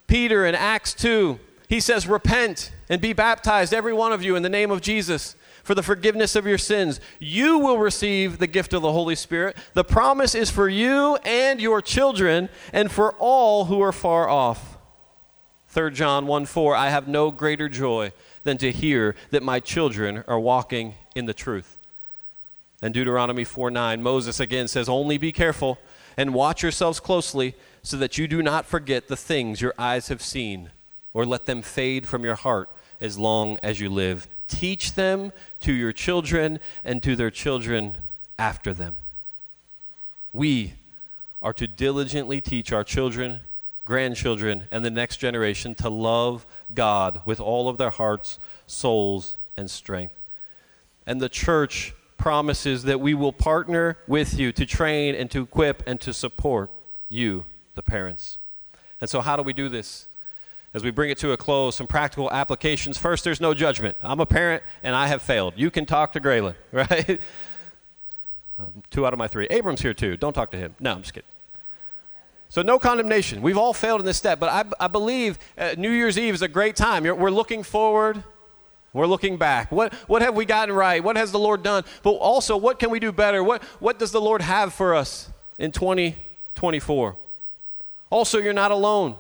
Peter 0.08 0.46
in 0.46 0.56
Acts 0.56 0.94
2 0.94 1.40
he 1.68 1.82
says, 1.82 2.08
Repent 2.08 2.72
and 2.88 3.02
be 3.02 3.14
baptized, 3.14 3.74
every 3.74 3.94
one 3.94 4.14
of 4.14 4.24
you, 4.24 4.36
in 4.36 4.44
the 4.44 4.50
name 4.50 4.72
of 4.72 4.82
Jesus 4.82 5.36
for 5.68 5.76
the 5.76 5.84
forgiveness 5.84 6.38
of 6.38 6.48
your 6.48 6.58
sins. 6.58 7.02
You 7.20 7.60
will 7.60 7.78
receive 7.78 8.38
the 8.38 8.48
gift 8.48 8.74
of 8.74 8.82
the 8.82 8.94
Holy 8.94 9.16
Spirit. 9.16 9.58
The 9.74 9.84
promise 9.84 10.34
is 10.34 10.50
for 10.50 10.70
you 10.70 11.18
and 11.26 11.60
your 11.60 11.82
children 11.82 12.48
and 12.72 12.90
for 12.90 13.12
all 13.20 13.66
who 13.66 13.82
are 13.82 13.92
far 13.92 14.30
off. 14.30 14.77
3 15.78 15.92
John 15.92 16.26
1 16.26 16.48
4 16.48 16.76
I 16.76 16.90
have 16.90 17.08
no 17.08 17.30
greater 17.30 17.70
joy 17.70 18.12
than 18.44 18.58
to 18.58 18.72
hear 18.72 19.14
that 19.30 19.44
my 19.44 19.60
children 19.60 20.24
are 20.28 20.40
walking 20.40 20.96
in 21.14 21.28
the 21.28 21.36
truth. 21.36 21.78
And 22.82 22.96
Deuteronomy 22.96 23.44
4 23.44 23.70
9, 23.70 24.02
Moses 24.02 24.40
again 24.40 24.68
says, 24.68 24.90
Only 24.90 25.20
be 25.20 25.32
careful 25.32 25.78
and 26.18 26.34
watch 26.34 26.64
yourselves 26.64 27.00
closely 27.00 27.54
so 27.84 27.96
that 27.98 28.18
you 28.18 28.28
do 28.28 28.42
not 28.42 28.66
forget 28.66 29.08
the 29.08 29.16
things 29.16 29.62
your 29.62 29.76
eyes 29.78 30.08
have 30.08 30.24
seen 30.24 30.72
or 31.14 31.28
let 31.28 31.46
them 31.46 31.62
fade 31.62 32.08
from 32.08 32.24
your 32.24 32.34
heart 32.34 32.72
as 33.00 33.20
long 33.20 33.60
as 33.62 33.80
you 33.80 33.88
live. 33.88 34.28
Teach 34.48 34.96
them 34.96 35.32
to 35.60 35.72
your 35.72 35.94
children 35.94 36.60
and 36.84 37.04
to 37.04 37.16
their 37.16 37.30
children 37.30 37.98
after 38.40 38.74
them. 38.74 38.96
We 40.34 40.74
are 41.40 41.54
to 41.54 41.68
diligently 41.68 42.42
teach 42.42 42.72
our 42.72 42.84
children, 42.84 43.42
grandchildren, 43.88 44.66
and 44.70 44.84
the 44.84 44.92
next 44.92 45.18
generation 45.18 45.74
to 45.74 45.90
love 45.90 46.46
God 46.76 47.22
with 47.26 47.40
all 47.40 47.70
of 47.70 47.78
their 47.78 47.90
hearts, 47.90 48.38
souls, 48.68 49.38
and 49.56 49.72
strength. 49.72 50.14
And 51.06 51.22
the 51.22 51.30
church 51.30 51.96
promises 52.18 52.84
that 52.84 53.00
we 53.00 53.14
will 53.14 53.32
partner 53.32 53.98
with 54.06 54.38
you 54.38 54.52
to 54.52 54.66
train 54.66 55.16
and 55.16 55.32
to 55.32 55.44
equip 55.44 55.88
and 55.88 56.02
to 56.02 56.14
support 56.14 56.70
you, 57.08 57.46
the 57.76 57.82
parents. 57.82 58.40
And 59.00 59.10
so, 59.10 59.22
how 59.22 59.38
do 59.38 59.44
we 59.44 59.54
do 59.54 59.70
this? 59.70 60.10
as 60.74 60.84
we 60.84 60.92
bring 60.92 61.10
it 61.10 61.18
to 61.18 61.32
a 61.32 61.38
close, 61.38 61.76
some 61.76 61.88
practical 61.88 62.30
applications. 62.30 63.00
First, 63.00 63.24
there's 63.24 63.42
no 63.42 63.54
judgment. 63.56 63.98
I'm 64.04 64.20
a 64.20 64.28
parent 64.28 64.62
and 64.84 64.94
I 64.94 65.08
have 65.08 65.24
failed. 65.24 65.54
You 65.56 65.72
can 65.72 65.88
talk 65.88 66.12
to 66.12 66.20
Graylin, 66.20 66.56
right? 66.72 67.20
Um, 68.60 68.84
two 68.92 69.08
out 69.08 69.14
of 69.14 69.18
my 69.18 69.28
three. 69.28 69.48
Abram's 69.50 69.82
here 69.82 69.96
too. 69.96 70.18
Don't 70.18 70.34
talk 70.34 70.52
to 70.52 70.58
him. 70.58 70.76
No, 70.80 70.92
I'm 70.92 71.02
just 71.02 71.14
kidding. 71.14 71.30
So, 72.50 72.62
no 72.62 72.80
condemnation. 72.80 73.42
We've 73.42 73.58
all 73.58 73.74
failed 73.74 74.00
in 74.00 74.06
this 74.06 74.18
step, 74.18 74.40
but 74.40 74.50
I, 74.50 74.86
I 74.86 74.88
believe 74.88 75.38
uh, 75.58 75.76
New 75.78 75.92
Year's 75.92 76.18
Eve 76.18 76.34
is 76.34 76.42
a 76.42 76.48
great 76.48 76.76
time. 76.76 77.04
You're, 77.04 77.16
we're 77.16 77.30
looking 77.30 77.62
forward, 77.62 78.24
we're 78.94 79.06
looking 79.06 79.38
back. 79.38 79.72
What, 79.72 79.94
what 80.08 80.22
have 80.22 80.36
we 80.36 80.46
gotten 80.46 80.74
right? 80.74 81.04
What 81.04 81.18
has 81.18 81.32
the 81.32 81.40
Lord 81.40 81.62
done? 81.62 81.84
But 82.04 82.12
also, 82.12 82.56
what 82.56 82.80
can 82.80 82.90
we 82.90 83.00
do 83.00 83.12
better? 83.12 83.44
What, 83.44 83.64
what 83.80 84.00
does 84.00 84.12
the 84.12 84.22
Lord 84.22 84.42
have 84.42 84.74
for 84.74 84.96
us 84.96 85.30
in 85.60 85.72
2024? 85.72 87.16
Also, 88.10 88.40
you're 88.40 88.54
not 88.54 88.72
alone. 88.72 89.18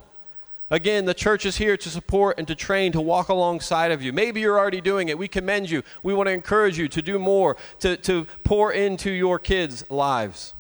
Again, 0.69 1.05
the 1.05 1.13
church 1.13 1.45
is 1.45 1.57
here 1.57 1.77
to 1.77 1.89
support 1.89 2.37
and 2.37 2.47
to 2.47 2.55
train, 2.55 2.91
to 2.91 3.01
walk 3.01 3.29
alongside 3.29 3.91
of 3.91 4.01
you. 4.01 4.11
Maybe 4.11 4.41
you're 4.41 4.59
already 4.59 4.81
doing 4.81 5.07
it. 5.09 5.17
We 5.17 5.27
commend 5.27 5.69
you. 5.69 5.83
We 6.03 6.13
want 6.13 6.27
to 6.27 6.33
encourage 6.33 6.77
you 6.77 6.87
to 6.89 7.01
do 7.01 7.19
more, 7.19 7.55
to, 7.79 7.95
to 7.97 8.25
pour 8.43 8.73
into 8.73 9.09
your 9.09 9.39
kids' 9.39 9.89
lives. 9.89 10.53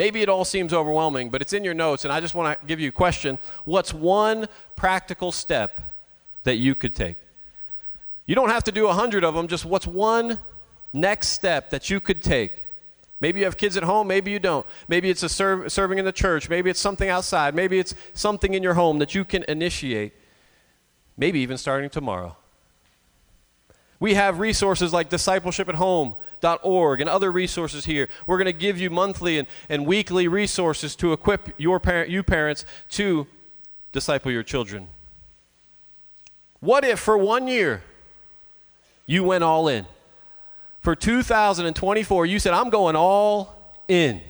Maybe 0.00 0.22
it 0.22 0.30
all 0.30 0.46
seems 0.46 0.72
overwhelming, 0.72 1.28
but 1.28 1.42
it's 1.42 1.52
in 1.52 1.62
your 1.62 1.74
notes, 1.74 2.04
and 2.06 2.12
I 2.12 2.20
just 2.20 2.34
want 2.34 2.58
to 2.58 2.66
give 2.66 2.80
you 2.80 2.88
a 2.88 2.92
question. 2.92 3.38
What's 3.66 3.92
one 3.92 4.48
practical 4.74 5.30
step 5.30 5.78
that 6.44 6.56
you 6.56 6.74
could 6.74 6.96
take? 6.96 7.18
You 8.24 8.34
don't 8.34 8.48
have 8.48 8.64
to 8.64 8.72
do 8.72 8.86
a 8.86 8.94
hundred 8.94 9.24
of 9.24 9.34
them, 9.34 9.46
just 9.46 9.66
what's 9.66 9.86
one 9.86 10.38
next 10.94 11.28
step 11.28 11.68
that 11.70 11.90
you 11.90 12.00
could 12.00 12.22
take 12.22 12.64
Maybe 13.20 13.40
you 13.40 13.44
have 13.44 13.58
kids 13.58 13.76
at 13.76 13.82
home, 13.82 14.08
maybe 14.08 14.30
you 14.30 14.38
don't. 14.38 14.66
Maybe 14.88 15.10
it's 15.10 15.22
a 15.22 15.28
serving 15.28 15.98
in 15.98 16.06
the 16.06 16.12
church, 16.12 16.48
maybe 16.48 16.70
it's 16.70 16.80
something 16.80 17.10
outside, 17.10 17.54
maybe 17.54 17.78
it's 17.78 17.94
something 18.14 18.54
in 18.54 18.62
your 18.62 18.74
home 18.74 18.98
that 18.98 19.14
you 19.14 19.26
can 19.26 19.44
initiate, 19.46 20.14
maybe 21.18 21.40
even 21.40 21.58
starting 21.58 21.90
tomorrow. 21.90 22.36
We 24.00 24.14
have 24.14 24.38
resources 24.38 24.94
like 24.94 25.10
discipleship 25.10 25.68
at 25.68 25.74
home.org 25.74 26.16
and 27.00 27.08
other 27.08 27.30
resources 27.30 27.84
here. 27.84 28.08
We're 28.26 28.38
going 28.38 28.46
to 28.46 28.52
give 28.52 28.78
you 28.78 28.90
monthly 28.90 29.38
and, 29.38 29.48
and 29.68 29.86
weekly 29.86 30.28
resources 30.28 30.96
to 30.96 31.12
equip 31.12 31.58
your 31.58 31.80
parent, 31.80 32.10
you 32.10 32.22
parents 32.22 32.64
to 32.90 33.26
disciple 33.92 34.30
your 34.30 34.42
children. 34.42 34.88
What 36.60 36.84
if 36.84 36.98
for 36.98 37.16
one 37.16 37.48
year 37.48 37.82
you 39.06 39.24
went 39.24 39.44
all 39.44 39.68
in? 39.68 39.86
for 40.80 40.96
2024, 40.96 42.26
you 42.26 42.38
said, 42.38 42.54
I'm 42.54 42.70
going 42.70 42.96
all 42.96 43.74
in. 43.86 44.20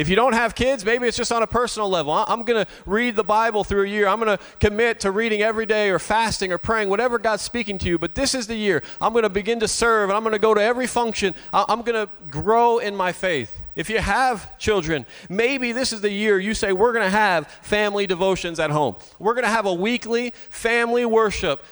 If 0.00 0.08
you 0.08 0.16
don't 0.16 0.32
have 0.32 0.54
kids, 0.54 0.82
maybe 0.82 1.06
it's 1.06 1.16
just 1.18 1.30
on 1.30 1.42
a 1.42 1.46
personal 1.46 1.90
level. 1.90 2.10
I'm 2.10 2.42
going 2.44 2.64
to 2.64 2.72
read 2.86 3.16
the 3.16 3.22
Bible 3.22 3.64
through 3.64 3.82
a 3.82 3.86
year. 3.86 4.08
I'm 4.08 4.18
going 4.18 4.34
to 4.34 4.42
commit 4.58 5.00
to 5.00 5.10
reading 5.10 5.42
every 5.42 5.66
day 5.66 5.90
or 5.90 5.98
fasting 5.98 6.52
or 6.52 6.56
praying, 6.56 6.88
whatever 6.88 7.18
God's 7.18 7.42
speaking 7.42 7.76
to 7.76 7.86
you. 7.86 7.98
But 7.98 8.14
this 8.14 8.34
is 8.34 8.46
the 8.46 8.54
year. 8.54 8.82
I'm 8.98 9.12
going 9.12 9.24
to 9.24 9.28
begin 9.28 9.60
to 9.60 9.68
serve 9.68 10.08
and 10.08 10.16
I'm 10.16 10.22
going 10.22 10.32
to 10.32 10.38
go 10.38 10.54
to 10.54 10.62
every 10.62 10.86
function. 10.86 11.34
I'm 11.52 11.82
going 11.82 12.06
to 12.06 12.10
grow 12.30 12.78
in 12.78 12.96
my 12.96 13.12
faith. 13.12 13.54
If 13.76 13.90
you 13.90 13.98
have 13.98 14.58
children, 14.58 15.04
maybe 15.28 15.72
this 15.72 15.92
is 15.92 16.00
the 16.00 16.10
year 16.10 16.38
you 16.38 16.54
say, 16.54 16.72
We're 16.72 16.92
going 16.94 17.04
to 17.04 17.10
have 17.10 17.46
family 17.46 18.06
devotions 18.06 18.58
at 18.58 18.70
home. 18.70 18.96
We're 19.18 19.34
going 19.34 19.44
to 19.44 19.50
have 19.50 19.66
a 19.66 19.74
weekly 19.74 20.30
family 20.48 21.04
worship 21.04 21.62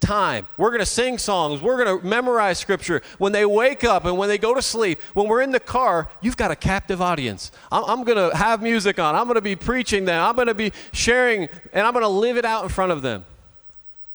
time. 0.00 0.46
We're 0.56 0.70
going 0.70 0.80
to 0.80 0.86
sing 0.86 1.18
songs. 1.18 1.60
We're 1.60 1.82
going 1.82 2.00
to 2.00 2.06
memorize 2.06 2.58
scripture. 2.58 3.02
When 3.18 3.32
they 3.32 3.44
wake 3.44 3.84
up 3.84 4.04
and 4.04 4.16
when 4.18 4.28
they 4.28 4.38
go 4.38 4.54
to 4.54 4.62
sleep, 4.62 5.00
when 5.14 5.28
we're 5.28 5.42
in 5.42 5.50
the 5.50 5.60
car, 5.60 6.08
you've 6.20 6.36
got 6.36 6.50
a 6.50 6.56
captive 6.56 7.00
audience. 7.00 7.50
I'm, 7.72 7.84
I'm 7.84 8.04
going 8.04 8.30
to 8.30 8.36
have 8.36 8.62
music 8.62 8.98
on. 8.98 9.14
I'm 9.14 9.24
going 9.24 9.36
to 9.36 9.40
be 9.40 9.56
preaching 9.56 10.04
them. 10.04 10.22
I'm 10.22 10.34
going 10.34 10.48
to 10.48 10.54
be 10.54 10.72
sharing, 10.92 11.48
and 11.72 11.86
I'm 11.86 11.92
going 11.92 12.04
to 12.04 12.08
live 12.08 12.36
it 12.36 12.44
out 12.44 12.62
in 12.62 12.68
front 12.68 12.92
of 12.92 13.02
them. 13.02 13.24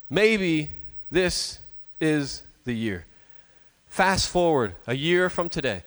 Maybe 0.08 0.70
this 1.10 1.58
is 2.00 2.42
the 2.64 2.72
year. 2.72 3.06
Fast 3.86 4.28
forward 4.28 4.74
a 4.86 4.94
year 4.94 5.30
from 5.30 5.48
today, 5.48 5.82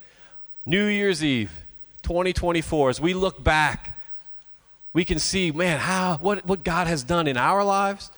New 0.65 0.85
Year's 0.85 1.23
Eve, 1.23 1.51
2024, 2.03 2.89
as 2.89 3.01
we 3.01 3.13
look 3.13 3.43
back, 3.43 3.97
we 4.93 5.05
can 5.05 5.19
see, 5.19 5.51
man, 5.51 5.79
how, 5.79 6.17
what, 6.21 6.45
what 6.45 6.63
God 6.63 6.87
has 6.87 7.03
done 7.03 7.27
in 7.27 7.37
our 7.37 7.63
lives 7.63 8.11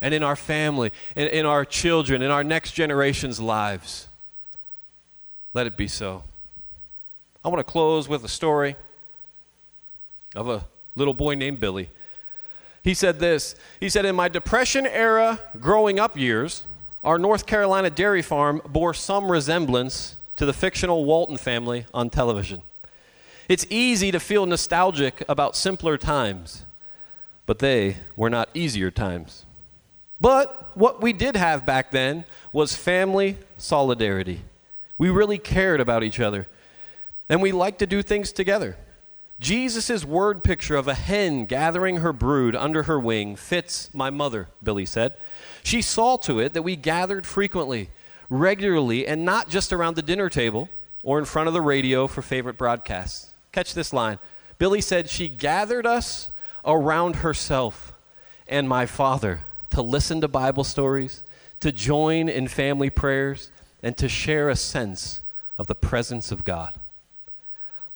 and 0.00 0.14
in 0.14 0.22
our 0.22 0.36
family, 0.36 0.92
in, 1.14 1.28
in 1.28 1.46
our 1.46 1.64
children, 1.64 2.22
in 2.22 2.30
our 2.30 2.44
next 2.44 2.72
generation's 2.72 3.40
lives. 3.40 4.08
Let 5.54 5.66
it 5.66 5.76
be 5.76 5.88
so. 5.88 6.24
I 7.44 7.48
want 7.48 7.64
to 7.66 7.72
close 7.72 8.08
with 8.08 8.24
a 8.24 8.28
story 8.28 8.76
of 10.34 10.48
a 10.48 10.64
little 10.94 11.14
boy 11.14 11.34
named 11.34 11.60
Billy. 11.60 11.90
He 12.82 12.94
said 12.94 13.18
this 13.18 13.54
He 13.80 13.88
said, 13.88 14.04
In 14.04 14.16
my 14.16 14.28
Depression 14.28 14.86
era 14.86 15.40
growing 15.58 15.98
up 15.98 16.16
years, 16.16 16.64
our 17.02 17.18
North 17.18 17.46
Carolina 17.46 17.88
dairy 17.88 18.22
farm 18.22 18.60
bore 18.68 18.94
some 18.94 19.30
resemblance 19.30 20.16
to 20.36 20.44
the 20.44 20.52
fictional 20.52 21.04
Walton 21.04 21.36
family 21.36 21.86
on 21.94 22.10
television. 22.10 22.62
It's 23.48 23.66
easy 23.70 24.10
to 24.10 24.20
feel 24.20 24.44
nostalgic 24.44 25.22
about 25.28 25.56
simpler 25.56 25.96
times, 25.96 26.64
but 27.46 27.60
they 27.60 27.98
were 28.16 28.28
not 28.28 28.48
easier 28.54 28.90
times. 28.90 29.46
But 30.20 30.70
what 30.76 31.02
we 31.02 31.12
did 31.12 31.36
have 31.36 31.66
back 31.66 31.90
then 31.90 32.24
was 32.52 32.74
family 32.74 33.38
solidarity. 33.58 34.42
We 34.98 35.10
really 35.10 35.38
cared 35.38 35.80
about 35.80 36.02
each 36.02 36.20
other, 36.20 36.46
and 37.28 37.42
we 37.42 37.52
liked 37.52 37.80
to 37.80 37.86
do 37.86 38.02
things 38.02 38.32
together. 38.32 38.76
Jesus' 39.38 40.04
word 40.04 40.42
picture 40.42 40.76
of 40.76 40.88
a 40.88 40.94
hen 40.94 41.44
gathering 41.44 41.98
her 41.98 42.12
brood 42.12 42.56
under 42.56 42.84
her 42.84 42.98
wing 42.98 43.36
fits 43.36 43.92
my 43.92 44.08
mother, 44.08 44.48
Billy 44.62 44.86
said. 44.86 45.14
She 45.62 45.82
saw 45.82 46.16
to 46.18 46.38
it 46.38 46.54
that 46.54 46.62
we 46.62 46.76
gathered 46.76 47.26
frequently, 47.26 47.90
regularly, 48.30 49.06
and 49.06 49.24
not 49.24 49.50
just 49.50 49.72
around 49.72 49.96
the 49.96 50.02
dinner 50.02 50.30
table 50.30 50.70
or 51.02 51.18
in 51.18 51.26
front 51.26 51.48
of 51.48 51.54
the 51.54 51.60
radio 51.60 52.06
for 52.06 52.22
favorite 52.22 52.56
broadcasts. 52.56 53.30
Catch 53.52 53.74
this 53.74 53.92
line. 53.92 54.18
Billy 54.58 54.80
said 54.80 55.10
she 55.10 55.28
gathered 55.28 55.86
us 55.86 56.30
around 56.64 57.16
herself 57.16 57.92
and 58.48 58.68
my 58.68 58.86
father 58.86 59.40
to 59.70 59.82
listen 59.82 60.20
to 60.20 60.28
Bible 60.28 60.64
stories, 60.64 61.24
to 61.60 61.72
join 61.72 62.28
in 62.28 62.48
family 62.48 62.90
prayers, 62.90 63.50
and 63.82 63.96
to 63.96 64.08
share 64.08 64.48
a 64.48 64.56
sense 64.56 65.20
of 65.58 65.66
the 65.66 65.74
presence 65.74 66.30
of 66.30 66.44
God. 66.44 66.74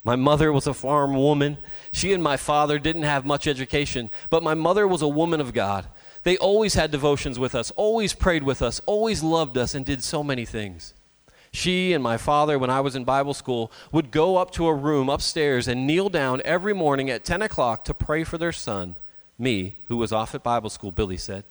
My 0.03 0.17
mother 0.17 0.53
was 0.53 0.67
a 0.67 0.75
farm 0.75 1.15
woman. 1.15 1.59
She 1.93 2.13
and 2.13 2.23
my 2.23 2.37
father 2.37 2.79
didn't 2.79 3.03
have 3.03 3.27
much 3.27 3.47
education, 3.47 4.11
but 4.31 4.43
my 4.43 4.55
mother 4.55 4.89
was 4.89 5.03
a 5.03 5.09
woman 5.09 5.41
of 5.41 5.53
God. 5.53 5.87
They 6.23 6.37
always 6.39 6.75
had 6.75 6.91
devotions 6.91 7.39
with 7.39 7.55
us, 7.55 7.71
always 7.73 8.15
prayed 8.15 8.43
with 8.43 8.63
us, 8.63 8.81
always 8.87 9.23
loved 9.23 9.59
us, 9.59 9.75
and 9.75 9.85
did 9.85 10.03
so 10.03 10.23
many 10.23 10.45
things. 10.45 10.95
She 11.53 11.93
and 11.93 12.03
my 12.03 12.17
father, 12.17 12.59
when 12.59 12.71
I 12.71 12.81
was 12.81 12.95
in 12.95 13.05
Bible 13.05 13.35
school, 13.35 13.73
would 13.91 14.11
go 14.11 14.37
up 14.37 14.53
to 14.53 14.69
a 14.69 14.75
room 14.75 15.09
upstairs 15.09 15.67
and 15.67 15.87
kneel 15.87 16.09
down 16.09 16.41
every 16.45 16.73
morning 16.73 17.11
at 17.11 17.25
10 17.25 17.43
o'clock 17.43 17.85
to 17.85 17.95
pray 17.95 18.23
for 18.23 18.39
their 18.39 18.53
son, 18.53 18.97
me, 19.39 19.77
who 19.89 19.97
was 19.97 20.13
off 20.13 20.35
at 20.35 20.43
Bible 20.43 20.71
school, 20.71 20.93
Billy 20.93 21.17
said. 21.17 21.45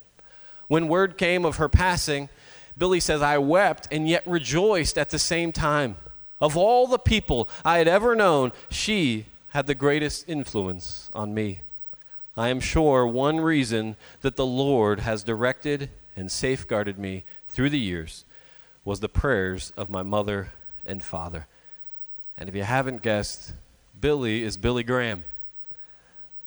When 0.70 0.88
word 0.88 1.17
came 1.17 1.45
of 1.45 1.57
her 1.57 1.67
passing, 1.67 2.30
Billy 2.78 2.99
says, 2.99 3.22
I 3.22 3.39
wept 3.39 3.88
and 3.91 4.07
yet 4.07 4.24
rejoiced 4.26 4.97
at 4.97 5.09
the 5.09 5.20
same 5.20 5.51
time. 5.51 5.97
Of 6.39 6.55
all 6.55 6.88
the 6.88 6.99
people 6.99 7.49
I 7.65 7.80
had 7.80 7.88
ever 7.88 8.15
known, 8.15 8.53
she 8.70 9.26
had 9.49 9.65
the 9.65 9.76
greatest 9.76 10.30
influence 10.30 11.09
on 11.13 11.34
me. 11.34 11.61
I 12.38 12.49
am 12.49 12.59
sure 12.59 13.05
one 13.07 13.41
reason 13.41 13.95
that 14.22 14.36
the 14.36 14.45
Lord 14.45 15.01
has 15.01 15.24
directed 15.24 15.89
and 16.15 16.32
safeguarded 16.32 16.99
me 16.99 17.26
through 17.49 17.72
the 17.72 17.80
years 17.80 18.24
was 18.86 18.99
the 18.99 19.09
prayers 19.09 19.74
of 19.76 19.89
my 19.89 20.03
mother 20.03 20.49
and 20.86 21.01
father. 21.01 21.47
And 22.38 22.47
if 22.47 22.55
you 22.55 22.63
haven't 22.63 23.01
guessed, 23.01 23.53
Billy 23.99 24.43
is 24.43 24.55
Billy 24.55 24.84
Graham. 24.84 25.26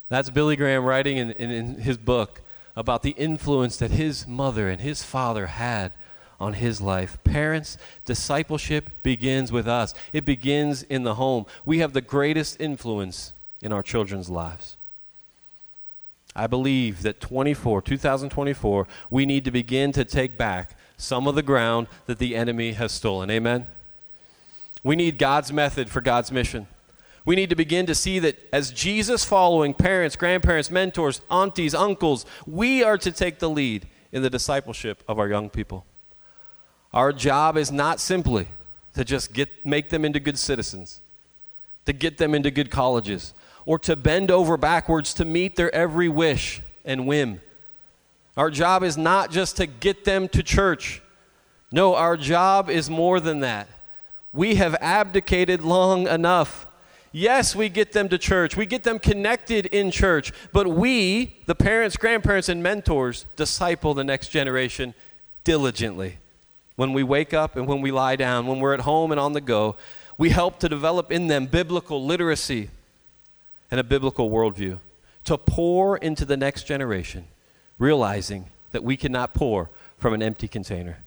That's 0.08 0.30
Billy 0.30 0.54
Graham 0.54 0.84
writing 0.84 1.16
in, 1.16 1.32
in, 1.32 1.50
in 1.50 1.74
his 1.80 1.98
book 1.98 2.40
about 2.74 3.02
the 3.02 3.10
influence 3.10 3.76
that 3.76 3.90
his 3.90 4.26
mother 4.26 4.68
and 4.68 4.80
his 4.80 5.02
father 5.02 5.46
had 5.46 5.92
on 6.40 6.54
his 6.54 6.80
life. 6.80 7.18
Parents, 7.22 7.78
discipleship 8.04 9.02
begins 9.02 9.52
with 9.52 9.68
us, 9.68 9.94
it 10.12 10.24
begins 10.24 10.82
in 10.82 11.04
the 11.04 11.14
home. 11.14 11.46
We 11.64 11.78
have 11.78 11.92
the 11.92 12.00
greatest 12.00 12.60
influence 12.60 13.32
in 13.60 13.72
our 13.72 13.82
children's 13.82 14.28
lives. 14.28 14.76
I 16.34 16.46
believe 16.46 17.02
that 17.02 17.20
24, 17.20 17.82
2024, 17.82 18.88
we 19.10 19.26
need 19.26 19.44
to 19.44 19.50
begin 19.50 19.92
to 19.92 20.04
take 20.04 20.38
back 20.38 20.76
some 20.96 21.28
of 21.28 21.34
the 21.34 21.42
ground 21.42 21.88
that 22.06 22.18
the 22.18 22.34
enemy 22.34 22.72
has 22.72 22.90
stolen. 22.90 23.30
Amen? 23.30 23.66
We 24.82 24.96
need 24.96 25.18
God's 25.18 25.52
method 25.52 25.90
for 25.90 26.00
God's 26.00 26.32
mission. 26.32 26.66
We 27.24 27.36
need 27.36 27.50
to 27.50 27.56
begin 27.56 27.86
to 27.86 27.94
see 27.94 28.18
that 28.18 28.38
as 28.52 28.72
Jesus 28.72 29.24
following 29.24 29.74
parents, 29.74 30.16
grandparents, 30.16 30.70
mentors, 30.70 31.20
aunties, 31.30 31.74
uncles, 31.74 32.26
we 32.46 32.82
are 32.82 32.98
to 32.98 33.12
take 33.12 33.38
the 33.38 33.48
lead 33.48 33.86
in 34.10 34.22
the 34.22 34.30
discipleship 34.30 35.02
of 35.06 35.18
our 35.18 35.28
young 35.28 35.48
people. 35.48 35.86
Our 36.92 37.12
job 37.12 37.56
is 37.56 37.70
not 37.70 38.00
simply 38.00 38.48
to 38.94 39.04
just 39.04 39.32
get, 39.32 39.64
make 39.64 39.88
them 39.88 40.04
into 40.04 40.20
good 40.20 40.38
citizens, 40.38 41.00
to 41.86 41.92
get 41.92 42.18
them 42.18 42.34
into 42.34 42.50
good 42.50 42.70
colleges, 42.70 43.34
or 43.64 43.78
to 43.78 43.96
bend 43.96 44.30
over 44.30 44.56
backwards 44.56 45.14
to 45.14 45.24
meet 45.24 45.56
their 45.56 45.72
every 45.74 46.08
wish 46.08 46.60
and 46.84 47.06
whim. 47.06 47.40
Our 48.36 48.50
job 48.50 48.82
is 48.82 48.98
not 48.98 49.30
just 49.30 49.56
to 49.58 49.66
get 49.66 50.04
them 50.04 50.28
to 50.28 50.42
church. 50.42 51.02
No, 51.70 51.94
our 51.94 52.16
job 52.16 52.68
is 52.68 52.90
more 52.90 53.20
than 53.20 53.40
that. 53.40 53.68
We 54.32 54.56
have 54.56 54.74
abdicated 54.80 55.62
long 55.62 56.08
enough 56.08 56.66
Yes, 57.12 57.54
we 57.54 57.68
get 57.68 57.92
them 57.92 58.08
to 58.08 58.16
church, 58.16 58.56
we 58.56 58.64
get 58.64 58.84
them 58.84 58.98
connected 58.98 59.66
in 59.66 59.90
church, 59.90 60.32
but 60.50 60.66
we, 60.66 61.36
the 61.44 61.54
parents, 61.54 61.96
grandparents, 61.98 62.48
and 62.48 62.62
mentors, 62.62 63.26
disciple 63.36 63.92
the 63.92 64.02
next 64.02 64.28
generation 64.28 64.94
diligently. 65.44 66.18
When 66.76 66.94
we 66.94 67.02
wake 67.02 67.34
up 67.34 67.54
and 67.54 67.68
when 67.68 67.82
we 67.82 67.90
lie 67.90 68.16
down, 68.16 68.46
when 68.46 68.60
we're 68.60 68.72
at 68.72 68.80
home 68.80 69.10
and 69.10 69.20
on 69.20 69.34
the 69.34 69.42
go, 69.42 69.76
we 70.16 70.30
help 70.30 70.58
to 70.60 70.68
develop 70.68 71.12
in 71.12 71.26
them 71.26 71.46
biblical 71.46 72.04
literacy 72.04 72.70
and 73.70 73.78
a 73.78 73.84
biblical 73.84 74.30
worldview. 74.30 74.78
to 75.24 75.38
pour 75.38 75.96
into 75.96 76.24
the 76.24 76.36
next 76.36 76.64
generation, 76.64 77.26
realizing 77.78 78.46
that 78.72 78.82
we 78.82 78.96
cannot 78.96 79.34
pour 79.34 79.70
from 79.98 80.14
an 80.14 80.22
empty 80.22 80.48
container. 80.48 80.98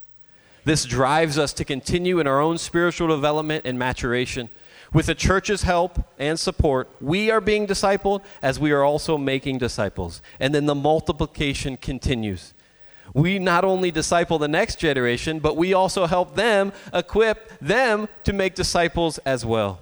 This 0.64 0.86
drives 0.86 1.38
us 1.38 1.54
to 1.54 1.66
continue 1.66 2.20
in 2.20 2.28
our 2.28 2.40
own 2.40 2.58
spiritual 2.58 3.08
development 3.08 3.66
and 3.66 3.78
maturation. 3.78 4.50
With 4.94 5.08
the 5.08 5.16
church's 5.16 5.64
help 5.64 6.00
and 6.18 6.40
support, 6.40 6.90
we 7.02 7.32
are 7.32 7.42
being 7.42 7.68
discipled 7.68 8.22
as 8.42 8.60
we 8.60 8.72
are 8.72 8.84
also 8.84 9.18
making 9.18 9.58
disciples. 9.58 10.22
And 10.40 10.54
then 10.54 10.66
the 10.66 10.76
multiplication 10.76 11.78
continues. 11.78 12.54
We 13.14 13.40
not 13.40 13.64
only 13.64 13.92
disciple 13.92 14.40
the 14.40 14.48
next 14.48 14.80
generation, 14.80 15.40
but 15.40 15.56
we 15.56 15.74
also 15.74 16.06
help 16.06 16.36
them 16.36 16.74
equip 16.94 17.58
them 17.60 18.08
to 18.24 18.34
make 18.34 18.56
disciples 18.56 19.18
as 19.20 19.46
well. 19.46 19.80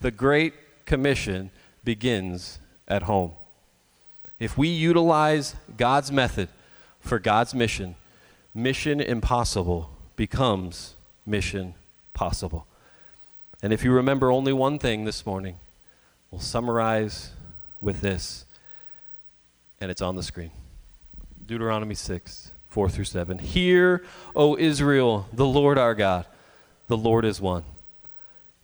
The 0.00 0.10
Great 0.10 0.54
Commission 0.84 1.50
begins 1.84 2.58
at 2.86 3.02
home. 3.02 3.32
If 4.38 4.58
we 4.58 4.68
utilize 4.68 5.54
God's 5.76 6.12
method 6.12 6.48
for 7.00 7.18
God's 7.18 7.54
mission, 7.54 7.96
mission 8.54 9.00
impossible 9.00 9.90
becomes 10.14 10.94
mission 11.24 11.74
possible. 12.14 12.66
And 13.66 13.72
if 13.72 13.82
you 13.82 13.90
remember 13.90 14.30
only 14.30 14.52
one 14.52 14.78
thing 14.78 15.06
this 15.06 15.26
morning, 15.26 15.56
we'll 16.30 16.40
summarize 16.40 17.32
with 17.80 18.00
this, 18.00 18.44
and 19.80 19.90
it's 19.90 20.00
on 20.00 20.14
the 20.14 20.22
screen 20.22 20.52
Deuteronomy 21.44 21.96
6, 21.96 22.52
4 22.68 22.88
through 22.88 23.04
7. 23.06 23.40
Hear, 23.40 24.04
O 24.36 24.56
Israel, 24.56 25.26
the 25.32 25.48
Lord 25.48 25.78
our 25.78 25.96
God, 25.96 26.26
the 26.86 26.96
Lord 26.96 27.24
is 27.24 27.40
one. 27.40 27.64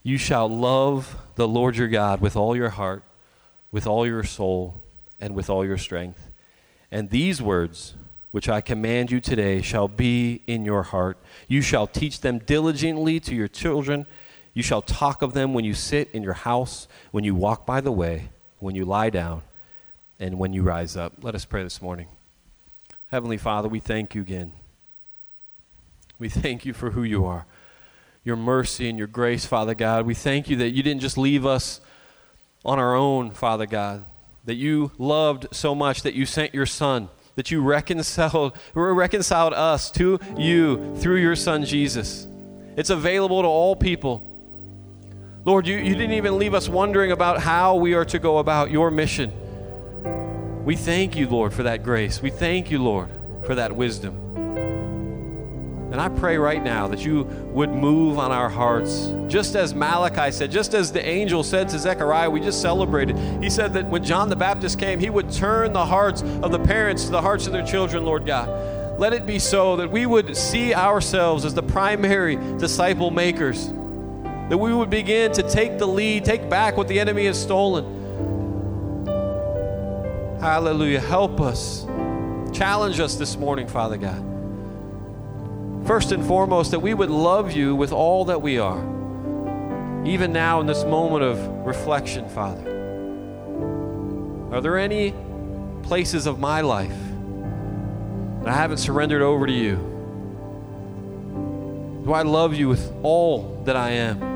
You 0.03 0.17
shall 0.17 0.47
love 0.47 1.17
the 1.35 1.49
Lord 1.49 1.75
your 1.75 1.89
God 1.89 2.21
with 2.21 2.37
all 2.37 2.55
your 2.55 2.69
heart, 2.69 3.03
with 3.73 3.85
all 3.85 4.07
your 4.07 4.23
soul, 4.23 4.81
and 5.19 5.35
with 5.35 5.49
all 5.49 5.65
your 5.65 5.77
strength. 5.77 6.31
And 6.89 7.09
these 7.09 7.41
words, 7.41 7.95
which 8.31 8.47
I 8.47 8.61
command 8.61 9.11
you 9.11 9.19
today, 9.19 9.61
shall 9.61 9.89
be 9.89 10.43
in 10.47 10.63
your 10.63 10.83
heart. 10.83 11.17
You 11.49 11.61
shall 11.61 11.87
teach 11.87 12.21
them 12.21 12.39
diligently 12.39 13.19
to 13.19 13.35
your 13.35 13.49
children. 13.49 14.05
You 14.53 14.61
shall 14.61 14.81
talk 14.81 15.21
of 15.21 15.33
them 15.33 15.53
when 15.53 15.65
you 15.65 15.73
sit 15.73 16.09
in 16.11 16.21
your 16.23 16.33
house, 16.33 16.87
when 17.11 17.23
you 17.23 17.33
walk 17.33 17.65
by 17.65 17.81
the 17.81 17.91
way, 17.91 18.29
when 18.59 18.75
you 18.75 18.85
lie 18.85 19.09
down, 19.09 19.41
and 20.19 20.37
when 20.37 20.53
you 20.53 20.61
rise 20.61 20.95
up. 20.95 21.13
Let 21.21 21.35
us 21.35 21.45
pray 21.45 21.63
this 21.63 21.81
morning. 21.81 22.07
Heavenly 23.07 23.37
Father, 23.37 23.67
we 23.67 23.79
thank 23.79 24.15
you 24.15 24.21
again. 24.21 24.53
We 26.19 26.29
thank 26.29 26.65
you 26.65 26.73
for 26.73 26.91
who 26.91 27.03
you 27.03 27.25
are, 27.25 27.45
your 28.23 28.35
mercy 28.35 28.87
and 28.87 28.97
your 28.97 29.07
grace, 29.07 29.45
Father 29.45 29.73
God. 29.73 30.05
We 30.05 30.13
thank 30.13 30.49
you 30.49 30.55
that 30.57 30.69
you 30.69 30.83
didn't 30.83 31.01
just 31.01 31.17
leave 31.17 31.45
us 31.45 31.81
on 32.63 32.79
our 32.79 32.95
own, 32.95 33.31
Father 33.31 33.65
God, 33.65 34.05
that 34.45 34.55
you 34.55 34.91
loved 34.97 35.47
so 35.51 35.75
much 35.75 36.03
that 36.03 36.13
you 36.13 36.25
sent 36.25 36.53
your 36.53 36.65
Son, 36.65 37.09
that 37.35 37.51
you 37.51 37.61
reconciled, 37.61 38.57
reconciled 38.73 39.53
us 39.53 39.91
to 39.91 40.19
you 40.37 40.95
through 40.95 41.17
your 41.17 41.35
Son 41.35 41.65
Jesus. 41.65 42.27
It's 42.77 42.89
available 42.89 43.41
to 43.41 43.47
all 43.47 43.75
people. 43.75 44.32
Lord, 45.45 45.67
you, 45.67 45.75
you 45.75 45.93
didn't 45.95 46.13
even 46.13 46.37
leave 46.37 46.53
us 46.53 46.69
wondering 46.69 47.11
about 47.11 47.41
how 47.41 47.75
we 47.75 47.95
are 47.95 48.05
to 48.05 48.17
go 48.17 48.37
about 48.37 48.71
your 48.71 48.89
mission. 48.89 49.33
We 50.63 50.77
thank 50.77 51.17
you, 51.17 51.27
Lord, 51.27 51.53
for 51.53 51.63
that 51.63 51.83
grace. 51.83 52.21
We 52.21 52.29
thank 52.29 52.71
you, 52.71 52.81
Lord, 52.81 53.09
for 53.45 53.53
that 53.55 53.75
wisdom. 53.75 54.17
And 55.91 55.99
I 55.99 56.07
pray 56.07 56.37
right 56.37 56.63
now 56.63 56.87
that 56.87 57.03
you 57.03 57.23
would 57.51 57.71
move 57.71 58.19
on 58.19 58.31
our 58.31 58.47
hearts. 58.47 59.13
Just 59.27 59.55
as 59.55 59.75
Malachi 59.75 60.31
said, 60.31 60.49
just 60.49 60.73
as 60.73 60.93
the 60.93 61.05
angel 61.05 61.43
said 61.43 61.67
to 61.69 61.77
Zechariah, 61.77 62.29
we 62.29 62.39
just 62.39 62.61
celebrated. 62.61 63.17
He 63.43 63.49
said 63.49 63.73
that 63.73 63.85
when 63.89 64.01
John 64.01 64.29
the 64.29 64.37
Baptist 64.37 64.79
came, 64.79 64.97
he 64.97 65.09
would 65.09 65.29
turn 65.29 65.73
the 65.73 65.85
hearts 65.85 66.21
of 66.21 66.53
the 66.53 66.59
parents 66.59 67.03
to 67.03 67.11
the 67.11 67.21
hearts 67.21 67.47
of 67.47 67.51
their 67.51 67.65
children, 67.65 68.05
Lord 68.05 68.25
God. 68.25 68.47
Let 68.97 69.11
it 69.11 69.25
be 69.25 69.39
so 69.39 69.75
that 69.75 69.91
we 69.91 70.05
would 70.05 70.37
see 70.37 70.73
ourselves 70.73 71.43
as 71.43 71.53
the 71.53 71.63
primary 71.63 72.37
disciple 72.57 73.11
makers, 73.11 73.67
that 74.53 74.59
we 74.59 74.71
would 74.71 74.91
begin 74.91 75.31
to 75.31 75.41
take 75.41 75.79
the 75.79 75.87
lead, 75.87 76.23
take 76.23 76.47
back 76.47 76.77
what 76.77 76.87
the 76.87 76.99
enemy 76.99 77.25
has 77.25 77.41
stolen. 77.41 77.83
Hallelujah. 80.39 80.99
Help 80.99 81.41
us. 81.41 81.87
Challenge 82.55 82.99
us 82.99 83.15
this 83.15 83.35
morning, 83.35 83.67
Father 83.67 83.97
God. 83.97 84.23
First 85.87 86.11
and 86.11 86.23
foremost, 86.23 86.69
that 86.69 86.81
we 86.81 86.93
would 86.93 87.09
love 87.09 87.51
you 87.51 87.75
with 87.75 87.91
all 87.91 88.25
that 88.25 88.43
we 88.43 88.59
are. 88.59 88.77
Even 90.05 90.31
now, 90.31 90.61
in 90.61 90.67
this 90.67 90.83
moment 90.83 91.23
of 91.23 91.39
reflection, 91.65 92.29
Father, 92.29 92.69
are 94.51 94.61
there 94.61 94.77
any 94.77 95.15
places 95.81 96.27
of 96.27 96.37
my 96.37 96.61
life 96.61 96.95
that 98.43 98.49
I 98.49 98.55
haven't 98.55 98.77
surrendered 98.77 99.23
over 99.23 99.47
to 99.47 99.51
you? 99.51 99.77
Do 102.05 102.13
I 102.13 102.21
love 102.21 102.53
you 102.53 102.69
with 102.69 102.93
all 103.01 103.59
that 103.65 103.75
I 103.75 103.89
am? 103.93 104.32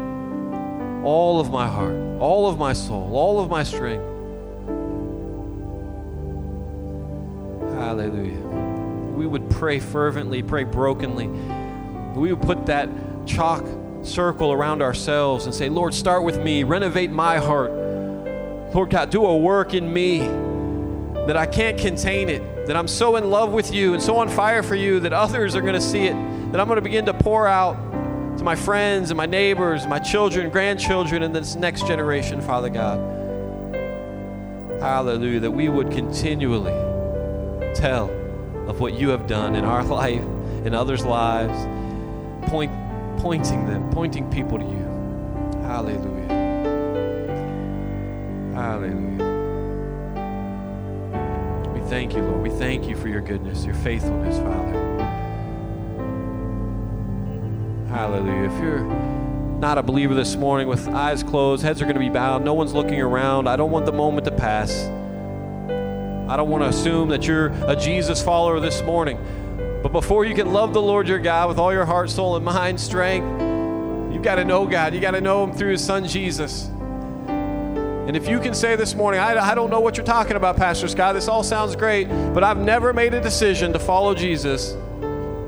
All 1.04 1.40
of 1.40 1.52
my 1.52 1.68
heart, 1.68 1.96
all 2.20 2.48
of 2.48 2.58
my 2.58 2.74
soul, 2.74 3.16
all 3.16 3.40
of 3.40 3.50
my 3.50 3.64
strength. 3.64 4.04
Hallelujah 7.74 8.48
we 9.18 9.26
would 9.26 9.50
pray 9.50 9.80
fervently, 9.80 10.44
pray 10.44 10.64
brokenly. 10.64 11.28
We 12.16 12.32
would 12.32 12.42
put 12.42 12.68
that 12.68 12.90
chalk 13.26 13.66
circle 14.04 14.54
around 14.54 14.82
ourselves 14.82 15.46
and 15.46 15.54
say, 15.54 15.70
Lord, 15.70 15.94
start 15.94 16.24
with 16.24 16.42
me, 16.42 16.64
renovate 16.64 17.10
my 17.10 17.38
heart. 17.38 17.72
Lord 18.74 18.92
God, 18.92 19.10
do 19.10 19.26
a 19.26 19.36
work 19.36 19.74
in 19.74 19.92
me 19.92 20.20
that 21.26 21.36
I 21.36 21.46
can't 21.46 21.78
contain 21.78 22.30
it, 22.30 22.68
that 22.68 22.78
I'm 22.78 22.88
so 22.88 23.16
in 23.16 23.30
love 23.30 23.52
with 23.52 23.74
you 23.74 23.94
and 23.94 24.02
so 24.02 24.18
on 24.18 24.30
fire 24.30 24.62
for 24.62 24.76
you 24.76 25.00
that 25.02 25.14
others 25.14 25.56
are 25.56 25.62
going 25.62 25.74
to 25.74 25.82
see 25.82 26.06
it, 26.06 26.14
that 26.52 26.62
I'm 26.62 26.68
going 26.68 26.78
to 26.78 26.82
begin 26.82 27.06
to 27.08 27.14
pour 27.14 27.48
out 27.48 27.76
to 28.38 28.44
my 28.44 28.56
friends 28.56 29.10
and 29.10 29.18
my 29.18 29.26
neighbors, 29.26 29.88
my 29.88 30.00
children, 30.00 30.50
grandchildren, 30.50 31.24
and 31.24 31.36
this 31.36 31.56
next 31.56 31.88
generation, 31.88 32.42
Father 32.42 32.70
God. 32.70 33.00
Hallelujah, 34.80 35.40
that 35.40 35.52
we 35.52 35.70
would 35.70 35.92
continually 35.92 36.74
tell 37.74 38.12
of 38.68 38.80
what 38.80 38.94
you 38.94 39.10
have 39.10 39.28
done 39.28 39.56
in 39.56 39.66
our 39.66 39.84
life, 40.02 40.22
in 40.66 40.74
others' 40.76 41.04
lives, 41.04 41.58
point, 42.50 42.72
pointing 43.18 43.66
them, 43.66 43.90
pointing 43.92 44.30
people 44.30 44.60
to 44.60 44.66
you. 44.66 45.62
Hallelujah. 45.64 46.28
Hallelujah. 48.54 49.18
We 51.74 51.82
thank 51.90 52.14
you, 52.14 52.22
Lord. 52.22 52.42
We 52.42 52.50
thank 52.52 52.88
you 52.88 52.96
for 52.96 53.08
your 53.08 53.22
goodness, 53.22 53.66
your 53.66 53.76
faithfulness, 53.76 54.38
Father. 54.38 54.87
Hallelujah. 57.98 58.44
If 58.44 58.62
you're 58.62 58.84
not 59.58 59.80
a 59.80 59.82
believer 59.82 60.14
this 60.14 60.36
morning 60.36 60.68
with 60.68 60.88
eyes 60.88 61.24
closed, 61.24 61.64
heads 61.64 61.82
are 61.82 61.86
going 61.86 61.96
to 61.96 62.00
be 62.00 62.10
bowed, 62.10 62.44
no 62.44 62.54
one's 62.54 62.72
looking 62.72 63.02
around, 63.02 63.50
I 63.50 63.56
don't 63.56 63.72
want 63.72 63.88
the 63.88 63.92
moment 63.92 64.26
to 64.26 64.32
pass. 64.32 64.84
I 66.30 66.38
don't 66.38 66.48
want 66.48 66.64
to 66.64 66.70
assume 66.70 67.10
that 67.10 67.26
you're 67.26 67.48
a 67.66 67.76
Jesus 67.76 68.22
follower 68.22 68.60
this 68.60 68.84
morning. 68.84 69.18
But 69.82 69.94
before 69.94 70.26
you 70.26 70.36
can 70.36 70.54
love 70.54 70.76
the 70.76 70.82
Lord 70.82 71.08
your 71.08 71.18
God 71.18 71.50
with 71.50 71.58
all 71.58 71.74
your 71.74 71.86
heart, 71.86 72.12
soul, 72.12 72.36
and 72.36 72.46
mind, 72.46 72.80
strength, 72.80 73.26
you've 74.14 74.22
got 74.22 74.36
to 74.36 74.46
know 74.46 74.68
God. 74.68 74.94
You've 74.94 75.02
got 75.02 75.12
to 75.12 75.22
know 75.22 75.44
Him 75.44 75.54
through 75.54 75.72
His 75.72 75.84
Son 75.84 76.08
Jesus. 76.08 76.68
And 76.68 78.16
if 78.16 78.30
you 78.30 78.40
can 78.40 78.54
say 78.54 78.76
this 78.76 78.94
morning, 78.94 79.20
I, 79.20 79.40
I 79.40 79.56
don't 79.56 79.72
know 79.72 79.80
what 79.80 79.98
you're 79.98 80.06
talking 80.06 80.36
about, 80.36 80.56
Pastor 80.56 80.88
Scott, 80.88 81.16
this 81.16 81.28
all 81.28 81.42
sounds 81.42 81.76
great, 81.76 82.08
but 82.36 82.44
I've 82.44 82.60
never 82.60 82.94
made 82.94 83.16
a 83.16 83.22
decision 83.22 83.74
to 83.74 83.80
follow 83.80 84.14
Jesus, 84.14 84.78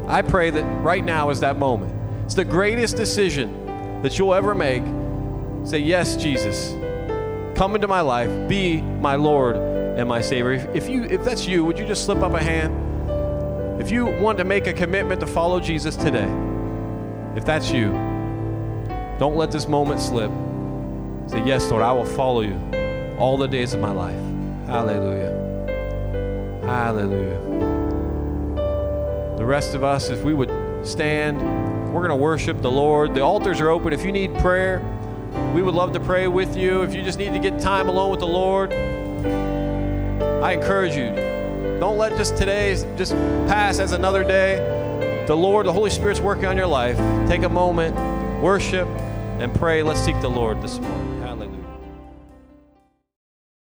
I 0.08 0.24
pray 0.24 0.50
that 0.50 0.64
right 0.82 1.06
now 1.06 1.30
is 1.30 1.41
that 1.41 1.60
moment. 1.60 1.99
It's 2.30 2.36
the 2.36 2.46
greatest 2.46 2.96
decision 2.96 4.04
that 4.04 4.20
you'll 4.20 4.36
ever 4.36 4.54
make. 4.54 4.84
Say, 5.68 5.80
Yes, 5.80 6.16
Jesus, 6.16 6.76
come 7.58 7.74
into 7.74 7.88
my 7.88 8.02
life, 8.02 8.30
be 8.48 8.84
my 8.84 9.16
Lord 9.16 9.56
and 9.56 10.08
my 10.08 10.22
Savior. 10.22 10.52
If, 10.72 10.88
you, 10.88 11.06
if 11.06 11.24
that's 11.24 11.48
you, 11.48 11.66
would 11.66 11.80
you 11.80 11.88
just 11.88 12.06
slip 12.06 12.20
up 12.20 12.36
a 12.36 12.40
hand? 12.40 13.82
If 13.82 13.90
you 13.90 14.06
want 14.06 14.38
to 14.38 14.44
make 14.44 14.68
a 14.68 14.74
commitment 14.74 15.22
to 15.22 15.26
follow 15.26 15.60
Jesus 15.60 15.96
today, 15.96 16.32
if 17.36 17.46
that's 17.46 17.72
you, 17.72 17.90
don't 19.18 19.36
let 19.36 19.50
this 19.50 19.68
moment 19.68 20.00
slip. 20.00 20.30
Say, 21.32 21.44
Yes, 21.44 21.72
Lord, 21.72 21.82
I 21.82 21.92
will 21.94 22.06
follow 22.06 22.42
you 22.42 22.62
all 23.18 23.38
the 23.38 23.48
days 23.48 23.74
of 23.74 23.80
my 23.80 23.92
life. 23.92 24.22
Hallelujah. 24.68 25.32
Hallelujah. 26.62 27.40
The 29.36 29.46
rest 29.46 29.74
of 29.74 29.84
us, 29.84 30.12
if 30.12 30.24
we 30.24 30.36
would 30.36 30.52
stand, 30.86 31.68
we're 31.92 32.02
going 32.02 32.10
to 32.10 32.16
worship 32.16 32.62
the 32.62 32.72
Lord. 32.72 33.16
The 33.16 33.22
altars 33.22 33.60
are 33.62 33.70
open. 33.70 33.94
If 33.94 34.06
you 34.06 34.12
need 34.12 34.36
prayer, 34.36 34.80
we 35.54 35.62
would 35.62 35.74
love 35.74 35.94
to 35.94 36.00
pray 36.00 36.28
with 36.28 36.56
you. 36.56 36.84
If 36.84 36.94
you 36.94 37.02
just 37.02 37.18
need 37.18 37.34
to 37.34 37.40
get 37.40 37.60
time 37.60 37.90
alone 37.90 38.12
with 38.12 38.20
the 38.20 38.28
Lord, 38.28 38.72
I 40.44 40.54
encourage 40.54 40.96
you, 40.96 41.10
don't 41.80 41.98
let 41.98 42.16
just 42.18 42.38
today 42.38 42.76
just 42.98 43.14
pass 43.48 43.80
as 43.80 43.92
another 43.92 44.24
day. 44.24 45.26
The 45.28 45.36
Lord, 45.36 45.66
the 45.66 45.74
Holy 45.74 45.90
Spirit's 45.90 46.20
working 46.20 46.46
on 46.46 46.58
your 46.58 46.68
life. 46.68 46.98
Take 47.28 47.44
a 47.44 47.50
moment, 47.50 47.96
worship, 48.42 48.88
and 49.40 49.54
pray. 49.54 49.84
Let's 49.84 50.00
seek 50.00 50.20
the 50.22 50.30
Lord 50.30 50.62
this 50.62 50.80
morning. 50.80 51.09